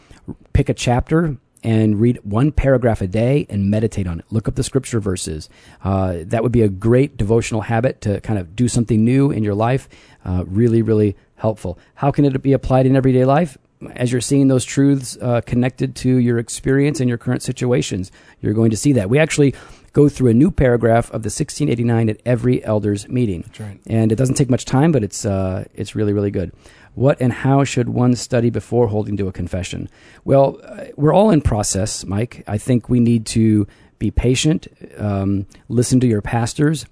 Pick 0.53 0.69
a 0.69 0.73
chapter 0.73 1.37
and 1.63 1.99
read 1.99 2.19
one 2.23 2.51
paragraph 2.51 3.01
a 3.01 3.07
day 3.07 3.45
and 3.49 3.69
meditate 3.69 4.07
on 4.07 4.19
it. 4.19 4.25
Look 4.29 4.47
up 4.47 4.55
the 4.55 4.63
scripture 4.63 4.99
verses. 4.99 5.49
Uh, 5.83 6.19
that 6.19 6.43
would 6.43 6.51
be 6.51 6.61
a 6.61 6.69
great 6.69 7.17
devotional 7.17 7.61
habit 7.61 8.01
to 8.01 8.21
kind 8.21 8.39
of 8.39 8.55
do 8.55 8.67
something 8.67 9.03
new 9.03 9.31
in 9.31 9.43
your 9.43 9.55
life. 9.55 9.89
Uh, 10.23 10.43
really, 10.47 10.81
really 10.81 11.15
helpful. 11.35 11.79
How 11.95 12.11
can 12.11 12.25
it 12.25 12.41
be 12.41 12.53
applied 12.53 12.85
in 12.85 12.95
everyday 12.95 13.25
life? 13.25 13.57
As 13.95 14.11
you're 14.11 14.21
seeing 14.21 14.47
those 14.47 14.65
truths 14.65 15.17
uh, 15.21 15.41
connected 15.41 15.95
to 15.97 16.09
your 16.17 16.39
experience 16.39 16.99
and 16.99 17.07
your 17.07 17.17
current 17.17 17.43
situations, 17.43 18.11
you're 18.41 18.53
going 18.53 18.71
to 18.71 18.77
see 18.77 18.93
that. 18.93 19.09
We 19.09 19.19
actually 19.19 19.53
go 19.97 20.07
through 20.07 20.29
a 20.29 20.33
new 20.33 20.51
paragraph 20.51 21.05
of 21.07 21.23
the 21.23 21.33
1689 21.33 22.09
at 22.09 22.21
every 22.23 22.63
elders 22.63 23.09
meeting. 23.09 23.41
That's 23.41 23.59
right. 23.59 23.79
And 23.87 24.11
it 24.11 24.15
doesn't 24.15 24.35
take 24.35 24.47
much 24.47 24.63
time, 24.63 24.91
but 24.91 25.03
it's 25.03 25.25
uh, 25.25 25.65
it's 25.73 25.95
really 25.95 26.13
really 26.13 26.29
good. 26.29 26.51
What 26.93 27.19
and 27.19 27.33
how 27.33 27.63
should 27.63 27.89
one 27.89 28.15
study 28.15 28.51
before 28.51 28.87
holding 28.89 29.17
to 29.17 29.27
a 29.27 29.31
confession? 29.31 29.89
Well, 30.23 30.59
uh, 30.63 30.85
we're 30.95 31.13
all 31.13 31.31
in 31.31 31.41
process, 31.41 32.05
Mike. 32.05 32.43
I 32.45 32.59
think 32.59 32.89
we 32.89 32.99
need 32.99 33.25
to 33.37 33.65
be 33.97 34.11
patient, 34.11 34.67
um, 34.99 35.47
listen 35.67 35.99
to 36.01 36.07
your 36.07 36.21
pastors, 36.21 36.85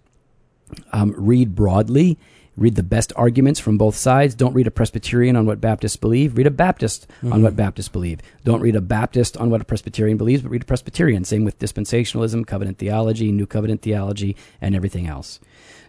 um, 0.91 1.13
read 1.15 1.53
broadly, 1.53 2.17
read 2.57 2.75
the 2.75 2.83
best 2.83 3.11
arguments 3.15 3.59
from 3.59 3.77
both 3.77 3.95
sides. 3.95 4.35
Don't 4.35 4.53
read 4.53 4.67
a 4.67 4.71
Presbyterian 4.71 5.35
on 5.35 5.45
what 5.45 5.59
Baptists 5.59 5.97
believe. 5.97 6.37
Read 6.37 6.47
a 6.47 6.51
Baptist 6.51 7.07
mm-hmm. 7.07 7.33
on 7.33 7.41
what 7.41 7.51
mm-hmm. 7.51 7.57
Baptists 7.57 7.89
believe. 7.89 8.19
Don't 8.43 8.61
read 8.61 8.75
a 8.75 8.81
Baptist 8.81 9.37
on 9.37 9.49
what 9.49 9.61
a 9.61 9.65
Presbyterian 9.65 10.17
believes, 10.17 10.41
but 10.41 10.49
read 10.49 10.61
a 10.61 10.65
Presbyterian. 10.65 11.25
Same 11.25 11.43
with 11.43 11.59
dispensationalism, 11.59 12.47
covenant 12.47 12.77
theology, 12.77 13.31
new 13.31 13.45
covenant 13.45 13.81
theology, 13.81 14.35
and 14.61 14.75
everything 14.75 15.07
else. 15.07 15.39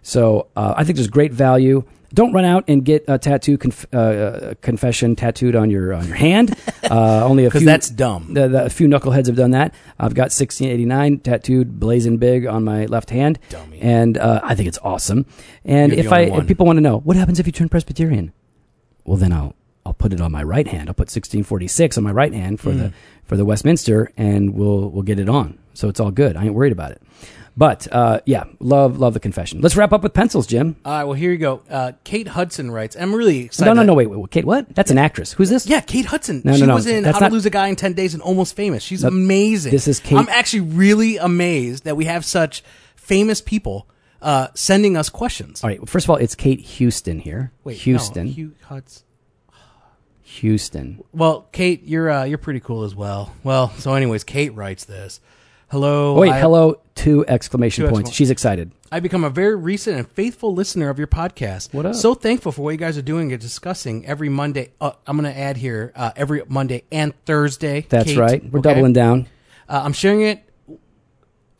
So 0.02 0.48
uh, 0.56 0.74
I 0.76 0.84
think 0.84 0.96
there's 0.96 1.08
great 1.08 1.32
value. 1.32 1.84
Don't 2.14 2.32
run 2.32 2.44
out 2.44 2.64
and 2.68 2.84
get 2.84 3.04
a 3.08 3.18
tattoo 3.18 3.58
conf- 3.58 3.92
uh, 3.92 4.54
confession 4.60 5.16
tattooed 5.16 5.56
on 5.56 5.70
your 5.70 5.92
on 5.92 6.06
your 6.06 6.16
hand. 6.16 6.56
Uh, 6.88 7.24
only 7.24 7.44
a 7.44 7.50
few. 7.50 7.64
that's 7.64 7.90
dumb. 7.90 8.32
The, 8.32 8.46
the, 8.46 8.66
a 8.66 8.70
few 8.70 8.86
knuckleheads 8.86 9.26
have 9.26 9.34
done 9.34 9.50
that. 9.50 9.74
I've 9.98 10.14
got 10.14 10.30
1689 10.30 11.18
tattooed, 11.18 11.80
blazing 11.80 12.18
big 12.18 12.46
on 12.46 12.62
my 12.62 12.86
left 12.86 13.10
hand, 13.10 13.40
Dummy. 13.48 13.80
and 13.80 14.16
uh, 14.16 14.40
I 14.44 14.54
think 14.54 14.68
it's 14.68 14.78
awesome. 14.84 15.26
And 15.64 15.90
You're 15.90 16.06
if 16.06 16.12
I 16.12 16.20
if 16.20 16.46
people 16.46 16.64
want 16.64 16.76
to 16.76 16.80
know 16.80 16.98
what 16.98 17.16
happens 17.16 17.40
if 17.40 17.46
you 17.46 17.52
turn 17.52 17.68
Presbyterian, 17.68 18.32
well 19.04 19.16
then 19.16 19.32
I'll 19.32 19.56
I'll 19.84 19.94
put 19.94 20.12
it 20.12 20.20
on 20.20 20.30
my 20.30 20.44
right 20.44 20.66
hand. 20.66 20.88
I'll 20.88 20.94
put 20.94 21.08
1646 21.08 21.98
on 21.98 22.04
my 22.04 22.12
right 22.12 22.32
hand 22.32 22.60
for 22.60 22.70
mm. 22.70 22.78
the 22.78 22.92
for 23.24 23.36
the 23.36 23.44
Westminster, 23.44 24.12
and 24.16 24.54
we'll 24.54 24.88
we'll 24.90 25.02
get 25.02 25.18
it 25.18 25.28
on. 25.28 25.58
so 25.74 25.88
it's 25.88 25.98
all 25.98 26.12
good. 26.12 26.36
I 26.36 26.44
ain't 26.44 26.54
worried 26.54 26.72
about 26.72 26.92
it. 26.92 27.02
But 27.56 27.90
uh, 27.90 28.20
yeah, 28.26 28.44
love 28.60 28.98
love 28.98 29.14
the 29.14 29.20
confession. 29.20 29.62
Let's 29.62 29.76
wrap 29.76 29.92
up 29.92 30.02
with 30.02 30.12
pencils, 30.12 30.46
Jim. 30.46 30.76
All 30.84 30.92
right, 30.92 31.04
well, 31.04 31.14
here 31.14 31.32
you 31.32 31.38
go. 31.38 31.62
Uh, 31.70 31.92
Kate 32.04 32.28
Hudson 32.28 32.70
writes, 32.70 32.96
I'm 32.96 33.14
really 33.14 33.44
excited. 33.46 33.70
No, 33.70 33.72
no, 33.74 33.82
no, 33.82 33.94
wait, 33.94 34.08
wait, 34.10 34.18
wait, 34.18 34.30
Kate, 34.30 34.44
what? 34.44 34.74
That's 34.74 34.90
an 34.90 34.98
actress. 34.98 35.32
Who's 35.32 35.48
this? 35.48 35.66
Yeah, 35.66 35.80
Kate 35.80 36.04
Hudson. 36.04 36.42
No, 36.44 36.52
she 36.52 36.60
no, 36.60 36.66
no. 36.66 36.74
was 36.74 36.86
in 36.86 37.02
That's 37.04 37.18
How 37.18 37.28
to 37.28 37.32
Lose 37.32 37.46
a 37.46 37.50
Guy 37.50 37.68
in 37.68 37.76
10 37.76 37.94
Days 37.94 38.12
and 38.12 38.22
Almost 38.22 38.54
Famous. 38.56 38.82
She's 38.82 39.04
amazing. 39.04 39.72
this 39.72 39.88
is 39.88 40.00
Kate- 40.00 40.18
I'm 40.18 40.28
actually 40.28 40.60
really 40.60 41.16
amazed 41.16 41.84
that 41.84 41.96
we 41.96 42.04
have 42.04 42.26
such 42.26 42.62
famous 42.94 43.40
people 43.40 43.88
uh, 44.20 44.48
sending 44.54 44.96
us 44.96 45.08
questions. 45.08 45.64
All 45.64 45.70
right. 45.70 45.78
well, 45.78 45.86
First 45.86 46.04
of 46.06 46.10
all, 46.10 46.16
it's 46.16 46.34
Kate 46.34 46.60
Houston 46.60 47.20
here. 47.20 47.52
Wait, 47.64 47.78
Houston. 47.78 48.26
No, 48.26 48.32
Hugh 48.32 48.54
Hudson. 48.64 49.04
Houston. 50.22 51.02
Well, 51.12 51.48
Kate, 51.52 51.84
you're 51.84 52.10
uh, 52.10 52.24
you're 52.24 52.36
pretty 52.36 52.60
cool 52.60 52.82
as 52.82 52.94
well. 52.94 53.32
Well, 53.44 53.70
so 53.78 53.94
anyways, 53.94 54.24
Kate 54.24 54.54
writes 54.54 54.84
this. 54.84 55.20
Hello. 55.68 56.14
Wait, 56.14 56.32
I- 56.32 56.40
hello. 56.40 56.80
Two 56.94 57.26
exclamation 57.28 57.84
Two 57.84 57.90
points. 57.90 58.10
She's 58.12 58.30
excited. 58.30 58.72
I've 58.90 59.02
become 59.02 59.22
a 59.24 59.28
very 59.30 59.54
recent 59.54 59.98
and 59.98 60.08
faithful 60.08 60.54
listener 60.54 60.88
of 60.88 60.96
your 60.98 61.08
podcast. 61.08 61.74
What 61.74 61.84
up? 61.84 61.94
So 61.94 62.14
thankful 62.14 62.52
for 62.52 62.62
what 62.62 62.70
you 62.70 62.78
guys 62.78 62.96
are 62.96 63.02
doing 63.02 63.32
and 63.32 63.40
discussing 63.40 64.06
every 64.06 64.28
Monday. 64.30 64.72
Uh, 64.80 64.92
I'm 65.06 65.18
going 65.18 65.30
to 65.30 65.38
add 65.38 65.56
here 65.58 65.92
uh, 65.94 66.12
every 66.16 66.42
Monday 66.48 66.84
and 66.90 67.12
Thursday. 67.26 67.84
That's 67.88 68.10
Kate, 68.10 68.16
right. 68.16 68.50
We're 68.50 68.60
okay? 68.60 68.70
doubling 68.74 68.92
down. 68.94 69.26
Uh, 69.68 69.82
I'm 69.84 69.92
sharing 69.92 70.22
it. 70.22 70.42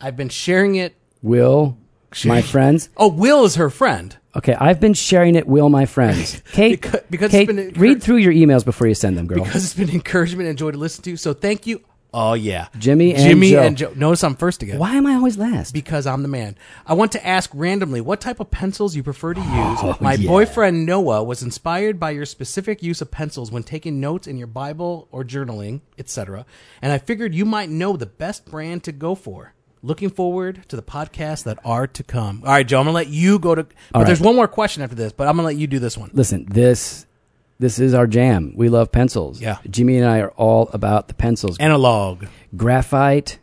I've 0.01 0.15
been 0.15 0.29
sharing 0.29 0.75
it. 0.75 0.95
Will, 1.21 1.77
my 2.25 2.41
friends. 2.41 2.89
Oh, 2.97 3.09
Will 3.09 3.43
is 3.45 3.55
her 3.55 3.69
friend. 3.69 4.15
Okay, 4.35 4.53
I've 4.55 4.79
been 4.79 4.93
sharing 4.93 5.35
it. 5.35 5.47
Will, 5.47 5.69
my 5.69 5.85
friends. 5.85 6.41
Kate, 6.51 6.81
Because- 6.81 7.01
because 7.09 7.33
it's 7.33 7.51
Kate, 7.51 7.77
read 7.77 8.01
through 8.01 8.17
your 8.17 8.33
emails 8.33 8.63
before 8.65 8.87
you 8.87 8.93
send 8.95 9.17
them, 9.17 9.27
girl. 9.27 9.43
because 9.43 9.63
it's 9.63 9.73
been 9.73 9.89
encouragement 9.89 10.47
and 10.49 10.57
joy 10.57 10.71
to 10.71 10.77
listen 10.77 11.03
to. 11.03 11.17
So 11.17 11.33
thank 11.33 11.67
you. 11.67 11.81
Oh 12.13 12.33
yeah, 12.33 12.67
Jimmy 12.77 13.13
and 13.13 13.23
Jimmy 13.23 13.51
Joe. 13.51 13.61
and 13.63 13.77
Joe. 13.77 13.93
Notice 13.95 14.23
I'm 14.23 14.35
first 14.35 14.63
again. 14.63 14.79
Why 14.79 14.95
am 14.95 15.05
I 15.05 15.15
always 15.15 15.37
last? 15.37 15.73
Because 15.73 16.07
I'm 16.07 16.21
the 16.21 16.27
man. 16.29 16.55
I 16.85 16.93
want 16.93 17.11
to 17.11 17.25
ask 17.27 17.49
randomly 17.53 17.99
what 18.01 18.21
type 18.21 18.39
of 18.39 18.49
pencils 18.49 18.95
you 18.95 19.03
prefer 19.03 19.33
to 19.33 19.41
use. 19.41 19.49
Oh, 19.81 19.97
My 19.99 20.13
yeah. 20.13 20.27
boyfriend 20.27 20.85
Noah 20.85 21.23
was 21.23 21.43
inspired 21.43 21.99
by 21.99 22.11
your 22.11 22.25
specific 22.25 22.81
use 22.81 23.01
of 23.01 23.11
pencils 23.11 23.51
when 23.51 23.63
taking 23.63 23.99
notes 23.99 24.25
in 24.27 24.37
your 24.37 24.47
Bible 24.47 25.07
or 25.11 25.23
journaling, 25.23 25.81
etc. 25.97 26.45
And 26.81 26.91
I 26.93 26.97
figured 26.97 27.35
you 27.35 27.45
might 27.45 27.69
know 27.69 27.97
the 27.97 28.05
best 28.05 28.45
brand 28.45 28.83
to 28.85 28.91
go 28.91 29.13
for. 29.13 29.53
Looking 29.83 30.09
forward 30.09 30.63
to 30.69 30.75
the 30.75 30.81
podcasts 30.81 31.43
that 31.43 31.59
are 31.63 31.87
to 31.87 32.03
come. 32.03 32.41
All 32.43 32.51
right, 32.51 32.67
Joe, 32.67 32.79
I'm 32.79 32.85
gonna 32.85 32.95
let 32.95 33.07
you 33.09 33.37
go 33.37 33.53
to. 33.53 33.63
But 33.63 33.75
All 33.93 34.05
there's 34.05 34.21
one 34.21 34.35
more 34.35 34.47
question 34.47 34.81
after 34.81 34.95
this, 34.95 35.11
but 35.11 35.27
I'm 35.27 35.35
gonna 35.35 35.45
let 35.47 35.55
you 35.57 35.67
do 35.67 35.79
this 35.79 35.97
one. 35.97 36.09
Listen, 36.13 36.45
this 36.49 37.05
this 37.59 37.79
is 37.79 37.93
our 37.93 38.07
jam. 38.07 38.53
We 38.55 38.69
love 38.69 38.91
pencils. 38.91 39.41
Yeah. 39.41 39.57
Jimmy 39.69 39.97
and 39.97 40.05
I 40.05 40.19
are 40.19 40.31
all 40.31 40.69
about 40.73 41.07
the 41.07 41.13
pencils. 41.13 41.57
Analog. 41.57 42.25
Graphite. 42.55 43.39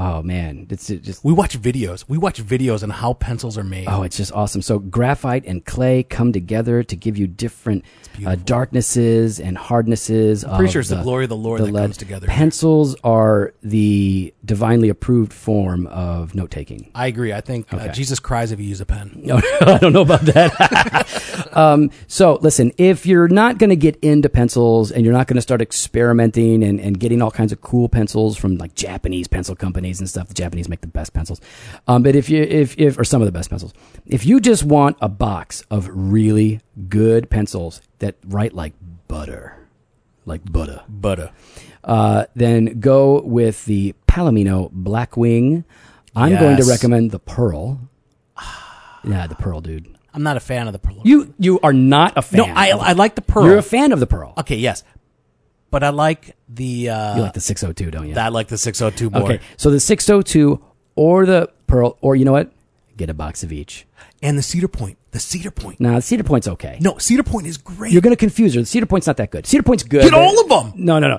Oh 0.00 0.22
man, 0.22 0.68
it's 0.70 0.90
it 0.90 1.02
just 1.02 1.24
We 1.24 1.32
watch 1.32 1.60
videos. 1.60 2.04
We 2.06 2.18
watch 2.18 2.40
videos 2.40 2.84
on 2.84 2.90
how 2.90 3.14
pencils 3.14 3.58
are 3.58 3.64
made. 3.64 3.88
Oh, 3.88 4.04
it's 4.04 4.16
just 4.16 4.30
awesome. 4.32 4.62
So 4.62 4.78
graphite 4.78 5.44
and 5.44 5.64
clay 5.64 6.04
come 6.04 6.32
together 6.32 6.84
to 6.84 6.94
give 6.94 7.18
you 7.18 7.26
different 7.26 7.84
uh, 8.24 8.36
darknesses 8.36 9.40
and 9.40 9.58
hardnesses. 9.58 10.44
I'm 10.44 10.54
pretty 10.54 10.70
sure 10.70 10.80
it's 10.82 10.90
the 10.90 11.02
glory 11.02 11.24
of 11.24 11.30
the 11.30 11.36
Lord 11.36 11.60
that 11.62 11.72
comes 11.72 11.96
together. 11.96 12.28
Pencils 12.28 12.94
are 13.02 13.54
the 13.60 14.32
divinely 14.44 14.88
approved 14.88 15.32
form 15.32 15.88
of 15.88 16.32
note 16.32 16.52
taking. 16.52 16.92
I 16.94 17.08
agree. 17.08 17.32
I 17.32 17.40
think 17.40 17.74
uh, 17.74 17.88
Jesus 17.88 18.20
cries 18.20 18.52
if 18.52 18.60
you 18.60 18.66
use 18.66 18.80
a 18.80 18.86
pen. 18.86 19.20
No, 19.24 19.40
I 19.62 19.78
don't 19.78 19.92
know 19.92 20.02
about 20.02 20.20
that. 20.26 21.48
um, 21.56 21.90
so 22.06 22.38
listen, 22.40 22.70
if 22.78 23.04
you're 23.04 23.26
not 23.26 23.58
going 23.58 23.70
to 23.70 23.76
get 23.76 23.96
into 23.96 24.28
pencils 24.28 24.92
and 24.92 25.04
you're 25.04 25.12
not 25.12 25.26
going 25.26 25.34
to 25.38 25.42
start 25.42 25.60
experimenting 25.60 26.62
and, 26.62 26.78
and 26.78 27.00
getting 27.00 27.20
all 27.20 27.32
kinds 27.32 27.50
of 27.50 27.60
cool 27.62 27.88
pencils 27.88 28.36
from 28.36 28.58
like 28.58 28.76
Japanese 28.76 29.26
pencil 29.26 29.56
companies 29.56 29.87
and 29.98 30.08
stuff, 30.08 30.28
the 30.28 30.34
Japanese 30.34 30.68
make 30.68 30.82
the 30.82 30.86
best 30.86 31.14
pencils. 31.14 31.40
Um, 31.86 32.02
but 32.02 32.14
if 32.14 32.28
you, 32.28 32.42
if, 32.42 32.78
if, 32.78 32.98
or 32.98 33.04
some 33.04 33.22
of 33.22 33.26
the 33.26 33.32
best 33.32 33.48
pencils, 33.48 33.72
if 34.04 34.26
you 34.26 34.40
just 34.40 34.62
want 34.62 34.98
a 35.00 35.08
box 35.08 35.62
of 35.70 35.88
really 35.90 36.60
good 36.88 37.30
pencils 37.30 37.80
that 38.00 38.16
write 38.26 38.54
like 38.54 38.74
butter, 39.08 39.66
like 40.26 40.44
butter, 40.52 40.82
But 40.88 41.32
uh, 41.82 42.26
then 42.36 42.80
go 42.80 43.22
with 43.22 43.64
the 43.64 43.94
Palomino 44.06 44.70
Blackwing. 44.70 45.64
I'm 46.14 46.36
going 46.38 46.58
to 46.58 46.64
recommend 46.64 47.10
the 47.12 47.18
Pearl. 47.18 47.80
Yeah, 49.04 49.26
the 49.26 49.36
Pearl, 49.36 49.60
dude. 49.60 49.94
I'm 50.12 50.22
not 50.22 50.36
a 50.36 50.40
fan 50.40 50.66
of 50.66 50.72
the 50.72 50.78
pearl. 50.78 51.00
You 51.04 51.32
you 51.38 51.60
are 51.60 51.72
not 51.72 52.14
a 52.16 52.22
fan. 52.22 52.38
no, 52.38 52.44
I 52.46 52.70
I 52.70 52.92
like 52.92 53.14
the 53.14 53.22
pearl. 53.22 53.44
You're 53.46 53.58
a 53.58 53.62
fan 53.62 53.92
of 53.92 54.00
the 54.00 54.06
Pearl. 54.06 54.34
okay, 54.38 54.56
yes, 54.56 54.82
but 55.70 55.82
I 55.82 55.90
like 55.90 56.36
the. 56.48 56.90
Uh, 56.90 57.16
You 57.16 57.22
like 57.22 57.34
the 57.34 57.40
602, 57.40 57.90
don't 57.90 58.08
you? 58.08 58.16
I 58.16 58.28
like 58.28 58.48
the 58.48 58.58
602 58.58 59.10
board. 59.10 59.24
okay, 59.24 59.40
so 59.56 59.70
the 59.70 59.80
602 59.80 60.62
or 60.96 61.26
the 61.26 61.50
Pearl, 61.66 61.96
or 62.00 62.16
you 62.16 62.24
know 62.24 62.32
what? 62.32 62.50
Get 62.96 63.10
a 63.10 63.14
box 63.14 63.42
of 63.42 63.52
each. 63.52 63.86
and 64.22 64.36
the 64.36 64.42
Cedar 64.42 64.68
Point. 64.68 64.98
The 65.12 65.20
Cedar 65.20 65.50
Point. 65.52 65.78
Now, 65.80 65.94
the 65.96 66.02
Cedar 66.02 66.24
Point's 66.24 66.48
okay. 66.48 66.78
No, 66.80 66.98
Cedar 66.98 67.22
Point 67.22 67.46
is 67.46 67.56
great. 67.56 67.92
You're 67.92 68.02
going 68.02 68.14
to 68.14 68.18
confuse 68.18 68.54
her. 68.54 68.60
The 68.60 68.66
Cedar 68.66 68.86
Point's 68.86 69.06
not 69.06 69.16
that 69.18 69.30
good. 69.30 69.46
Cedar 69.46 69.62
Point's 69.62 69.84
good. 69.84 70.02
Get 70.02 70.10
but- 70.12 70.20
all 70.20 70.40
of 70.40 70.66
'em! 70.66 70.72
No, 70.76 70.98
no, 70.98 71.08
no. 71.08 71.18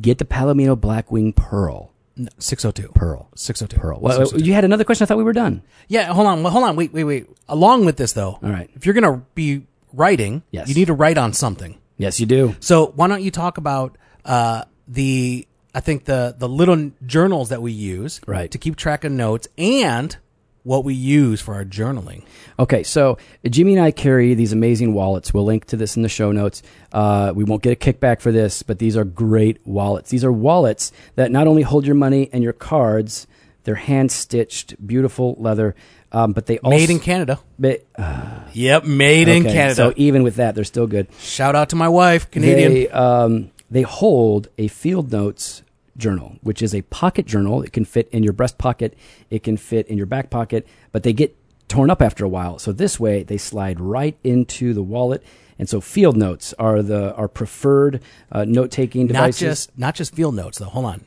Get 0.00 0.18
the 0.18 0.24
Palomino 0.24 0.74
Blackwing 0.76 1.34
Pearl. 1.36 1.92
No, 2.16 2.28
602. 2.38 2.92
Pearl. 2.94 3.28
602. 3.36 3.80
Pearl. 3.80 3.98
Well, 4.00 4.12
602. 4.18 4.44
you 4.46 4.52
had 4.54 4.64
another 4.64 4.84
question. 4.84 5.04
I 5.04 5.06
thought 5.06 5.16
we 5.18 5.24
were 5.24 5.32
done. 5.32 5.62
Yeah, 5.88 6.12
hold 6.12 6.26
on. 6.26 6.42
Well, 6.42 6.52
hold 6.52 6.64
on. 6.64 6.76
Wait, 6.76 6.92
wait, 6.92 7.04
wait. 7.04 7.26
Along 7.48 7.84
with 7.84 7.96
this, 7.96 8.12
though, 8.12 8.38
All 8.42 8.50
right. 8.50 8.68
if 8.74 8.84
you're 8.84 8.94
going 8.94 9.04
to 9.04 9.24
be 9.34 9.62
writing, 9.92 10.42
Yes. 10.50 10.68
you 10.68 10.74
need 10.74 10.86
to 10.86 10.94
write 10.94 11.18
on 11.18 11.32
something. 11.32 11.78
Yes, 12.02 12.18
you 12.20 12.26
do. 12.26 12.56
So 12.60 12.86
why 12.96 13.06
don't 13.08 13.22
you 13.22 13.30
talk 13.30 13.58
about 13.58 13.96
uh, 14.24 14.64
the 14.88 15.46
I 15.74 15.80
think 15.80 16.04
the 16.04 16.34
the 16.36 16.48
little 16.48 16.90
journals 17.06 17.48
that 17.50 17.62
we 17.62 17.72
use 17.72 18.20
Right. 18.26 18.50
to 18.50 18.58
keep 18.58 18.76
track 18.76 19.04
of 19.04 19.12
notes 19.12 19.46
and 19.56 20.16
what 20.64 20.84
we 20.84 20.94
use 20.94 21.40
for 21.40 21.54
our 21.54 21.64
journaling. 21.64 22.22
Okay, 22.58 22.82
so 22.84 23.18
Jimmy 23.48 23.74
and 23.74 23.82
I 23.82 23.90
carry 23.90 24.34
these 24.34 24.52
amazing 24.52 24.94
wallets. 24.94 25.34
We'll 25.34 25.44
link 25.44 25.64
to 25.66 25.76
this 25.76 25.96
in 25.96 26.02
the 26.02 26.08
show 26.08 26.30
notes. 26.30 26.62
Uh, 26.92 27.32
we 27.34 27.42
won't 27.42 27.62
get 27.62 27.72
a 27.72 27.76
kickback 27.92 28.20
for 28.20 28.30
this, 28.30 28.62
but 28.62 28.78
these 28.78 28.96
are 28.96 29.04
great 29.04 29.58
wallets. 29.66 30.10
These 30.10 30.24
are 30.24 30.30
wallets 30.32 30.92
that 31.16 31.32
not 31.32 31.46
only 31.48 31.62
hold 31.62 31.84
your 31.84 31.96
money 31.96 32.30
and 32.32 32.44
your 32.44 32.52
cards, 32.52 33.26
they're 33.64 33.74
hand 33.74 34.12
stitched, 34.12 34.74
beautiful 34.86 35.34
leather, 35.38 35.74
um, 36.12 36.32
but 36.32 36.46
they 36.46 36.58
also 36.58 36.76
Made 36.76 36.90
in 36.90 37.00
Canada. 37.00 37.40
But, 37.58 37.84
uh, 37.96 38.40
Yep, 38.52 38.84
made 38.84 39.28
in 39.28 39.44
Canada. 39.44 39.74
So 39.74 39.94
even 39.96 40.22
with 40.22 40.36
that, 40.36 40.54
they're 40.54 40.64
still 40.64 40.86
good. 40.86 41.08
Shout 41.18 41.56
out 41.56 41.70
to 41.70 41.76
my 41.76 41.88
wife, 41.88 42.30
Canadian. 42.30 42.74
They, 42.74 42.88
um, 42.90 43.50
they 43.70 43.82
hold 43.82 44.48
a 44.58 44.68
field 44.68 45.10
notes 45.10 45.62
journal, 45.96 46.36
which 46.42 46.60
is 46.60 46.74
a 46.74 46.82
pocket 46.82 47.26
journal. 47.26 47.62
It 47.62 47.72
can 47.72 47.86
fit 47.86 48.08
in 48.12 48.22
your 48.22 48.34
breast 48.34 48.58
pocket, 48.58 48.94
it 49.30 49.42
can 49.42 49.56
fit 49.56 49.86
in 49.88 49.96
your 49.96 50.06
back 50.06 50.28
pocket, 50.28 50.66
but 50.92 51.02
they 51.02 51.14
get 51.14 51.34
torn 51.68 51.88
up 51.90 52.02
after 52.02 52.24
a 52.24 52.28
while. 52.28 52.58
So 52.58 52.72
this 52.72 53.00
way, 53.00 53.22
they 53.22 53.38
slide 53.38 53.80
right 53.80 54.16
into 54.22 54.74
the 54.74 54.82
wallet. 54.82 55.24
And 55.58 55.68
so 55.68 55.80
field 55.80 56.16
notes 56.16 56.52
are 56.58 56.82
the 56.82 57.14
our 57.14 57.28
preferred 57.28 58.02
uh, 58.30 58.44
note 58.44 58.70
taking 58.70 59.06
devices. 59.06 59.40
not 59.40 59.48
just 59.48 59.78
not 59.78 59.94
just 59.94 60.14
field 60.14 60.34
notes 60.34 60.58
though. 60.58 60.66
Hold 60.66 60.86
on. 60.86 61.04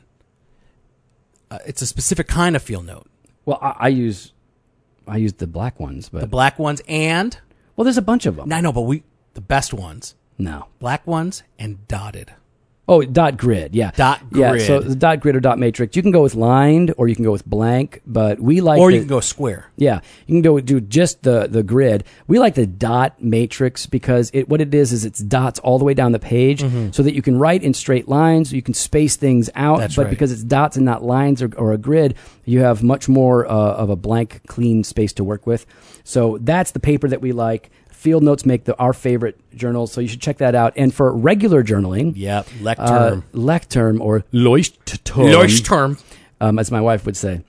Uh, 1.50 1.58
it's 1.66 1.82
a 1.82 1.86
specific 1.86 2.26
kind 2.26 2.56
of 2.56 2.62
field 2.62 2.86
note. 2.86 3.06
well, 3.44 3.58
I, 3.62 3.74
I 3.78 3.88
use 3.88 4.32
I 5.06 5.16
used 5.18 5.38
the 5.38 5.46
black 5.46 5.78
ones, 5.78 6.08
but 6.08 6.20
The 6.20 6.26
black 6.26 6.58
ones 6.58 6.82
and 6.88 7.38
well, 7.76 7.84
there's 7.84 7.98
a 7.98 8.02
bunch 8.02 8.26
of 8.26 8.36
them. 8.36 8.52
I 8.52 8.60
know, 8.60 8.72
but 8.72 8.82
we 8.82 9.02
the 9.34 9.40
best 9.40 9.74
ones. 9.74 10.14
No. 10.38 10.66
Black 10.78 11.06
ones 11.06 11.42
and 11.58 11.86
dotted. 11.88 12.32
Oh, 12.88 13.02
dot 13.02 13.36
grid, 13.36 13.74
yeah. 13.74 13.90
Dot 13.96 14.30
grid. 14.30 14.60
Yeah, 14.60 14.66
so 14.66 14.78
the 14.78 14.94
dot 14.94 15.18
grid 15.18 15.34
or 15.34 15.40
dot 15.40 15.58
matrix. 15.58 15.96
You 15.96 16.02
can 16.02 16.12
go 16.12 16.22
with 16.22 16.36
lined 16.36 16.94
or 16.96 17.08
you 17.08 17.16
can 17.16 17.24
go 17.24 17.32
with 17.32 17.44
blank, 17.44 18.00
but 18.06 18.38
we 18.38 18.60
like 18.60 18.78
Or 18.80 18.90
the- 18.90 18.94
you 18.94 19.00
can 19.00 19.08
go 19.08 19.18
square. 19.18 19.66
Yeah, 19.76 20.00
you 20.26 20.34
can 20.36 20.42
go 20.42 20.60
do 20.60 20.80
just 20.80 21.24
the 21.24 21.48
the 21.48 21.64
grid. 21.64 22.04
We 22.28 22.38
like 22.38 22.54
the 22.54 22.64
dot 22.66 23.20
matrix 23.20 23.86
because 23.86 24.30
it 24.32 24.48
what 24.48 24.60
it 24.60 24.72
is 24.72 24.92
is 24.92 25.04
it's 25.04 25.18
dots 25.18 25.58
all 25.60 25.78
the 25.80 25.84
way 25.84 25.94
down 25.94 26.12
the 26.12 26.20
page, 26.20 26.60
so 26.94 27.02
that 27.02 27.12
you 27.14 27.22
can 27.22 27.38
write 27.38 27.64
in 27.64 27.74
straight 27.74 28.06
lines. 28.06 28.52
You 28.52 28.62
can 28.62 28.74
space 28.74 29.16
things 29.16 29.50
out, 29.56 29.74
Mm-hmm. 29.76 29.80
That's 29.80 29.96
but 29.96 30.02
right. 30.04 30.10
because 30.10 30.30
it's 30.30 30.44
dots 30.44 30.76
and 30.76 30.84
not 30.86 31.02
lines 31.02 31.42
or, 31.42 31.50
or 31.56 31.72
a 31.72 31.78
grid, 31.78 32.14
you 32.44 32.60
have 32.60 32.84
much 32.84 33.08
more 33.08 33.46
uh, 33.46 33.50
of 33.52 33.90
a 33.90 33.96
blank, 33.96 34.42
clean 34.46 34.84
space 34.84 35.12
to 35.14 35.24
work 35.24 35.44
with. 35.44 35.66
So 36.04 36.38
that's 36.40 36.70
the 36.70 36.78
paper 36.80 37.08
that 37.08 37.20
we 37.20 37.32
like. 37.32 37.70
Field 38.06 38.22
Notes 38.22 38.46
make 38.46 38.62
the, 38.62 38.76
our 38.78 38.92
favorite 38.92 39.36
journals, 39.56 39.90
so 39.90 40.00
you 40.00 40.06
should 40.06 40.20
check 40.20 40.38
that 40.38 40.54
out. 40.54 40.72
And 40.76 40.94
for 40.94 41.12
regular 41.12 41.64
journaling, 41.64 42.12
Yep, 42.14 42.46
uh, 42.46 42.50
lecterm. 42.62 43.22
Lecterm 43.32 44.00
or 44.00 44.20
Leuchtturm, 44.32 45.32
Leuchtturm. 45.34 46.00
um, 46.40 46.60
as 46.60 46.70
my 46.70 46.80
wife 46.80 47.04
would 47.04 47.16
say. 47.16 47.40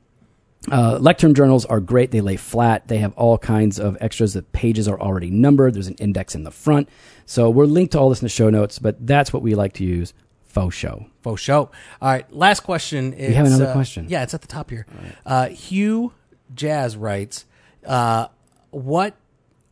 Uh, 0.72 0.97
Lectern 0.99 1.36
journals 1.36 1.64
are 1.66 1.80
great. 1.80 2.10
They 2.10 2.22
lay 2.22 2.38
flat. 2.38 2.88
They 2.88 2.97
have 2.97 3.14
all 3.14 3.38
kinds 3.38 3.80
of 3.80 3.97
extras. 4.01 4.34
The 4.34 4.41
pages 4.41 4.88
are 4.88 4.99
already 4.99 5.30
numbered. 5.30 5.76
There's 5.76 5.86
an 5.89 5.93
index 5.99 6.34
in 6.34 6.43
the 6.43 6.49
front. 6.49 6.89
So 7.28 7.51
we're 7.51 7.66
linked 7.66 7.91
to 7.91 7.99
all 7.99 8.10
this 8.10 8.22
in 8.22 8.26
the 8.26 8.30
show 8.30 8.49
notes, 8.49 8.80
but 8.80 9.05
that's 9.05 9.32
what 9.32 9.43
we 9.43 9.53
like 9.53 9.74
to 9.74 9.84
use. 9.84 10.16
Faux 10.47 10.76
show. 10.76 11.05
Faux 11.22 11.39
show. 11.39 11.70
All 12.01 12.10
right, 12.10 12.26
last 12.34 12.62
question. 12.62 13.14
Is, 13.14 13.30
we 13.30 13.36
have 13.36 13.45
another 13.45 13.68
uh, 13.68 13.74
question. 13.74 14.08
Yeah, 14.10 14.24
it's 14.24 14.34
at 14.34 14.41
the 14.41 14.47
top 14.47 14.72
here. 14.72 14.88
Uh, 15.24 15.49
Hugh 15.49 16.14
Jazz 16.55 16.97
writes, 16.97 17.45
uh, 17.86 18.30
"What 18.72 19.14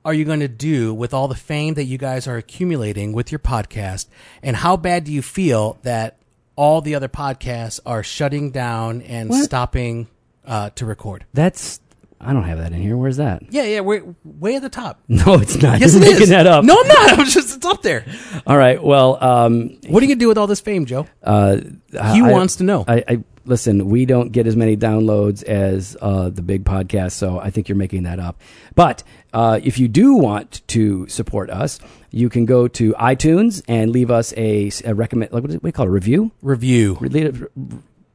are 0.06 0.14
you 0.14 0.24
going 0.24 0.40
to 0.40 0.48
do 0.48 0.94
with 0.94 1.14
all 1.14 1.28
the 1.28 1.36
fame 1.36 1.74
that 1.74 1.84
you 1.86 1.98
guys 1.98 2.28
are 2.28 2.38
accumulating 2.38 3.12
with 3.12 3.32
your 3.32 3.40
podcast, 3.40 4.06
and 4.44 4.56
how 4.56 4.78
bad 4.78 5.04
do 5.04 5.12
you 5.12 5.22
feel 5.22 5.78
that 5.84 6.18
all 6.56 6.80
the 6.82 6.96
other 6.96 7.10
podcasts 7.10 7.80
are 7.86 8.04
shutting 8.04 8.52
down 8.52 9.02
and 9.02 9.30
What? 9.30 9.44
stopping 9.44 10.08
uh, 10.46 10.70
to 10.76 10.86
record. 10.86 11.26
That's 11.34 11.82
I 12.22 12.32
don't 12.34 12.44
have 12.44 12.60
that 12.60 12.72
in 12.72 12.82
here. 12.82 12.96
Where's 12.96 13.18
that? 13.18 13.44
Yeah, 13.52 13.64
yeah, 13.64 13.82
we're 13.82 14.16
way 14.24 14.56
at 14.56 14.62
the 14.62 14.70
top. 14.70 15.00
No, 15.10 15.34
it's 15.36 15.62
not. 15.62 15.80
Yes, 15.82 15.94
You're 15.96 16.04
it 16.04 16.06
making 16.08 16.22
is. 16.24 16.30
that 16.30 16.48
up. 16.48 16.64
No, 16.64 16.78
I'm 16.80 16.88
not. 16.88 17.10
I'm 17.20 17.26
just 17.26 17.56
it's 17.58 17.66
up 17.66 17.82
there. 17.82 18.06
All 18.48 18.58
right. 18.58 18.82
Well, 18.82 19.22
um, 19.24 19.78
What 19.90 20.02
are 20.02 20.06
you 20.06 20.14
gonna 20.14 20.20
do 20.20 20.28
with 20.30 20.38
all 20.38 20.48
this 20.48 20.62
fame, 20.62 20.86
Joe? 20.86 21.08
uh, 21.24 21.58
He 21.92 21.98
I- 22.22 22.32
wants 22.32 22.56
to 22.58 22.64
know. 22.64 22.86
I, 22.88 23.04
I 23.08 23.24
listen. 23.46 23.90
We 23.90 24.06
don't 24.06 24.32
get 24.32 24.48
as 24.48 24.56
many 24.56 24.76
downloads 24.78 25.44
as 25.44 25.96
uh, 26.02 26.30
the 26.30 26.42
big 26.42 26.64
podcast, 26.64 27.14
so 27.14 27.40
I 27.40 27.50
think 27.50 27.70
you're 27.70 27.76
making 27.78 28.04
that 28.04 28.20
up. 28.20 28.40
But 28.76 29.04
uh, 29.34 29.60
if 29.64 29.78
you 29.80 29.88
do 29.88 30.16
want 30.16 30.62
to 30.68 31.08
support 31.08 31.50
us, 31.50 31.80
you 32.12 32.30
can 32.30 32.46
go 32.46 32.68
to 32.70 32.94
iTunes 32.94 33.62
and 33.68 33.92
leave 33.92 34.10
us 34.12 34.34
a, 34.38 34.72
a 34.86 34.94
recommend. 34.94 35.32
Like 35.32 35.44
what, 35.44 35.48
do 35.48 35.54
you- 35.54 35.60
what 35.60 35.64
do 35.64 35.68
you 35.70 35.74
call 35.74 35.86
it? 35.86 35.90
A 35.90 35.92
review. 35.92 36.32
Review. 36.42 36.98
Leave- 37.02 37.48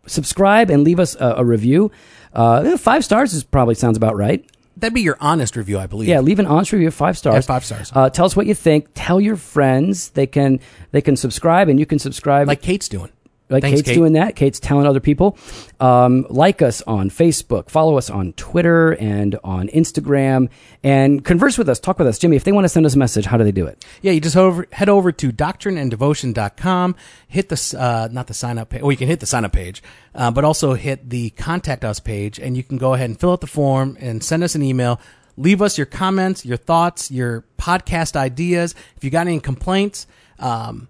subscribe 0.07 0.71
and 0.71 0.83
leave 0.85 0.99
us 1.01 1.15
a, 1.17 1.35
a 1.39 1.45
review. 1.45 1.91
Uh, 2.33 2.77
five 2.77 3.05
stars 3.05 3.33
is 3.35 3.45
probably 3.45 3.75
sounds 3.75 3.97
about 3.97 4.17
right. 4.17 4.45
That'd 4.77 4.95
be 4.95 5.03
your 5.03 5.19
honest 5.21 5.57
review, 5.57 5.79
I 5.79 5.87
believe. 5.87 6.09
Yeah, 6.09 6.21
leave 6.21 6.39
an 6.39 6.47
honest 6.47 6.73
review 6.73 6.89
of 6.89 6.95
five 6.95 7.19
stars. 7.19 7.35
Yeah, 7.35 7.41
five 7.43 7.65
stars. 7.65 7.93
Uh, 7.95 8.09
tell 8.09 8.25
us 8.25 8.35
what 8.35 8.47
you 8.47 8.55
think. 8.55 8.89
Tell 8.95 9.21
your 9.21 9.37
friends. 9.37 10.11
They 10.11 10.27
can 10.27 10.61
they 10.93 11.03
can 11.03 11.17
subscribe, 11.17 11.69
and 11.69 11.79
you 11.79 11.85
can 11.85 11.99
subscribe 11.99 12.49
Like 12.49 12.63
Kate's 12.63 12.89
doing. 12.89 13.11
Like 13.51 13.63
Thanks, 13.63 13.81
Kate's 13.81 13.89
Kate. 13.89 13.95
doing 13.95 14.13
that. 14.15 14.37
Kate's 14.37 14.61
telling 14.61 14.87
other 14.87 15.01
people. 15.01 15.37
Um, 15.81 16.25
like 16.31 16.63
us 16.63 16.83
on 16.83 17.11
Facebook, 17.11 17.69
follow 17.69 17.99
us 17.99 18.09
on 18.09 18.33
Twitter 18.35 18.93
and 18.93 19.37
on 19.43 19.69
Instagram, 19.69 20.49
and 20.83 21.25
converse 21.25 21.59
with 21.59 21.69
us. 21.69 21.81
Talk 21.81 21.99
with 21.99 22.07
us, 22.09 22.19
Jimmy. 22.19 22.37
If 22.37 22.45
they 22.45 22.53
want 22.53 22.65
to 22.65 22.69
send 22.69 22.87
us 22.87 22.95
a 22.95 22.99
message, 22.99 23.27
how 23.27 23.37
do 23.37 23.45
they 23.45 23.53
do 23.53 23.67
it? 23.67 23.85
Yeah, 24.03 24.13
you 24.13 24.21
just 24.21 24.37
over, 24.37 24.67
head 24.73 24.89
over 24.89 25.11
to 25.13 25.33
doctrineanddevotion.com, 25.33 26.97
hit 27.29 27.49
the, 27.49 27.77
uh, 27.79 28.09
not 28.13 28.27
the 28.27 28.35
sign 28.35 28.59
up 28.59 28.71
page, 28.71 28.83
well, 28.83 28.91
you 28.93 28.97
can 28.97 29.09
hit 29.09 29.21
the 29.21 29.27
sign 29.27 29.45
up 29.45 29.53
page, 29.53 29.83
uh, 30.15 30.31
but 30.31 30.45
also 30.45 30.75
hit 30.75 31.11
the 31.11 31.31
contact 31.31 31.85
us 31.85 32.01
page, 32.01 32.39
and 32.39 32.57
you 32.57 32.63
can 32.63 32.79
go 32.79 32.95
ahead 32.95 33.11
and 33.11 33.19
fill 33.19 33.33
out 33.33 33.41
the 33.41 33.47
form 33.47 33.97
and 34.01 34.23
send 34.23 34.43
us 34.45 34.55
an 34.55 34.63
email. 34.63 35.01
Leave 35.37 35.63
us 35.63 35.79
your 35.79 35.87
comments, 35.87 36.45
your 36.45 36.57
thoughts, 36.59 37.11
your 37.11 37.45
podcast 37.59 38.15
ideas. 38.17 38.75
If 38.97 39.05
you 39.05 39.11
got 39.11 39.27
any 39.27 39.41
complaints, 39.41 40.07
um, 40.39 40.89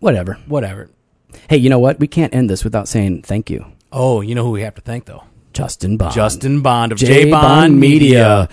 Whatever. 0.00 0.34
whatever. 0.46 0.90
Hey, 1.48 1.56
you 1.56 1.68
know 1.70 1.78
what? 1.78 1.98
We 2.00 2.06
can't 2.06 2.34
end 2.34 2.48
this 2.50 2.64
without 2.64 2.88
saying 2.88 3.22
thank 3.22 3.50
you, 3.50 3.64
Oh, 3.92 4.20
you 4.20 4.34
know 4.34 4.44
who 4.44 4.50
we 4.50 4.62
have 4.62 4.74
to 4.74 4.80
thank, 4.80 5.04
though? 5.04 5.22
Justin 5.52 5.96
Bond. 5.96 6.12
Justin 6.14 6.62
Bond 6.62 6.90
of 6.92 6.98
J 6.98 7.24
J 7.24 7.30
Bond 7.30 7.78
Media. 7.78 8.48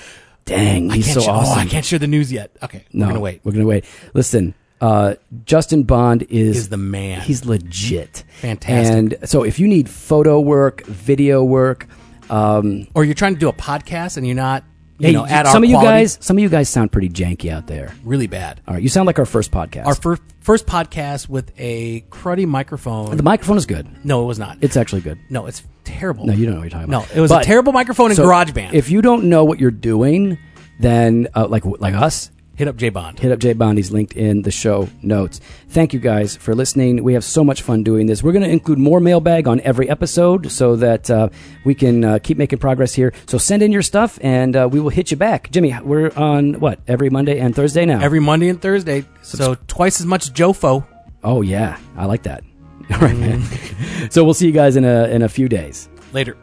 Dang, 0.45 0.89
he's 0.89 1.11
so 1.13 1.19
sh- 1.21 1.27
awesome. 1.27 1.57
Oh, 1.57 1.61
I 1.61 1.65
can't 1.65 1.85
share 1.85 1.99
the 1.99 2.07
news 2.07 2.31
yet. 2.31 2.51
Okay, 2.61 2.83
No, 2.93 3.05
we're 3.05 3.11
gonna 3.11 3.19
wait. 3.21 3.41
We're 3.43 3.51
gonna 3.53 3.65
wait. 3.65 3.85
Listen, 4.13 4.53
uh, 4.81 5.15
Justin 5.45 5.83
Bond 5.83 6.23
is 6.29 6.57
Is 6.57 6.69
the 6.69 6.77
man. 6.77 7.21
He's 7.21 7.45
legit, 7.45 8.23
Fantastic. 8.41 8.95
And 8.95 9.29
so, 9.29 9.43
if 9.43 9.59
you 9.59 9.67
need 9.67 9.89
photo 9.89 10.39
work, 10.39 10.83
video 10.85 11.43
work, 11.43 11.87
um, 12.29 12.87
or 12.95 13.03
you're 13.05 13.13
trying 13.15 13.33
to 13.33 13.39
do 13.39 13.49
a 13.49 13.53
podcast 13.53 14.17
and 14.17 14.25
you're 14.25 14.35
not, 14.35 14.63
you 15.01 15.07
hey, 15.07 15.13
know, 15.13 15.25
at 15.25 15.45
some 15.47 15.57
our 15.57 15.63
of 15.63 15.69
you 15.69 15.75
quality, 15.77 15.91
guys, 16.03 16.17
some 16.21 16.37
of 16.37 16.43
you 16.43 16.49
guys 16.49 16.69
sound 16.69 16.91
pretty 16.91 17.09
janky 17.09 17.51
out 17.51 17.67
there. 17.67 17.93
really 18.03 18.27
bad. 18.27 18.61
All 18.67 18.73
right, 18.73 18.83
you 18.83 18.89
sound 18.89 19.07
like 19.07 19.19
our 19.19 19.25
first 19.25 19.51
podcast. 19.51 19.85
Our 19.85 19.95
first 19.95 20.21
first 20.39 20.65
podcast 20.65 21.29
with 21.29 21.51
a 21.57 22.01
cruddy 22.09 22.47
microphone. 22.47 23.15
the 23.15 23.23
microphone 23.23 23.57
is 23.57 23.65
good. 23.65 23.87
no, 24.05 24.23
it 24.23 24.25
was 24.25 24.39
not. 24.39 24.57
It's 24.61 24.77
actually 24.77 25.01
good. 25.01 25.19
no, 25.29 25.45
it's 25.45 25.63
terrible. 25.83 26.25
No, 26.25 26.33
you 26.33 26.45
don't 26.45 26.55
know 26.55 26.59
what 26.61 26.63
you're 26.63 26.69
talking 26.79 26.93
about. 26.93 27.09
No, 27.09 27.15
it 27.15 27.21
was 27.21 27.29
But- 27.29 27.43
a 27.43 27.45
terrible 27.45 27.73
microphone 27.73 28.09
in 28.11 28.15
so 28.17 28.25
GarageBand. 28.25 28.73
If 28.73 28.89
you 28.89 29.01
don't 29.01 29.25
know 29.25 29.43
what 29.45 29.59
you're 29.59 29.69
doing, 29.71 30.37
then 30.79 31.27
uh, 31.35 31.47
like 31.47 31.63
like 31.65 31.93
us, 31.93 32.30
Hit 32.55 32.67
up 32.67 32.75
J 32.75 32.89
Bond. 32.89 33.17
hit 33.19 33.31
up 33.31 33.39
Jay 33.39 33.53
Bond. 33.53 33.77
He's 33.79 33.91
linked 33.91 34.13
in 34.13 34.43
the 34.43 34.51
show 34.51 34.87
notes. 35.01 35.39
Thank 35.69 35.93
you 35.93 35.99
guys 35.99 36.35
for 36.35 36.53
listening. 36.53 37.01
We 37.03 37.13
have 37.13 37.23
so 37.23 37.43
much 37.43 37.61
fun 37.63 37.81
doing 37.81 38.05
this. 38.05 38.21
We're 38.21 38.33
going 38.33 38.43
to 38.43 38.49
include 38.49 38.77
more 38.77 38.99
mailbag 38.99 39.47
on 39.47 39.61
every 39.61 39.89
episode 39.89 40.51
so 40.51 40.75
that 40.75 41.09
uh, 41.09 41.29
we 41.63 41.73
can 41.73 42.03
uh, 42.03 42.19
keep 42.21 42.37
making 42.37 42.59
progress 42.59 42.93
here. 42.93 43.13
So 43.25 43.37
send 43.39 43.63
in 43.63 43.71
your 43.71 43.81
stuff 43.81 44.19
and 44.21 44.55
uh, 44.55 44.69
we 44.71 44.79
will 44.79 44.89
hit 44.89 45.09
you 45.09 45.17
back. 45.17 45.49
Jimmy, 45.49 45.75
we're 45.81 46.11
on 46.15 46.59
what 46.59 46.79
every 46.87 47.09
Monday 47.09 47.39
and 47.39 47.55
Thursday 47.55 47.85
now. 47.85 47.99
Every 48.01 48.19
Monday 48.19 48.49
and 48.49 48.61
Thursday, 48.61 49.05
so 49.23 49.55
twice 49.67 49.99
as 49.99 50.05
much 50.05 50.31
Jofo. 50.33 50.85
oh 51.23 51.41
yeah, 51.41 51.79
I 51.95 52.05
like 52.05 52.23
that. 52.23 52.43
All 52.93 52.99
right, 52.99 53.17
man. 53.17 53.41
so 54.11 54.23
we'll 54.23 54.33
see 54.35 54.45
you 54.45 54.51
guys 54.51 54.75
in 54.75 54.83
a 54.83 55.05
in 55.05 55.21
a 55.23 55.29
few 55.29 55.47
days. 55.47 55.87
Later. 56.13 56.35